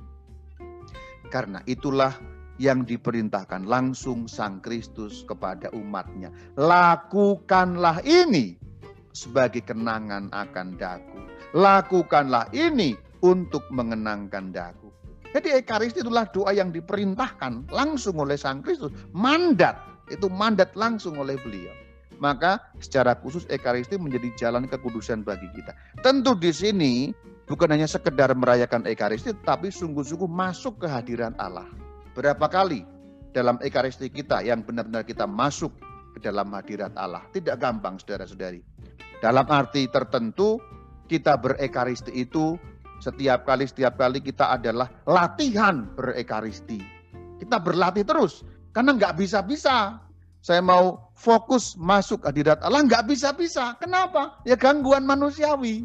Karena 1.31 1.63
itulah 1.69 2.17
yang 2.61 2.85
diperintahkan 2.85 3.65
langsung 3.65 4.29
Sang 4.29 4.61
Kristus 4.61 5.25
kepada 5.25 5.73
umatnya. 5.73 6.29
Lakukanlah 6.61 8.05
ini 8.05 8.61
sebagai 9.17 9.65
kenangan 9.65 10.29
akan 10.33 10.77
daku. 10.77 11.19
Lakukanlah 11.57 12.53
ini 12.53 12.95
untuk 13.25 13.65
mengenangkan 13.73 14.53
daku. 14.53 14.93
Jadi 15.31 15.55
Ekaristi 15.63 16.03
itulah 16.03 16.27
doa 16.27 16.51
yang 16.51 16.75
diperintahkan 16.75 17.71
langsung 17.71 18.19
oleh 18.19 18.35
Sang 18.35 18.61
Kristus. 18.61 18.91
Mandat, 19.15 19.79
itu 20.11 20.27
mandat 20.27 20.75
langsung 20.75 21.17
oleh 21.17 21.39
beliau. 21.39 21.73
Maka 22.21 22.61
secara 22.79 23.17
khusus 23.17 23.49
Ekaristi 23.49 23.97
menjadi 23.97 24.29
jalan 24.37 24.69
kekudusan 24.69 25.25
bagi 25.25 25.49
kita. 25.57 25.73
Tentu 26.05 26.37
di 26.37 26.53
sini 26.53 26.93
bukan 27.49 27.73
hanya 27.73 27.89
sekedar 27.89 28.29
merayakan 28.37 28.85
Ekaristi, 28.85 29.33
tapi 29.43 29.73
sungguh-sungguh 29.73 30.29
masuk 30.29 30.85
ke 30.85 30.87
hadiran 30.87 31.33
Allah. 31.41 31.67
Berapa 32.13 32.45
kali 32.53 32.85
dalam 33.31 33.57
ekaristi 33.63 34.11
kita 34.11 34.43
yang 34.43 34.67
benar-benar 34.67 35.07
kita 35.07 35.25
masuk 35.25 35.71
ke 36.15 36.19
dalam 36.19 36.51
hadirat 36.51 36.93
Allah. 36.99 37.23
Tidak 37.31 37.57
gampang 37.57 37.97
saudara-saudari. 38.03 38.61
Dalam 39.23 39.47
arti 39.47 39.87
tertentu 39.87 40.59
kita 41.07 41.39
berekaristi 41.39 42.11
itu 42.15 42.59
setiap 43.01 43.49
kali 43.49 43.65
setiap 43.65 43.97
kali 43.97 44.21
kita 44.21 44.59
adalah 44.59 44.91
latihan 45.07 45.89
berekaristi. 45.95 46.83
Kita 47.41 47.57
berlatih 47.63 48.05
terus 48.05 48.45
karena 48.75 48.97
nggak 48.99 49.17
bisa-bisa. 49.17 50.10
Saya 50.41 50.65
mau 50.65 51.13
fokus 51.13 51.77
masuk 51.77 52.25
hadirat 52.25 52.65
Allah 52.65 52.81
nggak 52.81 53.05
bisa-bisa. 53.13 53.77
Kenapa? 53.77 54.41
Ya 54.49 54.57
gangguan 54.57 55.05
manusiawi. 55.05 55.85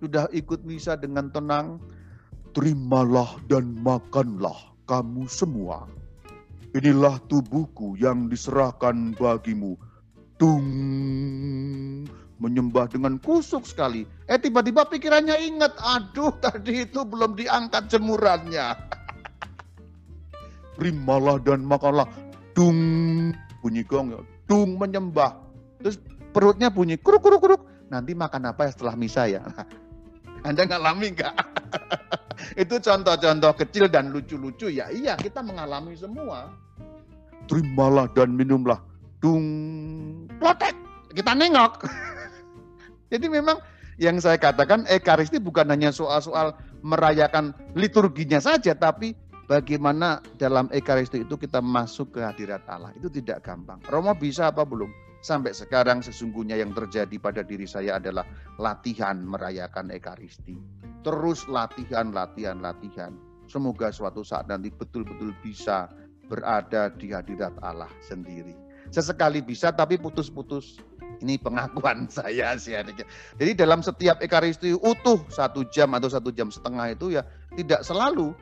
Sudah 0.00 0.24
ikut 0.32 0.64
misa 0.64 0.96
dengan 0.96 1.28
tenang, 1.28 1.80
terimalah 2.56 3.36
dan 3.48 3.76
makanlah 3.76 4.56
kamu 4.88 5.28
semua. 5.28 5.84
Inilah 6.74 7.20
tubuhku 7.28 7.94
yang 8.00 8.26
diserahkan 8.26 9.14
bagimu. 9.14 9.78
Tung, 10.34 10.66
menyembah 12.42 12.90
dengan 12.90 13.20
kusuk 13.22 13.62
sekali. 13.62 14.02
Eh 14.26 14.40
tiba-tiba 14.40 14.82
pikirannya 14.88 15.38
ingat, 15.44 15.78
aduh 15.78 16.34
tadi 16.44 16.88
itu 16.88 17.06
belum 17.06 17.38
diangkat 17.38 17.86
jemurannya. 17.86 18.74
Terimalah 20.74 21.38
dan 21.46 21.62
makanlah. 21.62 22.10
Dung, 22.54 23.30
bunyi 23.64 23.80
gong, 23.88 24.12
dung 24.44 24.76
menyembah. 24.76 25.40
Terus 25.80 25.96
perutnya 26.36 26.68
bunyi 26.68 27.00
kuruk 27.00 27.24
kuruk 27.24 27.40
kuruk. 27.40 27.62
Nanti 27.88 28.12
makan 28.12 28.52
apa 28.52 28.68
ya 28.68 28.70
setelah 28.76 28.92
misa 28.92 29.24
ya? 29.24 29.40
Anda 30.48 30.68
ngalami 30.68 31.16
nggak? 31.16 31.34
Itu 32.62 32.76
contoh-contoh 32.76 33.56
kecil 33.56 33.88
dan 33.88 34.12
lucu-lucu 34.12 34.68
ya. 34.68 34.92
Iya, 34.92 35.16
kita 35.16 35.40
mengalami 35.40 35.96
semua. 35.96 36.52
Terimalah 37.48 38.12
dan 38.12 38.36
minumlah. 38.36 38.76
Dung, 39.24 39.46
plotek. 40.36 40.76
Kita 41.16 41.32
nengok. 41.32 41.88
Jadi 43.12 43.26
memang 43.32 43.56
yang 43.96 44.20
saya 44.20 44.36
katakan 44.36 44.84
ekaristi 44.90 45.40
bukan 45.40 45.70
hanya 45.72 45.88
soal-soal 45.88 46.52
merayakan 46.84 47.56
liturginya 47.72 48.42
saja, 48.42 48.76
tapi 48.76 49.16
bagaimana 49.46 50.20
dalam 50.36 50.68
ekaristi 50.72 51.22
itu 51.24 51.34
kita 51.38 51.60
masuk 51.60 52.16
ke 52.16 52.20
hadirat 52.24 52.64
Allah. 52.68 52.92
Itu 52.96 53.08
tidak 53.08 53.44
gampang. 53.44 53.80
Romo 53.88 54.12
bisa 54.16 54.50
apa 54.52 54.64
belum? 54.64 54.88
Sampai 55.24 55.56
sekarang 55.56 56.04
sesungguhnya 56.04 56.60
yang 56.60 56.76
terjadi 56.76 57.16
pada 57.16 57.40
diri 57.40 57.64
saya 57.64 57.96
adalah 57.96 58.28
latihan 58.60 59.16
merayakan 59.24 59.88
ekaristi 59.88 60.84
terus 61.04 61.44
latihan, 61.46 62.10
latihan, 62.10 62.58
latihan. 62.58 63.12
Semoga 63.44 63.92
suatu 63.92 64.24
saat 64.24 64.48
nanti 64.48 64.72
betul-betul 64.72 65.36
bisa 65.44 65.92
berada 66.26 66.88
di 66.96 67.12
hadirat 67.12 67.52
Allah 67.60 67.92
sendiri. 68.00 68.56
Sesekali 68.88 69.44
bisa 69.44 69.70
tapi 69.70 70.00
putus-putus. 70.00 70.80
Ini 71.20 71.38
pengakuan 71.38 72.08
saya 72.16 72.56
sih. 72.56 72.72
Jadi 73.36 73.52
dalam 73.52 73.84
setiap 73.84 74.18
ekaristi 74.24 74.72
utuh 74.72 75.20
satu 75.28 75.68
jam 75.68 75.92
atau 75.92 76.08
satu 76.08 76.32
jam 76.32 76.48
setengah 76.48 76.96
itu 76.96 77.20
ya 77.20 77.22
tidak 77.54 77.84
selalu. 77.84 78.32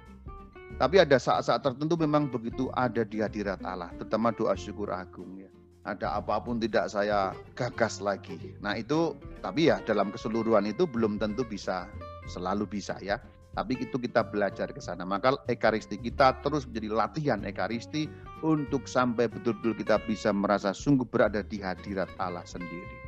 Tapi 0.81 0.97
ada 1.01 1.17
saat-saat 1.21 1.61
tertentu 1.65 1.95
memang 2.01 2.29
begitu 2.29 2.73
ada 2.77 3.05
di 3.05 3.21
hadirat 3.21 3.61
Allah. 3.65 3.93
Terutama 4.01 4.33
doa 4.33 4.57
syukur 4.57 4.89
agung 4.93 5.41
ya 5.41 5.53
ada 5.83 6.15
apa 6.15 6.39
pun 6.39 6.63
tidak 6.63 6.91
saya 6.91 7.35
gagas 7.59 7.99
lagi. 7.99 8.55
Nah 8.63 8.79
itu 8.79 9.19
tapi 9.43 9.67
ya 9.71 9.83
dalam 9.83 10.15
keseluruhan 10.15 10.67
itu 10.71 10.87
belum 10.87 11.19
tentu 11.19 11.43
bisa 11.43 11.91
selalu 12.31 12.71
bisa 12.71 12.95
ya. 13.03 13.19
Tapi 13.53 13.77
itu 13.85 14.01
kita 14.01 14.25
belajar 14.25 14.73
ke 14.73 14.81
sana. 14.81 15.05
Maka 15.05 15.37
ekaristi 15.45 16.01
kita 16.01 16.41
terus 16.41 16.65
menjadi 16.65 16.89
latihan 16.89 17.41
ekaristi 17.45 18.09
untuk 18.41 18.89
sampai 18.89 19.29
betul-betul 19.29 19.77
kita 19.77 20.01
bisa 20.09 20.33
merasa 20.33 20.73
sungguh 20.73 21.05
berada 21.05 21.45
di 21.45 21.61
hadirat 21.61 22.09
Allah 22.17 22.47
sendiri. 22.49 23.02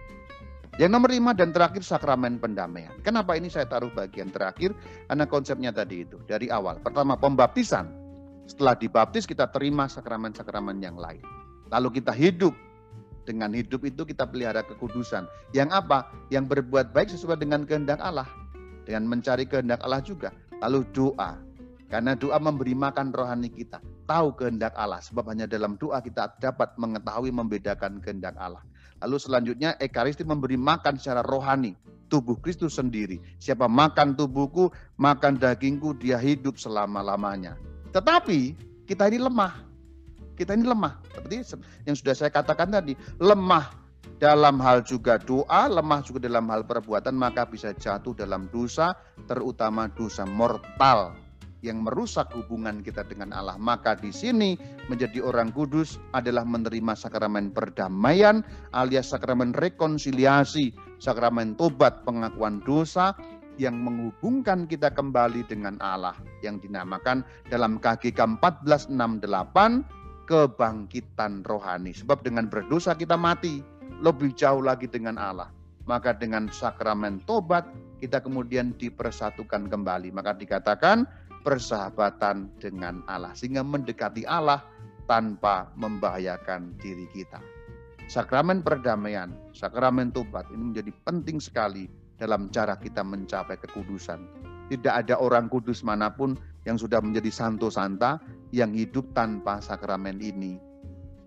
Yang 0.74 0.90
nomor 0.90 1.10
lima 1.14 1.30
dan 1.32 1.54
terakhir 1.54 1.86
sakramen 1.86 2.42
pendamaian. 2.42 2.90
Kenapa 3.06 3.38
ini 3.38 3.46
saya 3.46 3.62
taruh 3.68 3.94
bagian 3.94 4.34
terakhir? 4.34 4.74
Karena 5.06 5.24
konsepnya 5.30 5.70
tadi 5.70 6.02
itu 6.02 6.18
dari 6.26 6.50
awal. 6.50 6.82
Pertama 6.82 7.14
pembaptisan. 7.14 7.86
Setelah 8.44 8.76
dibaptis 8.76 9.24
kita 9.24 9.48
terima 9.48 9.88
sakramen-sakramen 9.88 10.76
yang 10.82 10.98
lain. 10.98 11.22
Lalu 11.72 12.02
kita 12.02 12.12
hidup 12.12 12.52
dengan 13.24 13.54
hidup 13.54 13.86
itu 13.88 14.04
kita 14.04 14.28
pelihara 14.28 14.60
kekudusan. 14.66 15.24
Yang 15.56 15.70
apa? 15.72 16.10
Yang 16.28 16.58
berbuat 16.58 16.92
baik 16.92 17.08
sesuai 17.08 17.40
dengan 17.40 17.64
kehendak 17.64 18.02
Allah 18.04 18.28
dengan 18.84 19.08
mencari 19.08 19.48
kehendak 19.48 19.80
Allah 19.82 20.04
juga. 20.04 20.30
Lalu 20.60 20.84
doa, 20.92 21.40
karena 21.88 22.12
doa 22.14 22.38
memberi 22.38 22.76
makan 22.76 23.10
rohani 23.10 23.50
kita. 23.50 23.80
Tahu 24.04 24.36
kehendak 24.36 24.76
Allah, 24.76 25.00
sebab 25.00 25.32
hanya 25.32 25.48
dalam 25.48 25.80
doa 25.80 26.04
kita 26.04 26.36
dapat 26.36 26.76
mengetahui 26.76 27.32
membedakan 27.32 27.98
kehendak 28.04 28.36
Allah. 28.36 28.60
Lalu 29.04 29.20
selanjutnya 29.20 29.76
Ekaristi 29.76 30.24
memberi 30.24 30.56
makan 30.56 30.96
secara 30.96 31.20
rohani, 31.20 31.76
tubuh 32.08 32.40
Kristus 32.40 32.80
sendiri. 32.80 33.20
Siapa 33.36 33.68
makan 33.68 34.16
tubuhku, 34.16 34.72
makan 34.96 35.36
dagingku, 35.36 35.92
dia 36.00 36.16
hidup 36.16 36.56
selama-lamanya. 36.56 37.60
Tetapi 37.92 38.56
kita 38.88 39.12
ini 39.12 39.20
lemah. 39.20 39.60
Kita 40.40 40.56
ini 40.56 40.64
lemah. 40.64 41.04
Seperti 41.12 41.44
yang 41.84 41.92
sudah 42.00 42.14
saya 42.16 42.32
katakan 42.32 42.72
tadi, 42.72 42.96
lemah 43.20 43.76
dalam 44.16 44.56
hal 44.56 44.80
juga 44.80 45.20
doa, 45.20 45.68
lemah 45.68 46.00
juga 46.00 46.24
dalam 46.24 46.48
hal 46.48 46.64
perbuatan, 46.64 47.12
maka 47.12 47.44
bisa 47.44 47.76
jatuh 47.76 48.16
dalam 48.16 48.48
dosa, 48.48 48.96
terutama 49.28 49.84
dosa 49.92 50.24
mortal 50.24 51.23
yang 51.64 51.80
merusak 51.80 52.28
hubungan 52.36 52.84
kita 52.84 53.08
dengan 53.08 53.32
Allah. 53.32 53.56
Maka 53.56 53.96
di 53.96 54.12
sini 54.12 54.60
menjadi 54.92 55.24
orang 55.24 55.48
kudus 55.56 55.96
adalah 56.12 56.44
menerima 56.44 56.92
sakramen 56.92 57.56
perdamaian 57.56 58.44
alias 58.76 59.16
sakramen 59.16 59.56
rekonsiliasi, 59.56 60.76
sakramen 61.00 61.56
tobat 61.56 62.04
pengakuan 62.04 62.60
dosa 62.68 63.16
yang 63.56 63.80
menghubungkan 63.80 64.68
kita 64.68 64.92
kembali 64.92 65.46
dengan 65.48 65.80
Allah 65.80 66.12
yang 66.44 66.60
dinamakan 66.60 67.24
dalam 67.48 67.80
KGK 67.80 68.36
1468 68.42 70.28
kebangkitan 70.28 71.44
rohani. 71.46 71.92
Sebab 71.96 72.20
dengan 72.20 72.50
berdosa 72.50 72.92
kita 72.98 73.14
mati, 73.14 73.64
lebih 74.02 74.34
jauh 74.34 74.60
lagi 74.60 74.90
dengan 74.90 75.16
Allah. 75.20 75.48
Maka 75.84 76.16
dengan 76.16 76.48
sakramen 76.48 77.20
tobat 77.28 77.68
kita 78.00 78.24
kemudian 78.24 78.72
dipersatukan 78.80 79.68
kembali. 79.68 80.12
Maka 80.16 80.32
dikatakan 80.32 81.04
persahabatan 81.44 82.48
dengan 82.58 83.04
Allah. 83.06 83.36
Sehingga 83.36 83.60
mendekati 83.60 84.24
Allah 84.24 84.64
tanpa 85.04 85.68
membahayakan 85.76 86.74
diri 86.80 87.04
kita. 87.12 87.38
Sakramen 88.08 88.60
perdamaian, 88.60 89.32
sakramen 89.56 90.12
tobat 90.12 90.48
ini 90.52 90.72
menjadi 90.72 90.92
penting 91.04 91.40
sekali 91.40 91.88
dalam 92.16 92.48
cara 92.52 92.76
kita 92.76 93.00
mencapai 93.04 93.56
kekudusan. 93.60 94.20
Tidak 94.72 94.92
ada 94.92 95.20
orang 95.20 95.52
kudus 95.52 95.84
mana 95.84 96.08
pun 96.08 96.36
yang 96.64 96.80
sudah 96.80 97.00
menjadi 97.04 97.28
santo 97.28 97.68
santa 97.68 98.16
yang 98.52 98.72
hidup 98.72 99.12
tanpa 99.12 99.60
sakramen 99.60 100.20
ini. 100.20 100.56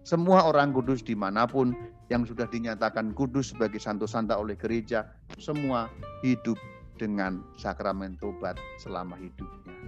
Semua 0.02 0.48
orang 0.48 0.74
kudus 0.74 1.04
di 1.04 1.14
mana 1.14 1.46
pun 1.46 1.76
yang 2.08 2.24
sudah 2.24 2.48
dinyatakan 2.48 3.12
kudus 3.12 3.52
sebagai 3.52 3.78
santo-santa 3.78 4.40
oleh 4.40 4.56
gereja, 4.56 5.04
semua 5.36 5.92
hidup 6.24 6.56
dengan 6.96 7.44
sakramen 7.60 8.16
tobat 8.18 8.56
selama 8.80 9.20
hidupnya. 9.20 9.87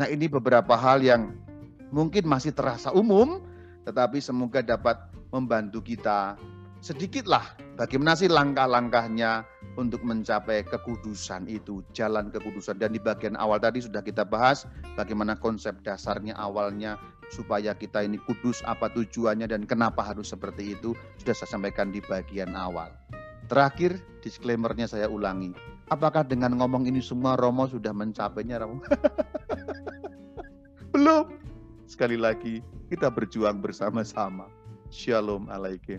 Nah 0.00 0.08
ini 0.08 0.32
beberapa 0.32 0.80
hal 0.80 1.04
yang 1.04 1.36
mungkin 1.92 2.24
masih 2.24 2.56
terasa 2.56 2.88
umum, 2.96 3.44
tetapi 3.84 4.16
semoga 4.16 4.64
dapat 4.64 4.96
membantu 5.28 5.84
kita 5.84 6.40
sedikitlah 6.80 7.44
bagaimana 7.76 8.16
sih 8.16 8.32
langkah-langkahnya 8.32 9.44
untuk 9.76 10.00
mencapai 10.00 10.64
kekudusan 10.64 11.44
itu, 11.52 11.84
jalan 11.92 12.32
kekudusan. 12.32 12.80
Dan 12.80 12.96
di 12.96 13.00
bagian 13.04 13.36
awal 13.36 13.60
tadi 13.60 13.84
sudah 13.84 14.00
kita 14.00 14.24
bahas 14.24 14.64
bagaimana 14.96 15.36
konsep 15.36 15.76
dasarnya 15.84 16.32
awalnya 16.40 16.96
supaya 17.28 17.76
kita 17.76 18.00
ini 18.00 18.16
kudus, 18.24 18.64
apa 18.64 18.88
tujuannya 18.96 19.52
dan 19.52 19.68
kenapa 19.68 20.00
harus 20.00 20.32
seperti 20.32 20.80
itu, 20.80 20.96
sudah 21.20 21.36
saya 21.36 21.60
sampaikan 21.60 21.92
di 21.92 22.00
bagian 22.00 22.56
awal. 22.56 22.88
Terakhir, 23.52 24.00
disclaimer-nya 24.24 24.88
saya 24.88 25.12
ulangi. 25.12 25.52
Apakah 25.90 26.22
dengan 26.22 26.54
ngomong 26.54 26.86
ini 26.86 27.02
semua 27.02 27.34
Romo 27.34 27.66
sudah 27.66 27.90
mencapainya 27.90 28.62
Romo? 28.62 28.78
Belum. 30.94 31.26
Sekali 31.90 32.14
lagi 32.14 32.62
kita 32.86 33.10
berjuang 33.10 33.58
bersama-sama. 33.58 34.46
Shalom 34.94 35.50
alaikum. 35.50 35.98